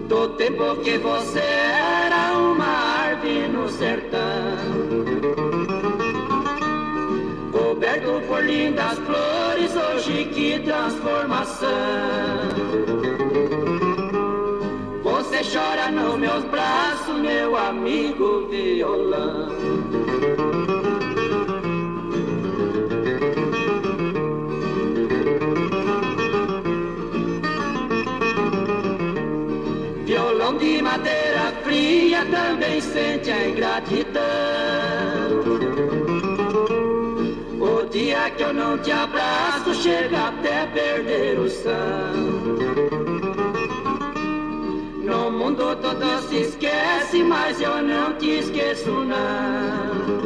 do 0.09 0.27
tempo 0.35 0.75
que 0.83 0.97
você 0.97 1.39
era 1.39 2.37
uma 2.37 2.65
árvore 2.65 3.47
no 3.47 3.69
sertão, 3.69 4.57
coberto 7.53 8.21
por 8.27 8.43
lindas 8.43 8.99
flores, 8.99 9.73
hoje 9.73 10.25
que 10.33 10.59
transformação. 10.59 11.69
Você 15.01 15.41
chora 15.53 15.91
nos 15.91 16.19
meus 16.19 16.43
braços, 16.45 17.17
meu 17.19 17.55
amigo 17.55 18.47
violão. 18.49 20.74
Também 32.31 32.81
sente 32.81 33.31
a 33.31 33.49
ingratidão. 33.49 34.23
O 37.59 37.85
dia 37.89 38.29
que 38.31 38.43
eu 38.43 38.53
não 38.53 38.77
te 38.77 38.91
abraço 38.91 39.73
chega 39.75 40.29
até 40.29 40.65
perder 40.67 41.39
o 41.39 41.49
som. 41.49 42.65
No 45.03 45.31
mundo 45.31 45.75
todo 45.75 46.21
se 46.27 46.41
esquece, 46.41 47.23
mas 47.23 47.61
eu 47.61 47.81
não 47.81 48.13
te 48.13 48.39
esqueço 48.39 48.91
não. 48.91 50.25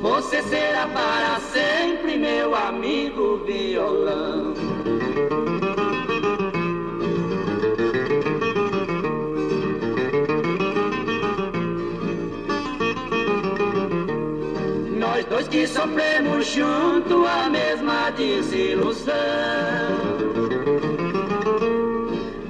Você 0.00 0.42
será 0.42 0.86
para 0.88 1.40
sempre 1.40 2.16
meu 2.16 2.54
amigo 2.54 3.38
violão. 3.44 4.54
Sofremos 15.74 16.46
junto 16.46 17.26
a 17.26 17.50
mesma 17.50 18.10
desilusão. 18.10 19.14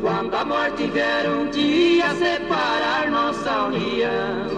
Quando 0.03 0.35
a 0.35 0.45
morte 0.45 0.87
vier 0.89 1.27
um 1.31 1.49
dia 1.49 2.15
separar 2.17 3.11
nossa 3.11 3.63
união. 3.63 4.49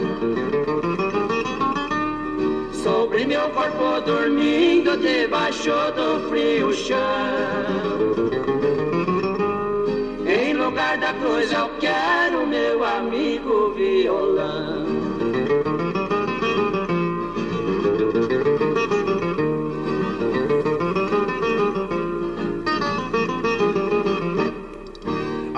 Sobre 2.73 3.25
meu 3.25 3.49
corpo 3.51 4.01
dormindo 4.05 4.97
debaixo 4.97 5.71
do 5.95 6.29
frio 6.29 6.73
chão. 6.73 6.97
Em 10.27 10.55
lugar 10.55 10.99
da 10.99 11.12
cruz 11.14 11.53
eu 11.53 11.71
quero 11.79 12.45
meu 12.45 12.85
amigo 12.85 13.73
violão. 13.75 14.96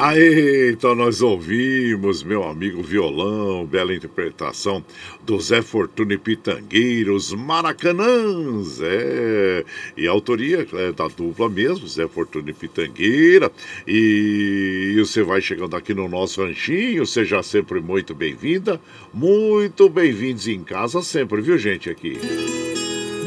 Aí, 0.01 0.71
então 0.71 0.95
nós 0.95 1.23
ouvimos, 1.23 2.23
meu 2.23 2.45
amigo 2.45 2.81
violão, 2.85 3.67
bela 3.67 3.93
interpretação 3.93 4.85
do 5.27 5.41
Zé 5.41 5.61
Fortuna 5.61 6.15
e 6.15 6.17
Pitangueiros, 6.17 7.33
Maracanãs, 7.33 8.81
é, 8.81 9.65
e 9.97 10.07
a 10.07 10.11
autoria 10.13 10.65
é 10.73 10.93
da 10.93 11.09
dupla 11.09 11.49
mesmo, 11.49 11.89
Zé 11.89 12.07
Fortuna 12.07 12.49
e 12.51 12.53
Pitangueira, 12.53 13.51
e, 13.89 14.95
e 14.95 15.01
você 15.01 15.25
vai 15.25 15.41
chegando 15.41 15.75
aqui 15.75 15.93
no 15.93 16.09
nosso 16.09 16.45
ranchinho, 16.45 17.05
seja 17.05 17.43
sempre 17.43 17.81
muito 17.81 18.15
bem-vinda, 18.15 18.81
muito 19.13 19.89
bem-vindos 19.89 20.47
em 20.47 20.63
casa 20.63 21.03
sempre, 21.03 21.43
viu 21.43 21.59
gente, 21.59 21.91
aqui. 21.91 22.21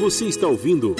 Você 0.00 0.24
está 0.24 0.48
ouvindo... 0.48 0.96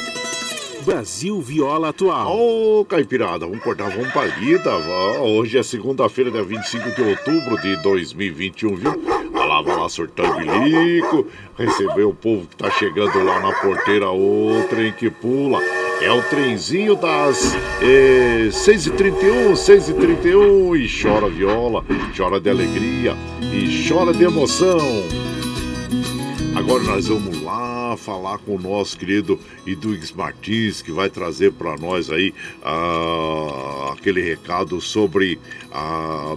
Brasil 0.84 1.40
Viola 1.40 1.90
Atual. 1.90 2.36
Ô, 2.36 2.80
oh, 2.80 2.84
Caipirada, 2.84 3.46
vamos 3.46 3.62
cortar, 3.62 3.88
vamos 3.90 4.12
pra 4.12 4.24
lida. 4.24 4.76
Hoje 5.20 5.58
é 5.58 5.62
segunda-feira, 5.62 6.30
dia 6.30 6.42
25 6.42 6.90
de 6.90 7.02
outubro 7.02 7.60
de 7.60 7.76
2021, 7.82 8.74
viu? 8.76 9.02
Vai 9.32 9.48
lá, 9.48 9.62
vai 9.62 9.76
lá, 9.76 9.88
surtando 9.88 10.36
bilico. 10.38 11.26
Receber 11.56 12.04
o 12.04 12.12
povo 12.12 12.46
que 12.46 12.56
tá 12.56 12.70
chegando 12.70 13.22
lá 13.22 13.40
na 13.40 13.52
porteira, 13.52 14.10
o 14.10 14.64
trem 14.68 14.92
que 14.92 15.10
pula. 15.10 15.60
É 16.00 16.10
o 16.10 16.20
trenzinho 16.22 16.96
das 16.96 17.54
eh, 17.80 18.48
6h31, 18.50 19.52
6h31 19.52 20.80
e 20.80 21.02
chora 21.02 21.28
viola, 21.28 21.84
chora 22.16 22.40
de 22.40 22.50
alegria 22.50 23.16
e 23.40 23.88
chora 23.88 24.12
de 24.12 24.24
emoção. 24.24 24.78
Agora 26.56 26.82
nós 26.82 27.06
vamos 27.06 27.40
lá 27.42 27.81
falar 27.96 28.38
com 28.38 28.56
o 28.56 28.60
nosso 28.60 28.98
querido 28.98 29.38
Eduix 29.66 30.12
Martins, 30.12 30.82
que 30.82 30.92
vai 30.92 31.08
trazer 31.10 31.52
para 31.52 31.76
nós 31.76 32.10
aí 32.10 32.34
ah, 32.62 33.92
aquele 33.92 34.20
recado 34.20 34.80
sobre, 34.80 35.38
ah, 35.70 36.36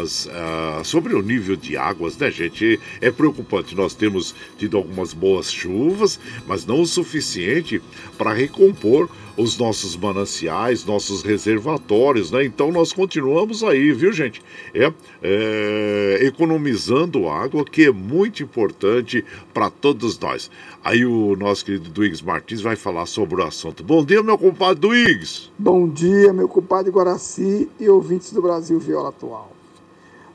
as, 0.00 0.28
ah, 0.32 0.82
sobre 0.84 1.14
o 1.14 1.22
nível 1.22 1.56
de 1.56 1.76
águas, 1.76 2.16
né, 2.16 2.30
gente? 2.30 2.80
É 3.00 3.10
preocupante. 3.10 3.74
Nós 3.74 3.94
temos 3.94 4.34
tido 4.58 4.76
algumas 4.76 5.12
boas 5.12 5.52
chuvas, 5.52 6.18
mas 6.46 6.64
não 6.66 6.80
o 6.80 6.86
suficiente 6.86 7.80
para 8.16 8.32
recompor 8.32 9.08
os 9.36 9.58
nossos 9.58 9.96
mananciais, 9.96 10.84
nossos 10.84 11.22
reservatórios, 11.22 12.30
né? 12.30 12.44
Então 12.44 12.70
nós 12.70 12.92
continuamos 12.92 13.64
aí, 13.64 13.92
viu, 13.92 14.12
gente? 14.12 14.42
É, 14.72 14.92
é 15.22 16.18
economizando 16.22 17.28
água, 17.28 17.64
que 17.64 17.84
é 17.84 17.92
muito 17.92 18.42
importante 18.42 19.24
para 19.52 19.70
todos 19.70 20.18
nós. 20.18 20.50
Aí 20.82 21.04
o 21.04 21.34
nosso 21.36 21.64
querido 21.64 21.90
Duígues 21.90 22.22
Martins 22.22 22.60
vai 22.60 22.76
falar 22.76 23.06
sobre 23.06 23.40
o 23.40 23.44
assunto. 23.44 23.82
Bom 23.82 24.04
dia, 24.04 24.22
meu 24.22 24.38
compadre 24.38 24.80
Duígues. 24.80 25.50
Bom 25.58 25.88
dia, 25.88 26.32
meu 26.32 26.48
compadre 26.48 26.90
Guaraci 26.90 27.68
e 27.80 27.88
ouvintes 27.88 28.32
do 28.32 28.40
Brasil 28.40 28.78
Viola 28.78 29.08
Atual. 29.08 29.52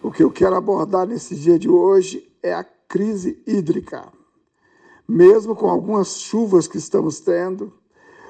O 0.02 0.12
que 0.12 0.24
eu 0.24 0.32
quero 0.32 0.56
abordar 0.56 1.08
nesse 1.08 1.36
dia 1.36 1.60
de 1.60 1.70
hoje 1.70 2.28
é 2.41 2.54
a 2.54 2.64
crise 2.64 3.41
hídrica. 3.45 4.08
Mesmo 5.08 5.56
com 5.56 5.70
algumas 5.70 6.20
chuvas 6.20 6.68
que 6.68 6.78
estamos 6.78 7.20
tendo, 7.20 7.74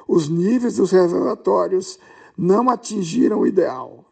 os 0.09 0.27
níveis 0.27 0.77
dos 0.77 0.89
reservatórios 0.89 1.99
não 2.35 2.67
atingiram 2.67 3.41
o 3.41 3.47
ideal. 3.47 4.03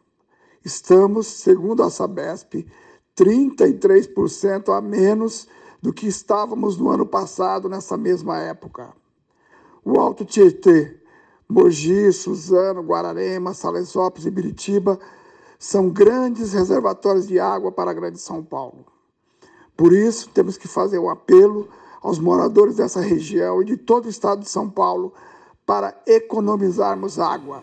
Estamos, 0.64 1.26
segundo 1.26 1.82
a 1.82 1.90
Sabesp, 1.90 2.64
33% 3.16 4.72
a 4.72 4.80
menos 4.80 5.48
do 5.82 5.92
que 5.92 6.06
estávamos 6.06 6.78
no 6.78 6.88
ano 6.88 7.04
passado 7.04 7.68
nessa 7.68 7.96
mesma 7.96 8.38
época. 8.38 8.94
O 9.84 9.98
Alto 9.98 10.24
Tietê, 10.24 11.00
Mogi, 11.48 12.12
Suzano, 12.12 12.80
Guararema, 12.82 13.52
Salesópolis 13.52 14.24
e 14.24 14.30
Biritiba 14.30 15.00
são 15.58 15.90
grandes 15.90 16.52
reservatórios 16.52 17.26
de 17.26 17.40
água 17.40 17.72
para 17.72 17.90
a 17.90 17.94
Grande 17.94 18.20
São 18.20 18.44
Paulo. 18.44 18.86
Por 19.76 19.92
isso, 19.92 20.30
temos 20.30 20.56
que 20.56 20.68
fazer 20.68 21.00
um 21.00 21.10
apelo 21.10 21.68
aos 22.00 22.20
moradores 22.20 22.76
dessa 22.76 23.00
região 23.00 23.60
e 23.60 23.64
de 23.64 23.76
todo 23.76 24.06
o 24.06 24.10
estado 24.10 24.42
de 24.42 24.48
São 24.48 24.70
Paulo 24.70 25.12
para 25.68 25.94
economizarmos 26.06 27.18
água, 27.18 27.62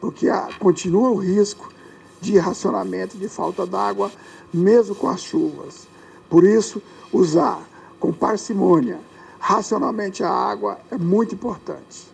porque 0.00 0.26
continua 0.58 1.10
o 1.10 1.14
risco 1.14 1.72
de 2.20 2.36
racionamento, 2.36 3.16
de 3.16 3.28
falta 3.28 3.64
d'água, 3.64 4.10
mesmo 4.52 4.92
com 4.92 5.08
as 5.08 5.20
chuvas. 5.20 5.86
Por 6.28 6.42
isso, 6.42 6.82
usar 7.12 7.62
com 8.00 8.12
parcimônia, 8.12 8.98
racionalmente 9.38 10.24
a 10.24 10.28
água 10.28 10.80
é 10.90 10.98
muito 10.98 11.36
importante. 11.36 12.08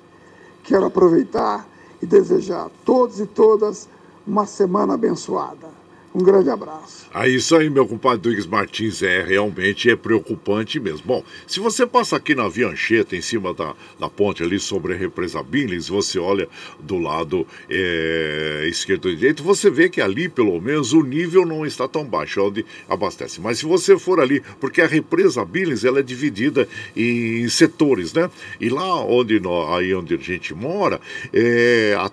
Quero 0.63 0.85
aproveitar 0.85 1.67
e 2.03 2.07
desejar 2.07 2.67
a 2.67 2.71
todos 2.85 3.19
e 3.19 3.25
todas 3.25 3.89
uma 4.27 4.45
semana 4.45 4.93
abençoada. 4.93 5.80
Um 6.13 6.25
grande 6.25 6.51
abraço. 6.51 7.07
Ah, 7.15 7.29
isso 7.29 7.55
aí, 7.55 7.71
meu 7.71 7.87
compadre 7.87 8.19
Duígues 8.19 8.47
Martins, 8.47 9.01
é 9.01 9.23
realmente 9.23 9.89
é 9.89 9.95
preocupante 9.95 10.81
mesmo. 10.81 11.07
Bom, 11.07 11.25
se 11.47 11.61
você 11.61 11.87
passa 11.87 12.17
aqui 12.17 12.35
na 12.35 12.49
Via 12.49 12.67
Anchieta, 12.67 13.15
em 13.15 13.21
cima 13.21 13.55
da, 13.55 13.77
da 13.99 14.09
ponte 14.09 14.43
ali 14.43 14.59
sobre 14.59 14.93
a 14.93 14.97
represa 14.97 15.41
Billings, 15.41 15.89
você 15.89 16.19
olha 16.19 16.49
do 16.81 16.99
lado 16.99 17.47
é, 17.69 18.67
esquerdo 18.69 19.09
e 19.09 19.15
direito, 19.15 19.45
você 19.45 19.71
vê 19.71 19.89
que 19.89 20.01
ali, 20.01 20.29
pelo 20.29 20.61
menos, 20.61 20.93
o 20.93 21.03
nível 21.03 21.47
não 21.47 21.65
está 21.65 21.87
tão 21.87 22.05
baixo, 22.05 22.43
onde 22.43 22.67
abastece. 22.89 23.41
Mas 23.41 23.59
se 23.59 23.65
você 23.65 23.97
for 23.97 24.19
ali, 24.19 24.43
porque 24.59 24.83
a 24.83 24.89
represa 24.89 25.45
Billings, 25.45 25.85
ela 25.85 26.01
é 26.01 26.03
dividida 26.03 26.69
em 26.97 27.49
setores, 27.49 28.13
né? 28.13 28.29
E 28.61 28.69
lá 28.69 29.05
onde, 29.05 29.39
nós, 29.39 29.79
aí 29.79 29.95
onde 29.95 30.15
a 30.15 30.19
gente 30.19 30.55
mora, 30.55 31.01
é, 31.33 31.95
a 31.97 32.11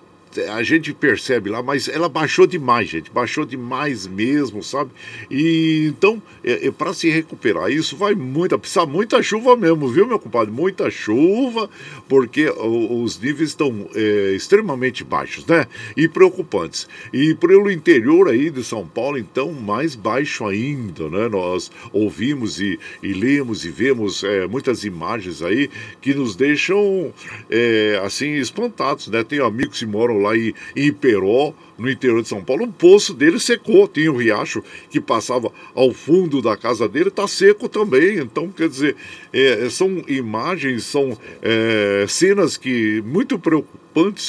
a 0.50 0.62
gente 0.62 0.92
percebe 0.92 1.50
lá, 1.50 1.62
mas 1.62 1.88
ela 1.88 2.08
baixou 2.08 2.46
demais, 2.46 2.88
gente, 2.88 3.10
baixou 3.10 3.44
demais 3.44 4.06
mesmo, 4.06 4.62
sabe? 4.62 4.90
E 5.30 5.86
então, 5.88 6.22
é, 6.44 6.66
é 6.66 6.70
para 6.70 6.92
se 6.92 7.08
recuperar 7.08 7.70
isso, 7.70 7.96
vai 7.96 8.14
muita, 8.14 8.58
precisa 8.58 8.86
muita 8.86 9.22
chuva 9.22 9.56
mesmo, 9.56 9.88
viu, 9.88 10.06
meu 10.06 10.18
compadre? 10.18 10.52
Muita 10.52 10.90
chuva, 10.90 11.68
porque 12.08 12.48
os 12.48 13.18
níveis 13.20 13.50
estão 13.50 13.88
é, 13.94 14.32
extremamente 14.34 15.02
baixos, 15.04 15.46
né? 15.46 15.66
E 15.96 16.08
preocupantes. 16.08 16.88
E 17.12 17.34
pelo 17.34 17.70
interior 17.70 18.28
aí 18.28 18.50
de 18.50 18.62
São 18.64 18.86
Paulo, 18.86 19.18
então, 19.18 19.52
mais 19.52 19.94
baixo 19.94 20.46
ainda, 20.46 21.08
né? 21.08 21.28
Nós 21.28 21.70
ouvimos 21.92 22.60
e, 22.60 22.78
e 23.02 23.12
lemos 23.12 23.64
e 23.64 23.70
vemos 23.70 24.24
é, 24.24 24.46
muitas 24.46 24.84
imagens 24.84 25.42
aí 25.42 25.70
que 26.00 26.14
nos 26.14 26.36
deixam, 26.36 27.12
é, 27.50 28.00
assim, 28.04 28.34
espantados, 28.34 29.08
né? 29.08 29.22
Tenho 29.24 29.44
amigos 29.44 29.78
que 29.78 29.86
moram 29.86 30.17
lá 30.18 30.36
em, 30.36 30.54
em 30.76 30.86
Iperó, 30.86 31.52
no 31.78 31.88
interior 31.88 32.20
de 32.22 32.28
São 32.28 32.42
Paulo, 32.42 32.64
um 32.64 32.72
poço 32.72 33.14
dele 33.14 33.38
secou. 33.38 33.86
Tinha 33.86 34.10
um 34.10 34.16
riacho 34.16 34.62
que 34.90 35.00
passava 35.00 35.52
ao 35.74 35.92
fundo 35.92 36.42
da 36.42 36.56
casa 36.56 36.88
dele, 36.88 37.08
está 37.08 37.28
seco 37.28 37.68
também. 37.68 38.18
Então, 38.18 38.48
quer 38.48 38.68
dizer, 38.68 38.96
é, 39.32 39.68
são 39.70 40.02
imagens, 40.08 40.84
são 40.84 41.16
é, 41.40 42.04
cenas 42.08 42.56
que 42.56 43.00
muito 43.06 43.38
preocupantes 43.38 43.77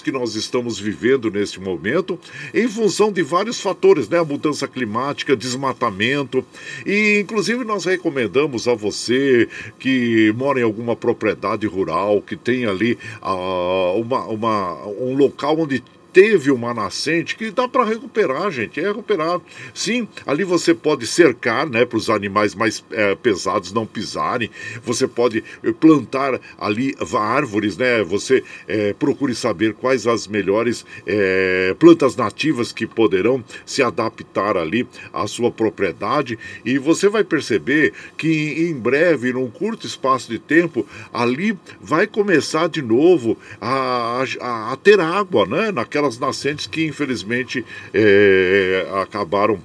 que 0.01 0.11
nós 0.11 0.35
estamos 0.35 0.79
vivendo 0.79 1.29
neste 1.29 1.59
momento, 1.59 2.19
em 2.53 2.67
função 2.67 3.11
de 3.11 3.21
vários 3.21 3.61
fatores, 3.61 4.09
né? 4.09 4.17
A 4.17 4.23
mudança 4.23 4.67
climática, 4.67 5.35
desmatamento. 5.35 6.43
E, 6.85 7.19
inclusive, 7.19 7.63
nós 7.63 7.85
recomendamos 7.85 8.67
a 8.67 8.73
você 8.73 9.47
que 9.77 10.33
mora 10.35 10.59
em 10.59 10.63
alguma 10.63 10.95
propriedade 10.95 11.67
rural, 11.67 12.21
que 12.21 12.35
tem 12.35 12.65
ali 12.65 12.97
uh, 13.21 13.99
uma, 13.99 14.25
uma, 14.25 14.87
um 14.87 15.15
local 15.15 15.59
onde 15.59 15.83
teve 16.11 16.51
uma 16.51 16.73
nascente 16.73 17.35
que 17.35 17.51
dá 17.51 17.67
para 17.67 17.85
recuperar, 17.85 18.51
gente. 18.51 18.79
É 18.79 18.87
recuperar. 18.87 19.39
Sim, 19.73 20.07
ali 20.25 20.43
você 20.43 20.73
pode 20.73 21.05
cercar, 21.07 21.69
né, 21.69 21.85
para 21.85 21.97
os 21.97 22.09
animais 22.09 22.55
mais 22.55 22.83
é, 22.91 23.15
pesados 23.15 23.71
não 23.71 23.85
pisarem. 23.85 24.49
Você 24.83 25.07
pode 25.07 25.43
eh, 25.63 25.71
plantar 25.71 26.39
ali 26.57 26.95
árvores, 27.17 27.77
né? 27.77 28.03
Você 28.03 28.43
é, 28.67 28.93
procure 28.93 29.35
saber 29.35 29.73
quais 29.73 30.07
as 30.07 30.27
melhores 30.27 30.85
é, 31.05 31.75
plantas 31.77 32.15
nativas 32.15 32.71
que 32.71 32.87
poderão 32.87 33.43
se 33.65 33.81
adaptar 33.81 34.57
ali 34.57 34.87
à 35.13 35.27
sua 35.27 35.51
propriedade 35.51 36.37
e 36.63 36.77
você 36.77 37.09
vai 37.09 37.23
perceber 37.23 37.93
que 38.17 38.69
em 38.69 38.73
breve, 38.73 39.33
num 39.33 39.49
curto 39.49 39.85
espaço 39.85 40.29
de 40.29 40.39
tempo, 40.39 40.85
ali 41.13 41.57
vai 41.81 42.07
começar 42.07 42.69
de 42.69 42.81
novo 42.81 43.37
a, 43.59 44.23
a, 44.39 44.73
a 44.73 44.75
ter 44.77 44.99
água, 44.99 45.45
né? 45.45 45.71
Naquela 45.71 45.98
aquelas 45.99 46.17
nascentes 46.17 46.65
que 46.65 46.85
infelizmente 46.85 47.65
é, 47.93 48.87
acabaram 49.01 49.59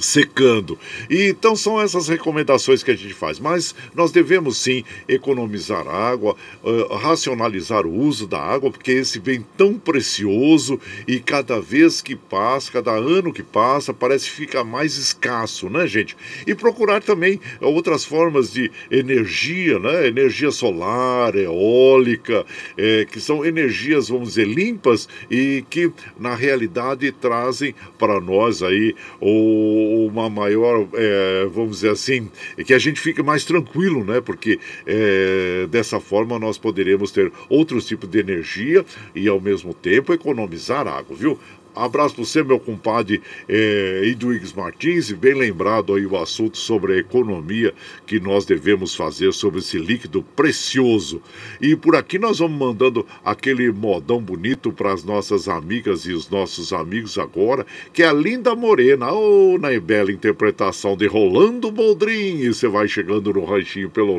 secando. 0.00 0.78
E 1.08 1.28
então 1.28 1.54
são 1.56 1.80
essas 1.80 2.08
recomendações 2.08 2.82
que 2.82 2.90
a 2.90 2.96
gente 2.96 3.14
faz. 3.14 3.38
Mas 3.38 3.74
nós 3.94 4.10
devemos 4.10 4.58
sim 4.58 4.84
economizar 5.08 5.86
água, 5.86 6.36
uh, 6.62 6.94
racionalizar 6.94 7.86
o 7.86 7.94
uso 7.94 8.26
da 8.26 8.40
água, 8.40 8.70
porque 8.70 8.92
esse 8.92 9.18
bem 9.18 9.44
tão 9.56 9.74
precioso 9.78 10.80
e 11.06 11.20
cada 11.20 11.60
vez 11.60 12.00
que 12.00 12.16
passa, 12.16 12.72
cada 12.72 12.92
ano 12.92 13.32
que 13.32 13.42
passa, 13.42 13.92
parece 13.92 14.26
que 14.26 14.36
fica 14.36 14.64
mais 14.64 14.96
escasso, 14.96 15.68
né, 15.68 15.86
gente? 15.86 16.16
E 16.46 16.54
procurar 16.54 17.02
também 17.02 17.40
outras 17.60 18.04
formas 18.04 18.52
de 18.52 18.70
energia, 18.90 19.78
né? 19.78 20.06
Energia 20.06 20.50
solar, 20.50 21.34
eólica, 21.34 22.44
é, 22.76 23.06
que 23.10 23.20
são 23.20 23.44
energias, 23.44 24.08
vamos 24.08 24.30
dizer, 24.30 24.46
limpas 24.46 25.08
e 25.30 25.64
que 25.68 25.90
na 26.18 26.34
realidade 26.34 27.10
trazem 27.12 27.74
para 27.98 28.20
nós 28.20 28.62
aí 28.62 28.94
o 29.20 29.87
uma 29.88 30.28
maior, 30.28 30.86
é, 30.94 31.46
vamos 31.52 31.76
dizer 31.76 31.90
assim, 31.90 32.28
que 32.64 32.74
a 32.74 32.78
gente 32.78 33.00
fique 33.00 33.22
mais 33.22 33.44
tranquilo, 33.44 34.04
né? 34.04 34.20
Porque 34.20 34.58
é, 34.86 35.66
dessa 35.70 36.00
forma 36.00 36.38
nós 36.38 36.58
poderemos 36.58 37.10
ter 37.10 37.32
outros 37.48 37.86
tipos 37.86 38.08
de 38.08 38.18
energia 38.18 38.84
e 39.14 39.28
ao 39.28 39.40
mesmo 39.40 39.72
tempo 39.72 40.12
economizar 40.12 40.86
água, 40.86 41.16
viu? 41.16 41.38
Abraço 41.74 42.14
para 42.14 42.24
você, 42.24 42.42
meu 42.42 42.58
compadre 42.58 43.22
é, 43.48 44.02
Edwigs 44.04 44.52
Martins, 44.52 45.10
e 45.10 45.14
bem 45.14 45.34
lembrado 45.34 45.94
aí 45.94 46.06
o 46.06 46.16
assunto 46.16 46.58
sobre 46.58 46.94
a 46.94 46.98
economia 46.98 47.72
que 48.06 48.18
nós 48.18 48.44
devemos 48.44 48.94
fazer 48.94 49.32
sobre 49.32 49.60
esse 49.60 49.78
líquido 49.78 50.22
precioso. 50.34 51.22
E 51.60 51.76
por 51.76 51.94
aqui 51.94 52.18
nós 52.18 52.38
vamos 52.38 52.58
mandando 52.58 53.06
aquele 53.24 53.70
modão 53.70 54.20
bonito 54.20 54.72
para 54.72 54.92
as 54.92 55.04
nossas 55.04 55.48
amigas 55.48 56.06
e 56.06 56.12
os 56.12 56.28
nossos 56.28 56.72
amigos 56.72 57.18
agora, 57.18 57.64
que 57.92 58.02
é 58.02 58.08
a 58.08 58.12
Linda 58.12 58.54
Morena, 58.54 59.12
ou 59.12 59.54
oh, 59.54 59.58
na 59.58 59.78
bela 59.78 60.10
interpretação 60.10 60.96
de 60.96 61.06
Rolando 61.06 61.70
Boldrin. 61.70 62.38
E 62.38 62.48
você 62.48 62.66
vai 62.66 62.88
chegando 62.88 63.32
no 63.32 63.44
ranchinho 63.44 63.90
pelo 63.90 64.18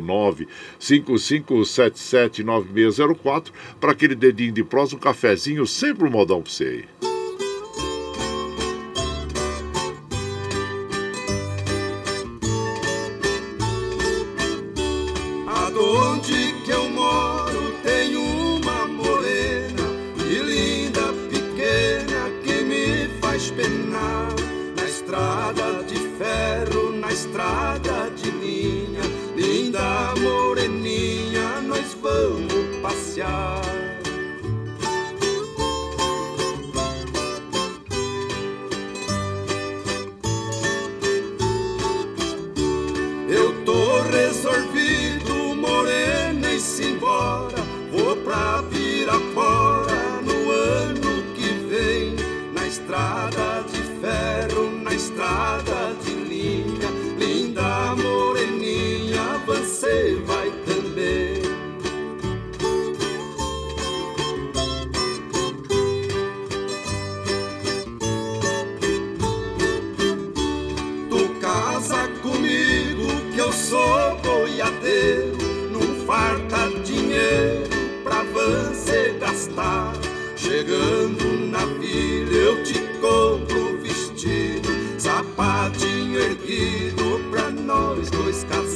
955779604 0.80 3.52
para 3.80 3.92
aquele 3.92 4.16
dedinho 4.16 4.54
de 4.54 4.64
prosa, 4.64 4.96
um 4.96 5.00
cafezinho, 5.00 5.68
sempre 5.68 6.08
um 6.08 6.12
modão 6.12 6.42
para 6.42 6.52
você 6.52 6.64
aí. 6.64 7.09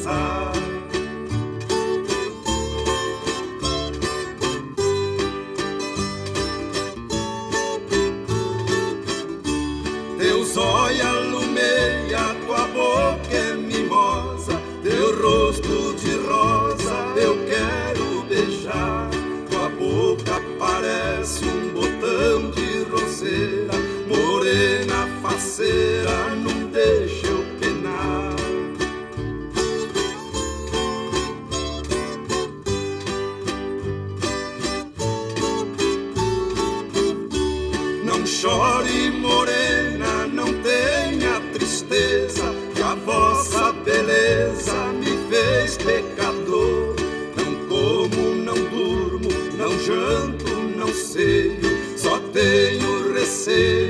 passar. 0.04 0.53
Chore, 38.26 39.10
morena, 39.12 40.28
não 40.28 40.46
tenha 40.62 41.40
tristeza, 41.54 42.44
que 42.76 42.82
a 42.82 42.96
vossa 42.96 43.74
beleza 43.74 44.74
me 45.00 45.18
fez 45.30 45.78
pecador. 45.78 46.96
Não 47.36 47.68
como, 47.68 48.36
não 48.36 48.56
durmo, 48.56 49.30
não 49.58 49.80
janto, 49.80 50.54
não 50.78 50.94
sei, 50.94 51.60
só 51.98 52.20
tenho 52.32 53.14
receio 53.14 53.83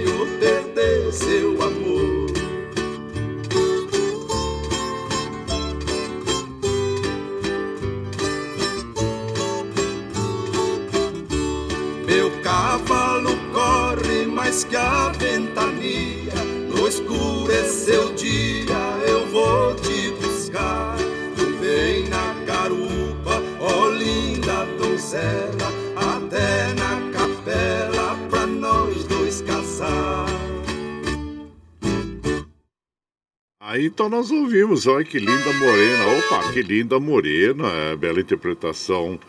Aí 33.73 33.87
então 33.87 34.07
nós 34.07 34.29
ouvimos, 34.29 34.85
olha 34.85 35.03
que 35.03 35.17
linda 35.17 35.51
morena. 35.53 36.05
Opa, 36.19 36.53
que 36.53 36.61
linda 36.61 36.99
morena, 36.99 37.67
é, 37.67 37.95
bela 37.95 38.19
interpretação 38.19 39.19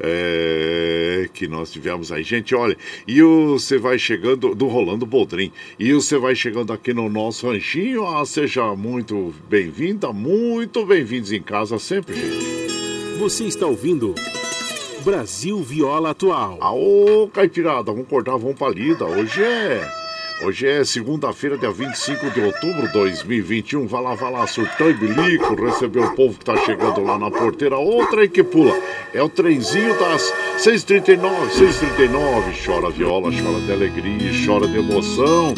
é, 0.00 1.30
que 1.32 1.46
nós 1.46 1.70
tivemos 1.70 2.10
aí. 2.10 2.24
Gente, 2.24 2.56
olha, 2.56 2.76
e 3.06 3.22
você 3.22 3.78
vai 3.78 3.96
chegando, 3.96 4.52
do 4.52 4.66
Rolando 4.66 5.06
Boldrin, 5.06 5.52
e 5.78 5.92
você 5.92 6.18
vai 6.18 6.34
chegando 6.34 6.72
aqui 6.72 6.92
no 6.92 7.08
nosso 7.08 7.46
ranchinho, 7.46 8.04
ah, 8.04 8.26
seja 8.26 8.74
muito 8.74 9.32
bem-vinda, 9.48 10.12
muito 10.12 10.84
bem-vindos 10.84 11.30
em 11.30 11.40
casa 11.40 11.78
sempre, 11.78 12.16
gente. 12.16 13.16
Você 13.20 13.44
está 13.44 13.64
ouvindo 13.64 14.12
Brasil 15.04 15.62
Viola 15.62 16.10
Atual. 16.10 16.58
Aô, 16.60 17.30
Caipirada, 17.32 17.92
vamos 17.92 18.08
cortar, 18.08 18.36
vamos 18.36 18.58
pra 18.58 18.70
lida. 18.70 19.04
Hoje 19.04 19.40
é. 19.40 20.03
Hoje 20.42 20.66
é 20.66 20.84
segunda-feira, 20.84 21.56
dia 21.56 21.70
25 21.70 22.30
de 22.30 22.40
outubro 22.40 22.88
de 22.88 22.92
2021. 22.92 23.86
Vai 23.86 24.02
lá, 24.02 24.14
vai 24.14 24.32
lá, 24.32 24.46
surtão 24.46 24.90
e 24.90 24.92
bilico, 24.92 25.54
receber 25.54 26.00
o 26.00 26.10
povo 26.14 26.36
que 26.36 26.44
tá 26.44 26.56
chegando 26.56 27.02
lá 27.02 27.16
na 27.16 27.30
porteira. 27.30 27.76
Outra 27.76 28.22
aí 28.22 28.28
que 28.28 28.42
pula. 28.42 28.76
É 29.14 29.22
o 29.22 29.28
trenzinho 29.28 29.96
das 29.98 30.22
6h39, 30.58 31.20
6h39. 31.50 32.66
Chora 32.66 32.90
viola, 32.90 33.30
chora 33.30 33.60
de 33.60 33.72
alegria, 33.72 34.32
chora 34.44 34.66
de 34.66 34.76
emoção. 34.76 35.54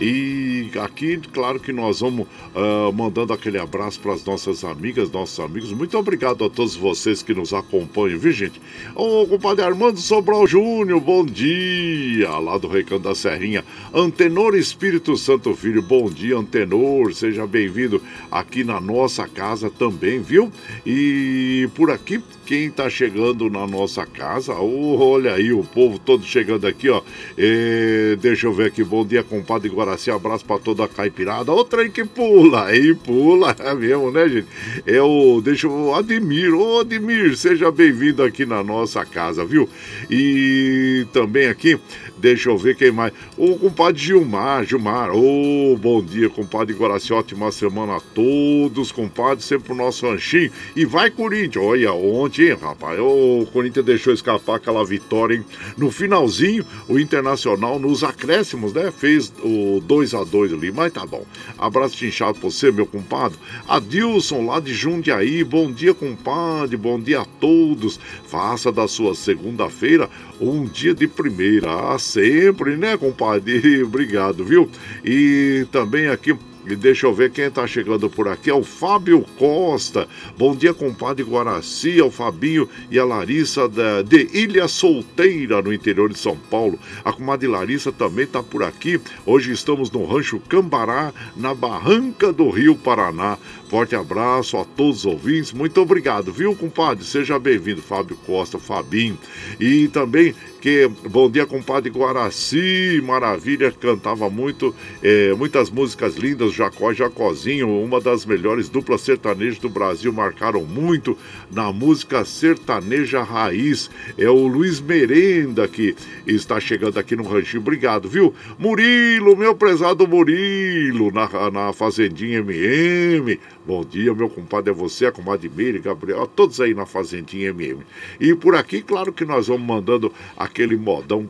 E 0.00 0.39
aqui, 0.78 1.18
claro 1.32 1.58
que 1.58 1.72
nós 1.72 2.00
vamos 2.00 2.26
ah, 2.54 2.90
mandando 2.92 3.32
aquele 3.32 3.58
abraço 3.58 4.00
para 4.00 4.12
as 4.12 4.24
nossas 4.24 4.64
amigas, 4.64 5.10
nossos 5.10 5.38
amigos. 5.40 5.72
Muito 5.72 5.96
obrigado 5.96 6.44
a 6.44 6.50
todos 6.50 6.76
vocês 6.76 7.22
que 7.22 7.34
nos 7.34 7.52
acompanham, 7.52 8.18
viu, 8.18 8.32
gente? 8.32 8.60
Ô, 8.94 9.26
compadre 9.26 9.64
Armando 9.64 9.98
Sobral 9.98 10.46
Júnior, 10.46 11.00
bom 11.00 11.24
dia! 11.24 12.30
Lá 12.38 12.58
do 12.58 12.68
Recanto 12.68 13.04
da 13.04 13.14
Serrinha. 13.14 13.64
Antenor 13.92 14.54
Espírito 14.54 15.16
Santo 15.16 15.54
Filho, 15.54 15.82
bom 15.82 16.10
dia, 16.10 16.36
Antenor. 16.36 17.12
Seja 17.14 17.46
bem-vindo 17.46 18.02
aqui 18.30 18.64
na 18.64 18.80
nossa 18.80 19.26
casa 19.26 19.70
também, 19.70 20.20
viu? 20.20 20.50
E 20.84 21.68
por 21.74 21.90
aqui, 21.90 22.22
quem 22.50 22.68
tá 22.68 22.90
chegando 22.90 23.48
na 23.48 23.64
nossa 23.64 24.04
casa, 24.04 24.54
ô, 24.54 24.98
olha 24.98 25.34
aí, 25.34 25.52
o 25.52 25.62
povo 25.62 26.00
todo 26.00 26.24
chegando 26.24 26.66
aqui, 26.66 26.88
ó. 26.90 27.00
É, 27.38 28.16
deixa 28.20 28.48
eu 28.48 28.52
ver 28.52 28.66
aqui, 28.66 28.82
bom 28.82 29.06
dia, 29.06 29.22
compadre 29.22 29.68
Guaraci, 29.68 30.10
abraço 30.10 30.44
pra 30.44 30.58
toda 30.58 30.82
a 30.82 30.88
caipirada. 30.88 31.52
Outra 31.52 31.82
aí 31.82 31.90
que 31.90 32.04
pula, 32.04 32.64
aí 32.64 32.92
pula, 32.92 33.54
é 33.62 33.72
mesmo, 33.72 34.10
né, 34.10 34.28
gente? 34.28 34.48
É 34.84 35.00
o, 35.00 35.40
deixa 35.40 35.68
eu, 35.68 35.94
Admir, 35.94 36.52
ô 36.52 36.80
Admir, 36.80 37.36
seja 37.36 37.70
bem-vindo 37.70 38.20
aqui 38.20 38.44
na 38.44 38.64
nossa 38.64 39.04
casa, 39.04 39.44
viu? 39.44 39.68
E 40.10 41.06
também 41.12 41.46
aqui, 41.46 41.78
deixa 42.20 42.50
eu 42.50 42.58
ver 42.58 42.76
quem 42.76 42.92
mais. 42.92 43.12
O 43.36 43.56
compadre 43.58 44.00
Gilmar, 44.00 44.64
Gilmar, 44.64 45.10
ô, 45.10 45.76
bom 45.76 46.02
dia, 46.02 46.28
compadre 46.28 46.74
Guaraci, 46.74 47.12
ótima 47.12 47.50
semana 47.50 47.96
a 47.96 48.00
todos, 48.00 48.92
compadre, 48.92 49.42
sempre 49.42 49.72
o 49.72 49.76
nosso 49.76 50.06
ranchinho. 50.06 50.52
E 50.76 50.84
vai, 50.84 51.10
Corinthians, 51.10 51.64
olha, 51.64 51.92
ontem, 51.92 52.54
rapaz, 52.54 53.00
o 53.00 53.46
Corinthians 53.52 53.86
deixou 53.86 54.12
escapar 54.12 54.56
aquela 54.56 54.84
vitória, 54.84 55.34
hein? 55.34 55.44
No 55.76 55.90
finalzinho, 55.90 56.64
o 56.88 56.98
Internacional, 56.98 57.78
nos 57.78 58.04
acréscimos, 58.04 58.72
né, 58.72 58.92
fez 58.96 59.32
o 59.42 59.80
2 59.80 60.14
a 60.14 60.22
2 60.22 60.52
ali, 60.52 60.70
mas 60.70 60.92
tá 60.92 61.06
bom. 61.06 61.24
Abraço 61.58 62.04
inchado 62.04 62.38
pra 62.38 62.50
você, 62.50 62.70
meu 62.70 62.86
compadre. 62.86 63.38
Adilson, 63.66 64.44
lá 64.44 64.60
de 64.60 64.74
Jundiaí, 64.74 65.42
bom 65.42 65.72
dia, 65.72 65.94
compadre, 65.94 66.76
bom 66.76 67.00
dia 67.00 67.20
a 67.20 67.24
todos. 67.24 67.98
Faça 68.26 68.70
da 68.70 68.86
sua 68.86 69.14
segunda-feira 69.14 70.08
um 70.40 70.64
dia 70.64 70.94
de 70.94 71.06
primeira, 71.06 71.94
ah, 71.94 71.98
sempre, 71.98 72.76
né, 72.76 72.96
compadre? 72.96 73.82
Obrigado, 73.84 74.44
viu? 74.44 74.70
E 75.04 75.66
também 75.70 76.08
aqui 76.08 76.34
e 76.66 76.76
deixa 76.76 77.06
eu 77.06 77.14
ver 77.14 77.30
quem 77.30 77.46
está 77.46 77.66
chegando 77.66 78.08
por 78.10 78.28
aqui. 78.28 78.50
É 78.50 78.54
o 78.54 78.62
Fábio 78.62 79.24
Costa. 79.38 80.06
Bom 80.36 80.54
dia, 80.54 80.74
compadre 80.74 81.24
Guaraci, 81.24 81.98
ao 81.98 82.10
Fabinho 82.10 82.68
e 82.90 82.98
a 82.98 83.04
Larissa 83.04 83.68
da, 83.68 84.02
de 84.02 84.28
Ilha 84.32 84.68
Solteira, 84.68 85.62
no 85.62 85.72
interior 85.72 86.12
de 86.12 86.18
São 86.18 86.36
Paulo. 86.36 86.78
A 87.04 87.12
comadre 87.12 87.48
Larissa 87.48 87.90
também 87.90 88.24
está 88.24 88.42
por 88.42 88.62
aqui. 88.62 89.00
Hoje 89.24 89.52
estamos 89.52 89.90
no 89.90 90.04
Rancho 90.04 90.38
Cambará, 90.38 91.12
na 91.34 91.54
Barranca 91.54 92.32
do 92.32 92.50
Rio 92.50 92.76
Paraná. 92.76 93.38
Forte 93.70 93.94
abraço 93.94 94.56
a 94.56 94.64
todos 94.64 94.98
os 94.98 95.06
ouvintes. 95.06 95.52
Muito 95.52 95.80
obrigado, 95.80 96.32
viu, 96.32 96.56
compadre? 96.56 97.04
Seja 97.04 97.38
bem-vindo, 97.38 97.80
Fábio 97.80 98.16
Costa, 98.26 98.58
Fabinho. 98.58 99.16
E 99.60 99.86
também 99.86 100.34
que 100.60 100.86
bom 101.08 101.30
dia, 101.30 101.46
compadre 101.46 101.90
Guaraci, 101.90 103.00
maravilha, 103.02 103.72
cantava 103.72 104.28
muito, 104.28 104.74
eh, 105.02 105.32
muitas 105.34 105.70
músicas 105.70 106.16
lindas, 106.16 106.52
Jacó 106.52 106.92
e 106.92 106.94
Jacozinho, 106.94 107.66
uma 107.82 107.98
das 107.98 108.26
melhores 108.26 108.68
duplas 108.68 109.00
sertanejas 109.00 109.58
do 109.58 109.70
Brasil, 109.70 110.12
marcaram 110.12 110.62
muito 110.62 111.16
na 111.50 111.72
música 111.72 112.26
sertaneja 112.26 113.22
raiz. 113.22 113.88
É 114.18 114.28
o 114.28 114.46
Luiz 114.46 114.80
Merenda 114.80 115.66
que 115.66 115.96
está 116.26 116.60
chegando 116.60 116.98
aqui 116.98 117.16
no 117.16 117.22
ranchinho, 117.22 117.62
obrigado, 117.62 118.06
viu? 118.06 118.34
Murilo, 118.58 119.34
meu 119.38 119.54
prezado 119.54 120.06
Murilo, 120.06 121.10
na, 121.10 121.50
na 121.50 121.72
Fazendinha 121.72 122.40
MM, 122.40 123.40
Bom 123.70 123.84
dia, 123.84 124.12
meu 124.12 124.28
compadre, 124.28 124.72
é 124.72 124.74
você, 124.74 125.06
a 125.06 125.12
comadre 125.12 125.48
Meire, 125.48 125.78
Gabriel, 125.78 126.26
todos 126.26 126.60
aí 126.60 126.74
na 126.74 126.86
Fazendinha 126.86 127.50
MM. 127.50 127.84
E 128.18 128.34
por 128.34 128.56
aqui, 128.56 128.82
claro 128.82 129.12
que 129.12 129.24
nós 129.24 129.46
vamos 129.46 129.64
mandando 129.64 130.12
aquele 130.36 130.76
modão 130.76 131.24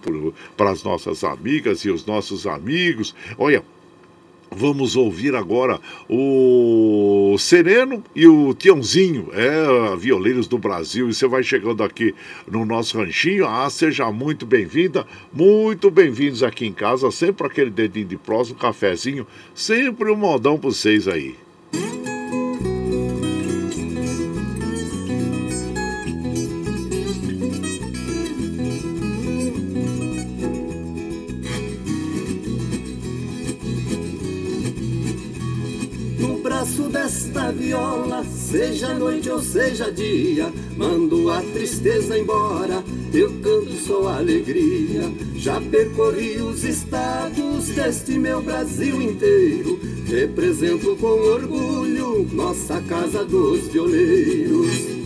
para 0.56 0.70
as 0.70 0.82
nossas 0.82 1.22
amigas 1.22 1.80
e 1.84 1.90
os 1.90 2.06
nossos 2.06 2.46
amigos. 2.46 3.14
Olha, 3.36 3.62
Vamos 4.52 4.96
ouvir 4.96 5.36
agora 5.36 5.80
o 6.08 7.36
Sereno 7.38 8.02
e 8.16 8.26
o 8.26 8.52
Tiãozinho, 8.52 9.28
é, 9.32 9.96
Violeiros 9.96 10.48
do 10.48 10.58
Brasil. 10.58 11.08
E 11.08 11.14
você 11.14 11.28
vai 11.28 11.44
chegando 11.44 11.84
aqui 11.84 12.12
no 12.50 12.64
nosso 12.64 12.98
ranchinho. 12.98 13.46
Ah, 13.46 13.70
seja 13.70 14.10
muito 14.10 14.44
bem-vinda, 14.44 15.06
muito 15.32 15.88
bem-vindos 15.88 16.42
aqui 16.42 16.66
em 16.66 16.72
casa. 16.72 17.12
Sempre 17.12 17.46
aquele 17.46 17.70
dedinho 17.70 18.08
de 18.08 18.16
próximo, 18.16 18.58
cafezinho, 18.58 19.24
sempre 19.54 20.10
um 20.10 20.16
modão 20.16 20.58
para 20.58 20.70
vocês 20.70 21.06
aí. 21.06 21.36
Braço 36.60 36.90
desta 36.90 37.50
viola, 37.52 38.22
seja 38.22 38.92
noite 38.92 39.30
ou 39.30 39.40
seja 39.40 39.90
dia, 39.90 40.52
mando 40.76 41.30
a 41.30 41.40
tristeza 41.40 42.18
embora, 42.18 42.84
eu 43.14 43.32
canto 43.40 43.72
só 43.78 44.08
alegria. 44.08 45.10
Já 45.36 45.58
percorri 45.58 46.36
os 46.42 46.62
estados 46.62 47.68
deste 47.68 48.18
meu 48.18 48.42
Brasil 48.42 49.00
inteiro, 49.00 49.80
represento 50.04 50.94
com 50.96 51.06
orgulho 51.06 52.28
nossa 52.30 52.78
casa 52.82 53.24
dos 53.24 53.66
violeiros. 53.68 54.99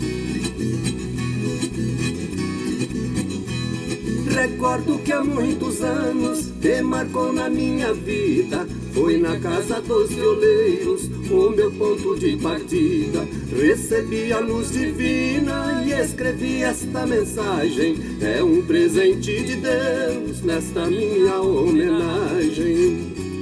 Recordo 4.35 4.99
que 4.99 5.13
há 5.13 5.23
muitos 5.23 5.81
anos 5.81 6.51
que 6.61 6.81
marcou 6.81 7.31
na 7.31 7.49
minha 7.49 7.93
vida 7.93 8.67
foi 8.93 9.17
na 9.17 9.39
casa 9.39 9.79
dos 9.79 10.09
violeiros, 10.09 11.09
o 11.31 11.49
meu 11.51 11.71
ponto 11.71 12.19
de 12.19 12.35
partida. 12.35 13.25
Recebi 13.49 14.33
a 14.33 14.39
luz 14.39 14.71
divina 14.71 15.81
e 15.85 15.93
escrevi 15.93 16.63
esta 16.63 17.07
mensagem. 17.07 17.95
É 18.21 18.43
um 18.43 18.61
presente 18.61 19.41
de 19.41 19.55
Deus 19.55 20.41
nesta 20.41 20.85
minha 20.85 21.39
homenagem. 21.39 23.34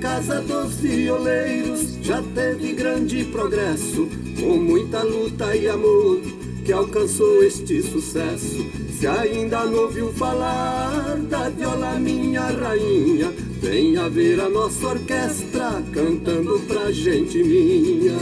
Casa 0.00 0.40
dos 0.40 0.76
Violeiros 0.76 1.98
já 2.00 2.22
teve 2.34 2.72
grande 2.72 3.22
progresso, 3.24 4.08
com 4.40 4.56
muita 4.56 5.02
luta 5.02 5.54
e 5.54 5.68
amor 5.68 6.22
que 6.64 6.72
alcançou 6.72 7.42
este 7.42 7.82
sucesso. 7.82 8.64
Se 8.98 9.06
ainda 9.06 9.66
não 9.66 9.82
ouviu 9.84 10.10
falar 10.14 11.18
da 11.28 11.50
viola 11.50 11.98
minha 11.98 12.46
rainha, 12.46 13.30
venha 13.60 14.08
ver 14.08 14.40
a 14.40 14.48
nossa 14.48 14.88
orquestra 14.88 15.82
cantando 15.92 16.58
pra 16.60 16.90
gente 16.90 17.42
minha. 17.44 18.16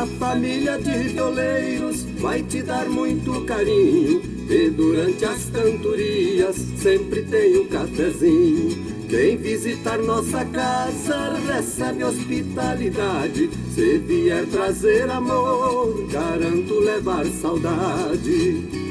A 0.00 0.06
família 0.18 0.78
de 0.78 1.08
violeiros 1.10 2.02
vai 2.18 2.42
te 2.42 2.60
dar 2.60 2.86
muito 2.86 3.40
carinho 3.42 4.37
e 4.48 4.70
durante 4.70 5.24
as 5.24 5.44
cantorias 5.50 6.56
sempre 6.80 7.22
tem 7.22 7.58
um 7.58 7.66
cafezinho. 7.66 8.98
Quem 9.08 9.36
visitar 9.36 9.98
nossa 9.98 10.44
casa 10.46 11.34
recebe 11.46 12.04
hospitalidade. 12.04 13.50
Se 13.74 13.98
vier 13.98 14.46
trazer 14.46 15.08
amor, 15.10 16.06
garanto 16.08 16.78
levar 16.80 17.24
saudade. 17.26 18.87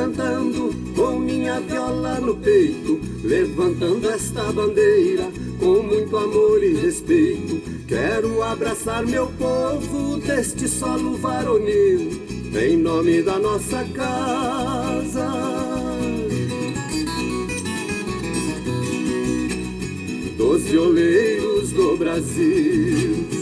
Cantando 0.00 0.74
com 0.96 1.18
minha 1.18 1.60
viola 1.60 2.18
no 2.20 2.34
peito, 2.36 2.98
levantando 3.22 4.08
esta 4.08 4.44
bandeira 4.50 5.30
com 5.58 5.82
muito 5.82 6.16
amor 6.16 6.64
e 6.64 6.72
respeito. 6.72 7.60
Quero 7.86 8.42
abraçar 8.42 9.04
meu 9.04 9.26
povo 9.38 10.16
deste 10.16 10.66
solo 10.68 11.18
varonil, 11.18 12.18
em 12.58 12.78
nome 12.78 13.22
da 13.22 13.38
nossa 13.38 13.84
casa. 13.92 15.28
Dos 20.38 20.62
violeiros 20.62 21.72
do 21.72 21.96
Brasil. 21.98 23.39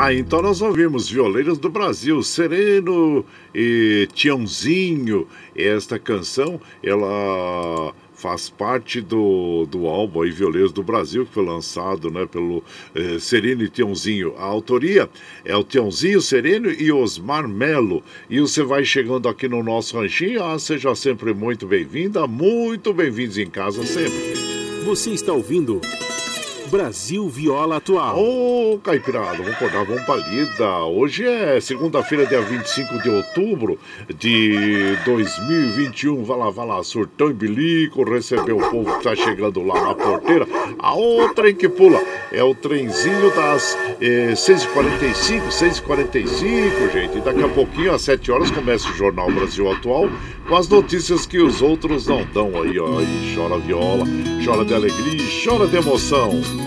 Ah, 0.00 0.14
então 0.14 0.40
nós 0.40 0.62
ouvimos 0.62 1.10
Violeiros 1.10 1.58
do 1.58 1.68
Brasil, 1.68 2.22
Sereno 2.22 3.26
e 3.52 4.06
Tiãozinho. 4.14 5.26
Esta 5.56 5.98
canção, 5.98 6.60
ela 6.80 7.92
faz 8.14 8.48
parte 8.48 9.00
do, 9.00 9.66
do 9.66 9.88
álbum 9.88 10.22
aí, 10.22 10.30
Violeiros 10.30 10.70
do 10.70 10.84
Brasil, 10.84 11.26
que 11.26 11.34
foi 11.34 11.44
lançado 11.44 12.12
né, 12.12 12.26
pelo 12.26 12.62
eh, 12.94 13.18
Sereno 13.18 13.64
e 13.64 13.68
Tiãozinho. 13.68 14.34
A 14.38 14.44
autoria 14.44 15.10
é 15.44 15.56
o 15.56 15.64
Tiãozinho, 15.64 16.20
Sereno 16.20 16.70
e 16.70 16.92
Osmar 16.92 17.48
Melo. 17.48 18.00
E 18.30 18.38
você 18.38 18.62
vai 18.62 18.84
chegando 18.84 19.28
aqui 19.28 19.48
no 19.48 19.64
nosso 19.64 19.98
ranchinho, 19.98 20.44
ah, 20.44 20.60
seja 20.60 20.94
sempre 20.94 21.34
muito 21.34 21.66
bem-vinda, 21.66 22.24
muito 22.28 22.94
bem-vindos 22.94 23.36
em 23.36 23.50
casa 23.50 23.84
sempre. 23.84 24.34
Você 24.84 25.10
está 25.10 25.32
ouvindo... 25.32 25.80
Brasil 26.68 27.28
Viola 27.28 27.76
Atual. 27.76 28.18
Ô, 28.18 28.74
oh, 28.74 28.78
Caipirada, 28.78 29.38
vamos 29.38 29.52
acordar, 29.52 29.84
vamos 29.84 30.02
pra 30.02 30.16
lida. 30.16 30.84
Hoje 30.84 31.24
é 31.24 31.60
segunda-feira, 31.60 32.26
dia 32.26 32.40
25 32.40 33.02
de 33.02 33.08
outubro 33.08 33.78
de 34.18 34.96
2021. 35.04 36.22
Vai 36.24 36.38
lá, 36.38 36.50
vai 36.50 36.66
lá, 36.66 36.82
surtão 36.82 37.30
e 37.30 37.32
bilico, 37.32 38.04
receber 38.04 38.52
o 38.52 38.70
povo 38.70 38.98
que 38.98 39.04
tá 39.04 39.16
chegando 39.16 39.62
lá 39.62 39.80
na 39.80 39.94
porteira. 39.94 40.46
A 40.78 40.94
outra 40.94 41.50
em 41.50 41.54
que 41.54 41.68
pula 41.68 42.00
é 42.30 42.42
o 42.42 42.54
trenzinho 42.54 43.34
das 43.34 43.76
eh, 44.00 44.32
6h45, 44.34 45.48
6h45, 45.48 46.92
gente. 46.92 47.18
E 47.18 47.20
daqui 47.20 47.42
a 47.42 47.48
pouquinho, 47.48 47.94
às 47.94 48.02
7 48.02 48.30
horas, 48.30 48.50
começa 48.50 48.88
o 48.88 48.94
Jornal 48.94 49.30
Brasil 49.32 49.70
Atual 49.72 50.08
com 50.48 50.56
as 50.56 50.66
notícias 50.66 51.26
que 51.26 51.38
os 51.38 51.60
outros 51.60 52.06
não 52.06 52.24
dão 52.32 52.62
aí, 52.62 52.78
ó. 52.78 53.00
E 53.00 53.34
chora 53.34 53.58
viola, 53.58 54.04
chora 54.44 54.64
de 54.64 54.74
alegria, 54.74 55.24
chora 55.44 55.66
de 55.66 55.76
emoção. 55.76 56.57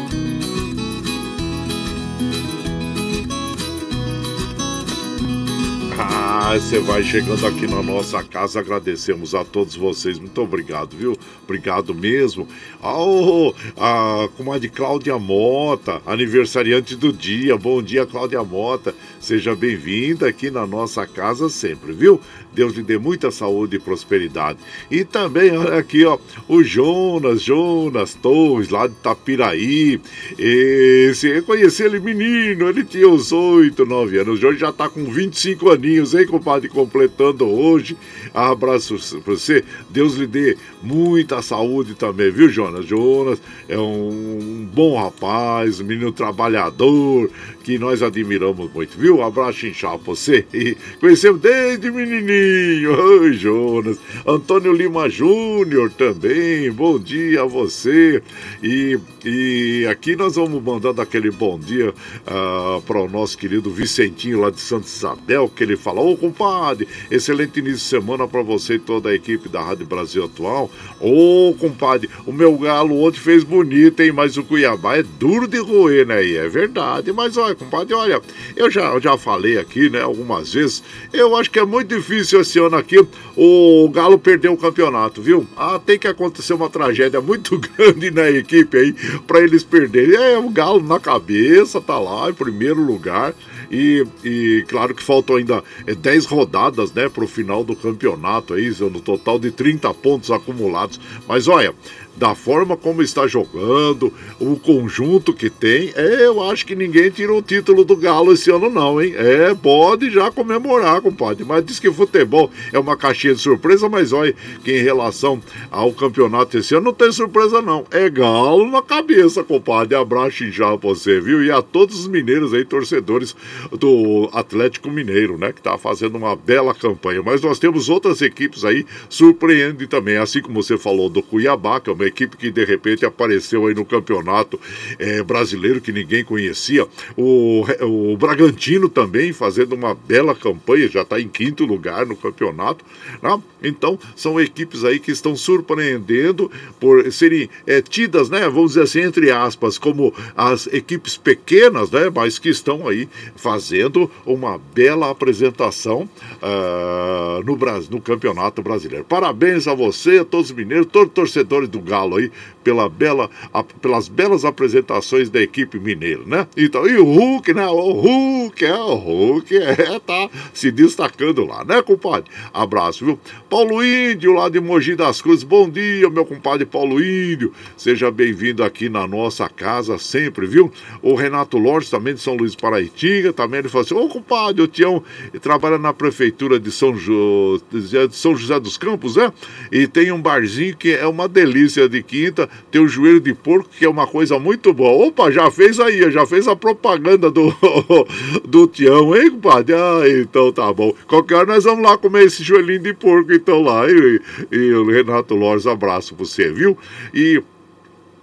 Ah, 6.52 6.60
você 6.60 6.82
vai 6.82 7.02
chegando 7.02 7.48
aqui 7.48 7.66
na 7.66 7.82
nossa 7.82 8.22
casa, 8.26 8.60
agradecemos 8.60 9.34
a 9.34 9.46
todos 9.46 9.74
vocês. 9.74 10.20
Muito 10.20 10.42
obrigado, 10.42 10.98
viu? 10.98 11.18
Obrigado 11.46 11.96
mesmo. 11.96 12.46
Ao, 12.82 13.56
a 13.78 14.28
comadre 14.36 14.68
Cláudia 14.68 15.18
Mota, 15.18 16.02
aniversariante 16.06 16.94
do 16.98 17.14
dia. 17.14 17.56
Bom 17.56 17.82
dia, 17.82 18.06
Cláudia 18.06 18.44
Mota. 18.44 18.94
Seja 19.18 19.56
bem-vinda 19.56 20.28
aqui 20.28 20.52
na 20.52 20.68
nossa 20.68 21.08
casa 21.08 21.48
sempre, 21.48 21.94
viu? 21.94 22.20
Deus 22.54 22.74
lhe 22.74 22.84
dê 22.84 22.98
muita 22.98 23.32
saúde 23.32 23.78
e 23.78 23.80
prosperidade. 23.80 24.60
E 24.90 25.04
também, 25.04 25.56
olha 25.58 25.78
aqui, 25.78 26.06
ó, 26.06 26.18
o 26.48 26.64
Jonas, 26.64 27.42
Jonas 27.42 28.14
Torres, 28.14 28.70
lá 28.70 28.88
de 28.88 28.94
Tapiraí. 28.96 30.00
Esse, 30.38 31.28
eu 31.28 31.44
conheci 31.44 31.84
ele 31.84 32.00
menino, 32.00 32.70
ele 32.70 32.84
tinha 32.84 33.08
uns 33.08 33.32
8, 33.32 33.86
9 33.86 34.20
anos. 34.20 34.44
Hoje 34.44 34.60
já 34.60 34.72
tá 34.72 34.90
com 34.90 35.06
25 35.06 35.70
aninhos, 35.70 36.14
hein, 36.14 36.26
compadre? 36.26 36.70
Completando 36.70 37.48
hoje. 37.48 37.98
Abraço 38.34 39.22
pra 39.22 39.34
você. 39.34 39.64
Deus 39.90 40.16
lhe 40.16 40.28
dê 40.28 40.58
muita 40.82 41.42
saúde 41.42 41.96
também, 41.96 42.32
viu, 42.32 42.50
Jonas? 42.50 42.86
Jonas 42.86 43.42
é 43.68 43.78
um 43.78 44.68
bom 44.74 44.98
rapaz, 44.98 45.82
menino 45.82 46.12
trabalhador, 46.12 47.30
que 47.64 47.78
nós 47.78 48.02
admiramos 48.02 48.72
muito, 48.74 48.98
viu? 48.98 49.22
Abraço 49.22 49.68
inchado 49.68 50.00
pra 50.00 50.14
você. 50.14 50.46
Conhecemos 51.00 51.42
desde 51.42 51.92
menininho. 51.92 52.92
Oi, 53.22 53.34
Jonas. 53.34 54.00
Antônio 54.26 54.74
Lima 54.74 55.10
Júnior 55.10 55.92
também. 55.92 56.72
Bom 56.72 56.98
dia 56.98 57.44
a 57.44 57.46
você. 57.46 58.22
E, 58.64 59.00
e 59.26 59.88
aqui 59.90 60.16
nós 60.16 60.36
vamos 60.36 60.62
mandando 60.62 61.02
aquele 61.02 61.32
bom 61.32 61.60
dia 61.60 61.90
uh, 61.90 62.82
para 62.82 63.00
o 63.00 63.10
nosso 63.10 63.38
querido 63.38 63.70
Vicentinho 63.70 64.42
lá 64.42 64.50
de 64.50 64.60
Santa 64.60 64.88
Isabel, 64.88 65.50
que 65.50 65.64
ele 65.64 65.76
fala: 65.78 66.02
Ô, 66.02 66.16
compadre, 66.18 66.88
excelente 67.10 67.60
início 67.60 67.78
de 67.78 67.84
semana 67.84 68.21
para 68.28 68.42
você 68.42 68.76
e 68.76 68.80
toda 68.80 69.10
a 69.10 69.16
equipe 69.16 69.50
da 69.50 69.62
Rádio 69.62 69.86
Brasil 69.86 70.26
Atual. 70.26 70.70
Ô, 71.00 71.56
compadre, 71.60 72.10
o 72.26 72.32
meu 72.32 72.58
galo 72.58 73.04
ontem 73.04 73.20
fez 73.20 73.44
bonito, 73.44 74.02
hein? 74.02 74.12
Mas 74.12 74.38
o 74.38 74.44
Cuiabá 74.44 74.98
é 74.98 75.04
duro 75.04 75.48
de 75.48 75.58
roer, 75.58 76.06
né? 76.06 76.24
E 76.24 76.38
é 76.38 76.48
verdade. 76.48 77.12
Mas 77.12 77.38
olha, 77.38 77.56
compadre, 77.56 77.94
olha, 77.94 78.22
eu 78.56 78.70
já, 78.70 79.00
já 79.00 79.18
falei 79.18 79.58
aqui, 79.58 79.90
né, 79.90 80.02
algumas 80.02 80.54
vezes. 80.54 80.84
Eu 81.12 81.36
acho 81.36 81.50
que 81.50 81.60
é 81.60 81.66
muito 81.66 81.96
difícil 81.96 82.42
esse 82.42 82.60
ano 82.60 82.78
aqui 82.78 82.98
o 83.36 83.90
Galo 83.90 84.20
perder 84.20 84.50
o 84.50 84.58
campeonato, 84.58 85.22
viu? 85.22 85.48
Ah, 85.56 85.80
tem 85.84 85.98
que 85.98 86.08
acontecer 86.08 86.54
uma 86.54 86.70
tragédia 86.70 87.22
muito 87.22 87.58
grande 87.78 88.12
na 88.12 88.30
equipe 88.30 88.78
aí 88.78 88.94
para 89.26 89.42
eles 89.42 89.64
perderem. 89.64 90.16
É, 90.16 90.38
o 90.38 90.50
Galo 90.50 90.82
na 90.82 91.00
cabeça, 91.00 91.82
tá 91.82 91.98
lá 91.98 92.30
em 92.30 92.34
primeiro 92.34 92.82
lugar. 92.82 93.34
E, 93.72 94.06
e 94.24 94.66
claro 94.68 94.94
que 94.94 95.02
faltam 95.02 95.38
ainda 95.38 95.64
10 95.86 96.26
é, 96.26 96.28
rodadas, 96.28 96.92
né, 96.92 97.08
para 97.08 97.24
o 97.24 97.28
final 97.28 97.64
do 97.64 97.76
campeonato 97.76 98.54
aí, 98.54 98.70
no 98.82 99.00
total 99.00 99.40
de 99.40 99.50
30 99.50 99.94
pontos 99.94 100.30
acumulados. 100.30 101.00
Mas 101.28 101.48
olha, 101.48 101.74
da 102.16 102.36
forma 102.36 102.76
como 102.76 103.02
está 103.02 103.26
jogando, 103.28 104.14
o 104.40 104.56
conjunto 104.56 105.34
que 105.34 105.50
tem, 105.50 105.92
é, 105.96 106.26
eu 106.26 106.44
acho 106.44 106.66
que 106.66 106.76
ninguém 106.76 107.10
tirou 107.10 107.40
o 107.40 107.42
título 107.42 107.84
do 107.84 107.96
Galo 107.96 108.34
esse 108.34 108.52
ano, 108.52 108.70
não, 108.70 109.02
hein? 109.02 109.14
É, 109.16 109.54
pode 109.56 110.10
já 110.10 110.30
comemorar, 110.32 111.02
compadre. 111.02 111.44
Mas 111.44 111.66
diz 111.66 111.80
que 111.80 111.92
futebol 111.92 112.52
é 112.72 112.80
uma 112.80 112.98
caixinha 112.98 113.34
de 113.34 113.42
surpresa, 113.42 113.88
mas 113.88 114.12
olha 114.12 114.36
que 114.64 114.72
em 114.72 114.84
relação 114.84 115.42
ao 115.70 115.92
campeonato 115.94 116.58
esse 116.58 116.76
ano 116.76 116.86
não 116.86 116.94
tem 116.94 117.12
surpresa, 117.12 117.62
não. 117.62 117.86
É 117.92 118.10
Galo 118.10 118.70
na 118.70 118.82
cabeça, 118.82 119.44
compadre. 119.44 119.96
Abraço 119.96 120.50
já 120.52 120.76
você, 120.76 121.20
viu? 121.20 121.44
E 121.44 121.52
a 121.52 121.62
todos 121.62 122.02
os 122.02 122.08
mineiros 122.08 122.54
aí, 122.54 122.66
torcedores 122.66 123.36
do 123.72 124.30
Atlético 124.34 124.90
Mineiro, 124.90 125.38
né? 125.38 125.52
Que 125.52 125.62
tá 125.62 125.78
fazendo 125.78 126.18
uma 126.18 126.36
bela 126.36 126.74
campanha. 126.74 127.22
Mas 127.24 127.42
nós 127.42 127.60
temos 127.60 127.90
outras 127.90 128.22
equipes 128.22 128.66
aí 128.66 128.86
surpreendem 129.10 129.88
também. 129.88 130.18
Assim 130.18 130.42
como 130.42 130.62
você 130.62 130.78
falou 130.78 131.10
do 131.10 131.22
Cuiabá, 131.22 131.80
que 131.80 131.90
é 131.90 131.94
uma 132.02 132.08
equipe 132.08 132.36
que 132.36 132.52
de 132.52 132.66
repente 132.66 133.06
apareceu 133.06 133.68
aí 133.68 133.74
no 133.74 133.86
campeonato 133.86 134.60
é, 134.98 135.22
brasileiro 135.24 135.80
que 135.80 135.92
ninguém 135.92 136.24
conhecia. 136.24 136.88
O, 137.16 137.64
o 137.82 138.18
Bragantino 138.18 138.90
também 138.90 139.32
fazendo 139.32 139.74
uma 139.74 139.94
bela 139.94 140.36
campanha, 140.36 140.88
já 140.88 141.04
está 141.04 141.20
em 141.20 141.28
quinto 141.28 141.66
lugar 141.66 142.06
no 142.06 142.16
campeonato. 142.16 142.84
Né? 143.22 143.42
Então, 143.64 144.00
são 144.16 144.40
equipes 144.40 144.84
aí 144.84 145.00
que 145.00 145.12
estão 145.12 145.36
surpreendendo 145.36 146.52
por 146.80 147.12
serem 147.12 147.50
é, 147.68 147.82
tidas, 147.82 148.30
né? 148.30 148.42
Vamos 148.50 148.72
dizer 148.72 148.84
assim, 148.84 149.02
entre 149.02 149.30
aspas, 149.30 149.78
como 149.78 150.14
as 150.36 150.68
equipes 150.68 151.16
pequenas, 151.16 151.92
né? 151.92 152.10
Mas 152.14 152.40
que 152.40 152.50
estão 152.50 152.88
aí 152.88 153.08
fazendo 153.36 154.10
uma 154.26 154.58
bela 154.74 155.12
apresentação 155.12 156.10
uh, 156.42 157.44
no, 157.44 157.58
no 157.90 158.02
Campeonato 158.02 158.64
Brasileiro. 158.64 159.06
Parabéns 159.06 159.68
a 159.68 159.76
você, 159.76 160.20
a 160.20 160.26
todos 160.26 160.50
os 160.50 160.56
mineiros, 160.56 160.88
todos 160.88 161.10
os 161.10 161.14
torcedores 161.14 161.70
do 161.70 161.80
Galo 161.92 162.16
aí, 162.16 162.32
pela 162.64 162.88
bela, 162.88 163.30
a, 163.54 163.64
pelas 163.64 164.08
belas 164.08 164.46
apresentações 164.46 165.30
da 165.30 165.42
equipe 165.42 165.78
mineira, 165.78 166.22
né? 166.26 166.48
Então, 166.56 166.88
e 166.88 166.98
o 166.98 167.04
Hulk, 167.04 167.54
né? 167.54 167.68
O 167.68 167.92
Hulk, 167.92 168.64
é, 168.64 168.74
o 168.74 168.96
Hulk, 168.96 169.58
é, 169.58 170.00
tá 170.00 170.30
se 170.54 170.72
destacando 170.72 171.46
lá, 171.46 171.66
né, 171.66 171.82
compadre? 171.82 172.32
Abraço, 172.54 173.06
viu? 173.06 173.20
Paulo 173.50 173.84
Índio, 173.84 174.34
lá 174.34 174.48
de 174.48 174.62
Mogi 174.62 174.96
das 174.96 175.22
Cruzes, 175.22 175.44
bom 175.44 175.70
dia, 175.70 176.10
meu 176.10 176.26
compadre 176.26 176.66
Paulo 176.66 177.04
Índio, 177.04 177.52
seja 177.76 178.10
bem-vindo 178.10 178.64
aqui 178.64 178.88
na 178.88 179.06
nossa 179.06 179.50
casa 179.50 179.98
sempre, 179.98 180.48
viu? 180.48 180.72
O 181.02 181.16
Renato 181.16 181.58
Lores, 181.58 181.90
também 181.90 182.14
de 182.14 182.22
São 182.22 182.36
Luís 182.36 182.56
Paraitinga, 182.56 183.34
também 183.34 183.60
ele 183.60 183.70
falou 183.70 183.86
assim, 183.86 183.96
ô 183.96 184.08
compadre, 184.08 184.62
o 184.62 184.68
Tião 184.68 185.04
trabalha 185.42 185.78
na 185.78 185.94
prefeitura 185.94 186.58
de 186.58 186.72
São, 186.72 186.96
jo... 186.96 187.62
de 187.70 188.16
São 188.16 188.36
José 188.36 188.60
dos 188.60 188.78
Campos, 188.78 189.18
né? 189.18 189.32
E 189.72 189.88
tem 189.88 190.12
um 190.12 190.22
barzinho 190.22 190.78
que 190.78 190.94
é 190.94 191.06
uma 191.06 191.28
delícia 191.28 191.81
de 191.88 192.02
quinta, 192.04 192.50
tem 192.70 192.82
o 192.82 192.88
joelho 192.88 193.20
de 193.20 193.34
porco, 193.34 193.70
que 193.78 193.86
é 193.86 193.90
uma 193.90 194.08
coisa 194.08 194.38
muito 194.40 194.74
boa. 194.74 195.08
Opa, 195.08 195.32
já 195.32 195.50
fez 195.52 195.80
aí, 195.80 196.10
já 196.12 196.26
fez 196.26 196.48
a 196.48 196.56
propaganda 196.56 197.30
do, 197.30 197.54
do 198.48 198.68
Tião, 198.68 199.16
hein, 199.16 199.32
compadre? 199.32 199.76
Ah, 199.76 200.02
então 200.08 200.52
tá 200.52 200.72
bom. 200.74 200.94
Qualquer 201.08 201.36
hora 201.36 201.54
nós 201.54 201.64
vamos 201.64 201.84
lá 201.84 201.98
comer 201.98 202.26
esse 202.26 202.44
joelhinho 202.44 202.82
de 202.82 202.94
porco, 202.94 203.34
então 203.34 203.62
lá. 203.62 203.90
E, 203.90 204.22
e 204.52 204.74
o 204.74 204.90
Renato 204.90 205.36
Lores, 205.36 205.68
abraço 205.68 206.16
pra 206.16 206.26
você, 206.26 206.52
viu? 206.52 206.78
E 207.14 207.42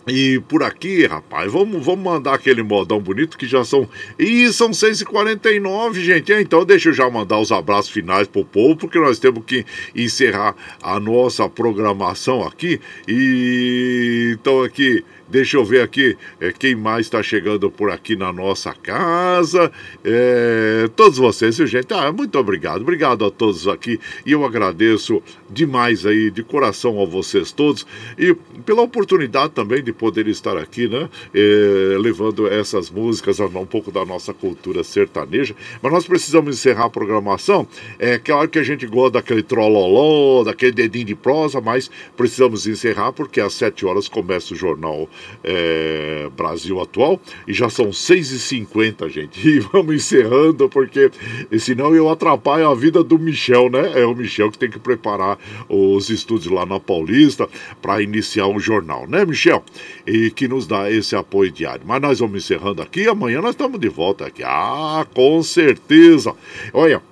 e 0.09 0.41
por 0.41 0.63
aqui, 0.63 1.07
rapaz, 1.07 1.53
vamos, 1.53 1.85
vamos 1.85 2.05
mandar 2.05 2.35
aquele 2.35 2.63
modão 2.63 3.01
bonito 3.01 3.37
que 3.37 3.47
já 3.47 3.65
são. 3.65 3.89
Ih, 4.19 4.53
são 4.53 4.71
6h49, 4.71 5.95
gente. 6.01 6.33
Então 6.33 6.65
deixa 6.65 6.89
eu 6.91 6.93
já 6.93 7.09
mandar 7.11 7.39
os 7.39 7.53
abraços 7.53 7.91
finais 7.91 8.27
pro 8.27 8.45
povo, 8.45 8.77
porque 8.77 8.99
nós 8.99 9.19
temos 9.19 9.45
que 9.45 9.65
encerrar 9.95 10.55
a 10.83 10.99
nossa 10.99 11.49
programação 11.49 12.47
aqui. 12.47 12.81
E 13.07 14.37
então 14.39 14.63
aqui. 14.63 15.05
Deixa 15.31 15.59
eu 15.59 15.65
ver 15.65 15.83
aqui 15.83 16.17
é, 16.41 16.51
quem 16.53 16.75
mais 16.75 17.05
está 17.05 17.23
chegando 17.23 17.71
por 17.71 17.91
aqui 17.91 18.17
na 18.17 18.33
nossa 18.33 18.73
casa. 18.73 19.71
É, 20.03 20.89
todos 20.97 21.19
vocês, 21.19 21.55
gente. 21.55 21.93
Ah, 21.93 22.11
muito 22.11 22.39
obrigado. 22.39 22.81
Obrigado 22.81 23.27
a 23.27 23.31
todos 23.31 23.69
aqui. 23.69 24.01
E 24.25 24.33
eu 24.33 24.43
agradeço 24.43 25.23
demais 25.51 26.07
aí, 26.07 26.31
de 26.31 26.43
coração 26.43 27.03
a 27.03 27.05
vocês 27.05 27.53
todos. 27.53 27.87
E 28.17 28.35
pela 28.65 28.81
oportunidade 28.81 29.53
também 29.53 29.83
de 29.83 29.93
poder 29.93 30.27
estar 30.29 30.57
aqui, 30.57 30.89
né? 30.89 31.11
É, 31.35 31.99
levando 31.99 32.47
essas 32.47 32.89
músicas, 32.91 33.39
um 33.39 33.67
pouco 33.67 33.93
da 33.93 34.07
nossa 34.07 34.33
cultura 34.33 34.83
sertaneja. 34.83 35.55
Mas 35.83 35.93
nós 35.93 36.07
precisamos 36.07 36.57
encerrar 36.57 36.87
a 36.87 36.91
programação. 36.91 37.69
É 37.99 38.19
claro 38.19 38.49
que 38.49 38.59
a 38.59 38.63
gente 38.63 38.87
gosta 38.87 39.13
daquele 39.13 39.43
trololó, 39.43 40.43
daquele 40.43 40.73
dedinho 40.73 41.05
de 41.05 41.15
prosa, 41.15 41.61
mas 41.61 41.91
precisamos 42.17 42.67
encerrar 42.67 43.13
porque 43.13 43.41
às 43.43 43.53
sete 43.53 43.85
horas 43.85 44.09
começa 44.09 44.55
o 44.55 44.57
jornal 44.57 45.09
é, 45.43 46.29
Brasil 46.37 46.81
Atual 46.81 47.21
e 47.47 47.53
já 47.53 47.69
são 47.69 47.91
6h50, 47.91 49.09
gente. 49.09 49.39
E 49.49 49.61
vamos 49.61 49.95
encerrando 49.95 50.69
porque 50.69 51.11
senão 51.59 51.95
eu 51.95 52.09
atrapalho 52.09 52.69
a 52.69 52.75
vida 52.75 53.03
do 53.03 53.19
Michel, 53.19 53.71
né? 53.71 53.93
É 53.99 54.05
o 54.05 54.15
Michel 54.15 54.51
que 54.51 54.59
tem 54.59 54.71
que 54.71 54.79
preparar 54.79 55.39
os 55.69 56.11
estudos 56.11 56.47
lá 56.47 56.67
na 56.67 56.79
Paulista 56.79 57.49
para 57.81 58.03
iniciar 58.03 58.47
o 58.47 58.61
jornal, 58.61 59.07
né, 59.07 59.25
Michel? 59.25 59.65
E 60.07 60.31
que 60.31 60.47
nos 60.47 60.67
dá 60.67 60.91
esse 60.91 61.17
apoio 61.17 61.51
diário. 61.51 61.83
Mas 61.87 62.01
nós 62.03 62.19
vamos 62.19 62.45
encerrando 62.45 62.83
aqui, 62.83 63.09
amanhã 63.09 63.41
nós 63.41 63.53
estamos 63.53 63.81
de 63.81 63.89
volta 63.89 64.27
aqui. 64.27 64.43
Ah, 64.45 65.07
com 65.15 65.43
certeza. 65.43 66.35
Olha, 66.73 67.03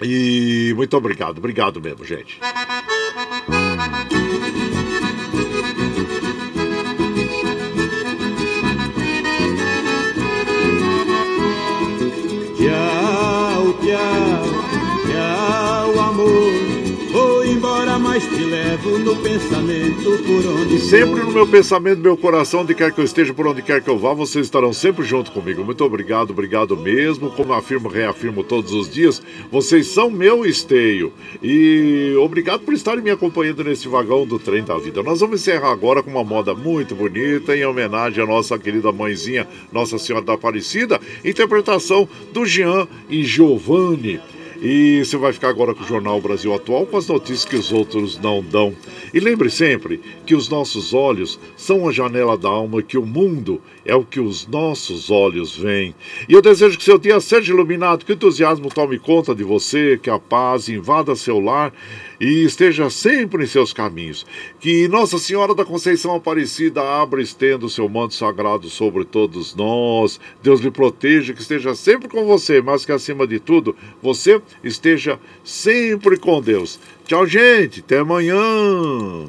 e 0.00 0.72
muito 0.76 0.96
obrigado, 0.96 1.38
obrigado 1.38 1.80
mesmo, 1.80 2.04
gente. 2.04 2.38
No 19.08 19.16
pensamento 19.22 20.22
por 20.26 20.46
onde 20.46 20.74
E 20.74 20.78
sempre 20.78 21.22
no 21.22 21.32
meu 21.32 21.46
pensamento, 21.46 21.98
meu 21.98 22.14
coração, 22.14 22.60
onde 22.60 22.74
quer 22.74 22.92
que 22.92 23.00
eu 23.00 23.04
esteja, 23.04 23.32
por 23.32 23.46
onde 23.46 23.62
quer 23.62 23.82
que 23.82 23.88
eu 23.88 23.98
vá, 23.98 24.12
vocês 24.12 24.44
estarão 24.44 24.70
sempre 24.70 25.02
junto 25.02 25.32
comigo. 25.32 25.64
Muito 25.64 25.82
obrigado, 25.82 26.32
obrigado 26.32 26.76
mesmo. 26.76 27.30
Como 27.30 27.54
afirmo, 27.54 27.88
reafirmo 27.88 28.44
todos 28.44 28.70
os 28.72 28.90
dias, 28.90 29.22
vocês 29.50 29.86
são 29.86 30.10
meu 30.10 30.44
esteio. 30.44 31.10
E 31.42 32.14
obrigado 32.20 32.60
por 32.60 32.74
estarem 32.74 33.02
me 33.02 33.10
acompanhando 33.10 33.64
nesse 33.64 33.88
vagão 33.88 34.26
do 34.26 34.38
trem 34.38 34.62
da 34.62 34.76
vida. 34.76 35.02
Nós 35.02 35.20
vamos 35.20 35.40
encerrar 35.40 35.72
agora 35.72 36.02
com 36.02 36.10
uma 36.10 36.24
moda 36.24 36.54
muito 36.54 36.94
bonita, 36.94 37.56
em 37.56 37.64
homenagem 37.64 38.22
à 38.22 38.26
nossa 38.26 38.58
querida 38.58 38.92
mãezinha, 38.92 39.48
Nossa 39.72 39.96
Senhora 39.96 40.22
da 40.22 40.34
Aparecida, 40.34 41.00
interpretação 41.24 42.06
do 42.34 42.44
Jean 42.44 42.86
e 43.08 43.24
Giovanni. 43.24 44.20
E 44.60 45.04
você 45.04 45.16
vai 45.16 45.32
ficar 45.32 45.50
agora 45.50 45.72
com 45.72 45.84
o 45.84 45.86
Jornal 45.86 46.20
Brasil 46.20 46.52
Atual 46.52 46.84
com 46.84 46.96
as 46.96 47.06
notícias 47.06 47.44
que 47.44 47.54
os 47.54 47.70
outros 47.70 48.18
não 48.18 48.42
dão. 48.42 48.74
E 49.14 49.20
lembre 49.20 49.48
sempre 49.50 50.00
que 50.26 50.34
os 50.34 50.48
nossos 50.48 50.92
olhos 50.92 51.38
são 51.56 51.88
a 51.88 51.92
janela 51.92 52.36
da 52.36 52.48
alma, 52.48 52.82
que 52.82 52.98
o 52.98 53.06
mundo 53.06 53.62
é 53.84 53.94
o 53.94 54.04
que 54.04 54.18
os 54.18 54.48
nossos 54.48 55.10
olhos 55.10 55.56
veem. 55.56 55.94
E 56.28 56.32
eu 56.32 56.42
desejo 56.42 56.76
que 56.76 56.82
seu 56.82 56.98
dia 56.98 57.20
seja 57.20 57.52
iluminado, 57.52 58.04
que 58.04 58.12
o 58.12 58.14
entusiasmo 58.14 58.68
tome 58.68 58.98
conta 58.98 59.32
de 59.32 59.44
você, 59.44 59.96
que 60.02 60.10
a 60.10 60.18
paz 60.18 60.68
invada 60.68 61.14
seu 61.14 61.38
lar 61.38 61.72
e 62.20 62.44
esteja 62.44 62.90
sempre 62.90 63.44
em 63.44 63.46
seus 63.46 63.72
caminhos. 63.72 64.26
Que 64.60 64.88
Nossa 64.88 65.18
Senhora 65.18 65.54
da 65.54 65.64
Conceição 65.64 66.14
Aparecida 66.14 66.82
abra 66.82 67.20
e 67.20 67.24
estenda 67.24 67.66
o 67.66 67.70
seu 67.70 67.88
manto 67.88 68.14
sagrado 68.14 68.68
sobre 68.68 69.04
todos 69.04 69.54
nós. 69.54 70.20
Deus 70.42 70.60
lhe 70.60 70.70
proteja, 70.70 71.32
que 71.32 71.40
esteja 71.40 71.74
sempre 71.74 72.08
com 72.08 72.24
você, 72.24 72.60
mas 72.60 72.84
que 72.84 72.92
acima 72.92 73.26
de 73.26 73.38
tudo, 73.38 73.76
você 74.02 74.40
esteja 74.62 75.18
sempre 75.44 76.16
com 76.16 76.40
Deus. 76.40 76.78
Tchau, 77.06 77.26
gente. 77.26 77.80
Até 77.80 77.98
amanhã. 77.98 79.28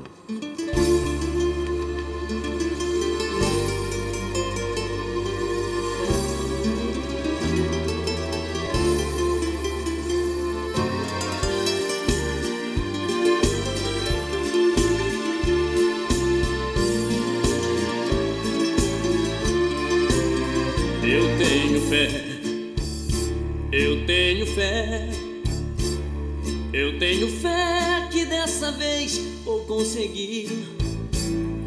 Fé 27.41 28.07
que 28.11 28.25
dessa 28.25 28.71
vez 28.71 29.17
vou 29.45 29.61
conseguir 29.61 30.49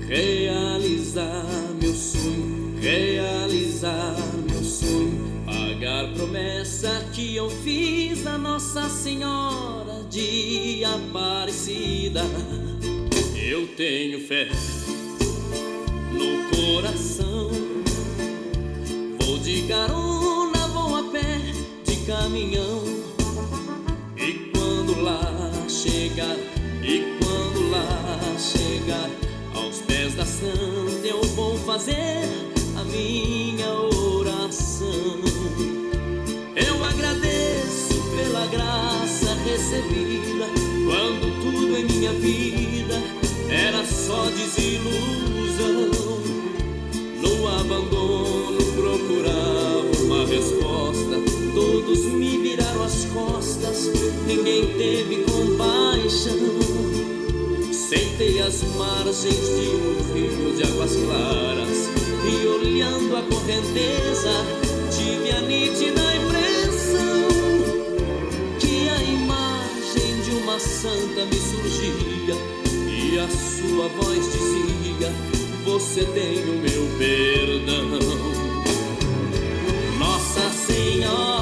realizar 0.07 1.47
meu 1.81 1.95
sonho, 1.95 2.79
realizar 2.79 4.17
meu 4.51 4.63
sonho, 4.63 5.45
pagar 5.47 6.13
promessa 6.13 6.91
que 7.15 7.37
eu 7.37 7.49
fiz 7.49 8.27
a 8.27 8.37
Nossa 8.37 8.89
Senhora 8.91 10.05
de 10.11 10.85
Aparecida. 10.85 12.23
Eu 13.35 13.67
tenho 13.69 14.21
fé 14.27 14.49
no 16.13 16.57
coração. 16.57 17.51
Vou 19.21 19.39
de 19.39 19.63
carona, 19.63 20.69
vou 20.69 20.97
a 20.97 21.05
pé, 21.11 21.41
de 21.85 21.97
caminhão. 22.05 22.85
E 24.17 24.51
quando 24.53 25.01
lá 25.03 25.42
chegar, 25.83 26.37
e 26.81 27.19
quando 27.19 27.71
lá 27.71 28.21
chegar, 28.39 29.11
aos 29.53 29.79
pés 29.79 30.15
da 30.15 30.25
santa 30.25 31.05
eu 31.05 31.21
vou 31.35 31.59
fazer 31.59 32.29
a 32.77 32.85
minha 32.85 33.69
oração. 33.69 35.19
Eu 36.55 36.85
agradeço 36.85 38.01
pela 38.17 38.47
graça 38.47 39.35
recebida 39.45 40.47
quando 40.87 41.43
tudo 41.43 41.77
em 41.77 41.85
minha 41.85 42.13
vida 42.13 43.03
era 43.51 43.85
só 43.85 44.27
desilusão. 44.27 45.91
No 47.21 47.49
abandono 47.59 48.59
procurava 48.77 50.05
uma 50.05 50.27
resposta. 50.27 51.21
Todos 51.55 51.99
me 52.05 52.42
viraram 52.93 52.97
as 52.97 53.05
costas, 53.07 53.91
ninguém 54.27 54.67
teve 54.77 55.25
compaixão. 55.25 56.37
Sentei 57.73 58.41
as 58.41 58.63
margens 58.77 59.35
de 59.35 59.69
um 59.69 60.15
rio 60.15 60.57
de 60.57 60.63
águas 60.65 60.97
claras 60.97 61.89
e 62.25 62.47
olhando 62.47 63.17
a 63.17 63.23
correnteza 63.23 64.31
tive 64.91 65.31
a 65.31 65.41
nítida 65.41 66.01
impressão 66.17 67.29
que 68.59 68.89
a 68.89 69.03
imagem 69.03 70.23
de 70.23 70.31
uma 70.43 70.59
santa 70.59 71.25
me 71.27 71.37
surgia 71.37 72.37
e 72.89 73.19
a 73.19 73.29
sua 73.29 73.89
voz 73.89 74.25
dizia: 74.33 75.13
Você 75.65 76.05
tem 76.05 76.45
o 76.45 76.59
meu 76.59 76.89
perdão. 76.99 78.33
Nossa 79.99 80.51
Senhora, 80.51 81.42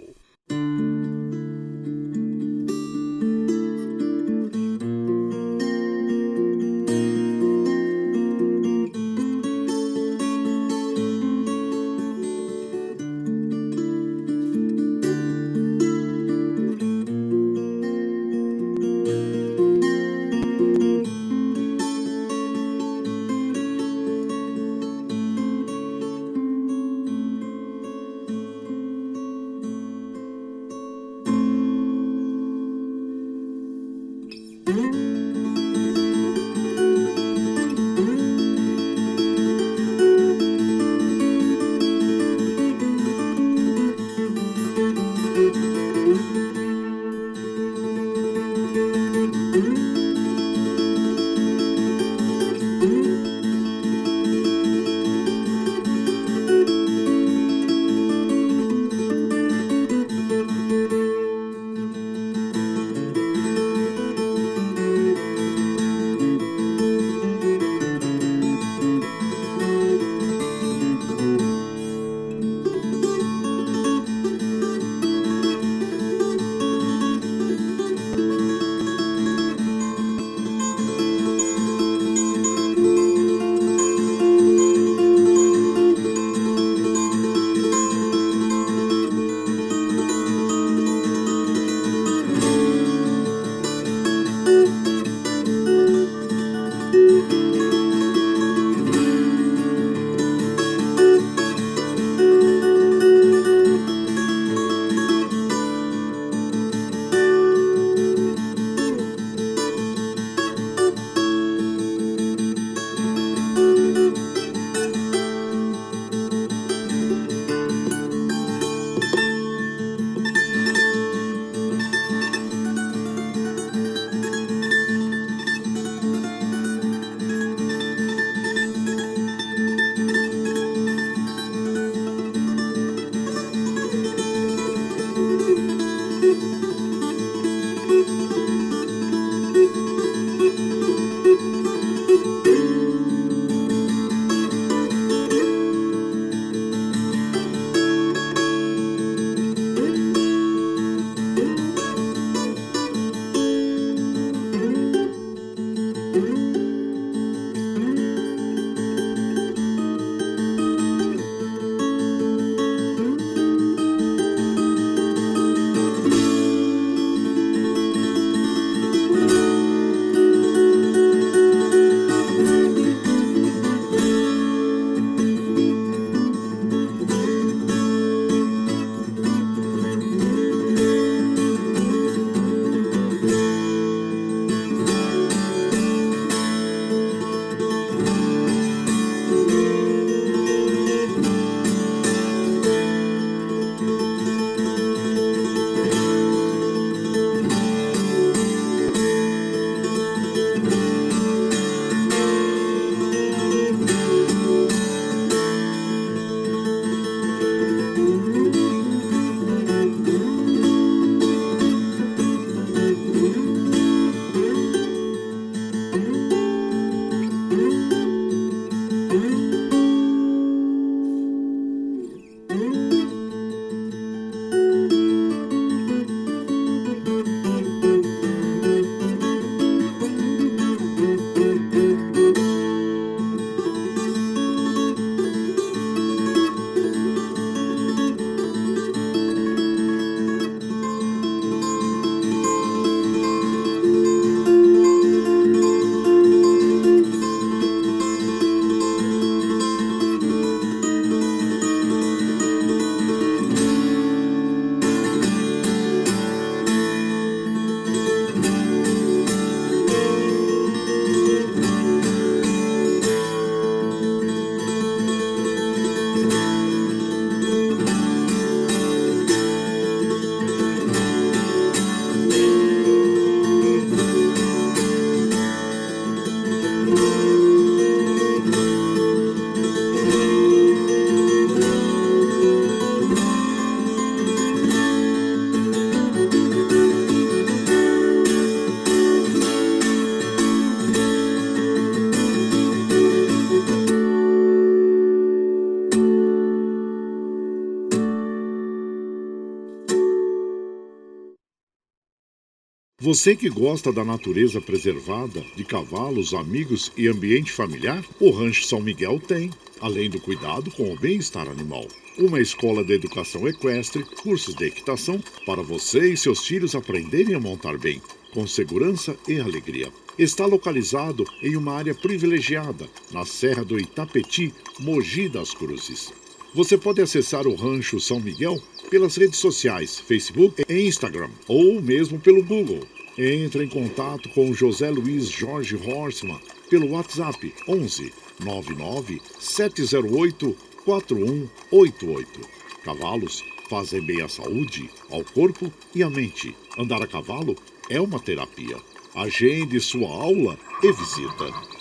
Você 303.13 303.35
que 303.35 303.49
gosta 303.49 303.91
da 303.91 304.05
natureza 304.05 304.61
preservada, 304.61 305.43
de 305.57 305.65
cavalos, 305.65 306.33
amigos 306.33 306.93
e 306.95 307.09
ambiente 307.09 307.51
familiar, 307.51 308.01
o 308.21 308.29
Rancho 308.31 308.63
São 308.63 308.79
Miguel 308.79 309.19
tem, 309.19 309.51
além 309.81 310.09
do 310.09 310.17
cuidado 310.17 310.71
com 310.71 310.93
o 310.93 310.97
bem-estar 310.97 311.45
animal. 311.49 311.85
Uma 312.17 312.39
escola 312.39 312.85
de 312.85 312.93
educação 312.93 313.45
equestre, 313.49 314.05
cursos 314.23 314.55
de 314.55 314.63
equitação, 314.63 315.21
para 315.45 315.61
você 315.61 316.13
e 316.13 316.15
seus 316.15 316.47
filhos 316.47 316.73
aprenderem 316.73 317.35
a 317.35 317.39
montar 317.41 317.77
bem, 317.77 318.01
com 318.33 318.47
segurança 318.47 319.13
e 319.27 319.41
alegria. 319.41 319.91
Está 320.17 320.45
localizado 320.45 321.25
em 321.43 321.57
uma 321.57 321.73
área 321.73 321.93
privilegiada, 321.93 322.87
na 323.11 323.25
Serra 323.25 323.65
do 323.65 323.77
Itapetí, 323.77 324.53
Mogi 324.79 325.27
das 325.27 325.53
Cruzes. 325.53 326.13
Você 326.53 326.77
pode 326.77 327.01
acessar 327.01 327.45
o 327.45 327.55
Rancho 327.55 327.99
São 327.99 328.21
Miguel 328.21 328.57
pelas 328.89 329.17
redes 329.17 329.39
sociais, 329.39 329.99
Facebook 329.99 330.63
e 330.69 330.87
Instagram, 330.87 331.29
ou 331.45 331.81
mesmo 331.81 332.17
pelo 332.17 332.41
Google. 332.41 332.87
Entre 333.17 333.65
em 333.65 333.67
contato 333.67 334.29
com 334.29 334.53
José 334.53 334.89
Luiz 334.89 335.29
Jorge 335.29 335.75
Horstmann 335.75 336.39
pelo 336.69 336.91
WhatsApp 336.91 337.53
11 337.67 338.13
99 338.39 339.21
708 339.37 340.55
4188. 340.85 342.39
Cavalos 342.83 343.43
fazem 343.69 344.01
bem 344.01 344.21
à 344.21 344.29
saúde, 344.29 344.89
ao 345.09 345.23
corpo 345.25 345.71
e 345.93 346.01
à 346.03 346.09
mente. 346.09 346.55
Andar 346.77 347.01
a 347.01 347.07
cavalo 347.07 347.55
é 347.89 347.99
uma 347.99 348.19
terapia. 348.19 348.77
Agende 349.13 349.79
sua 349.81 350.07
aula 350.07 350.57
e 350.81 350.91
visita. 350.93 351.80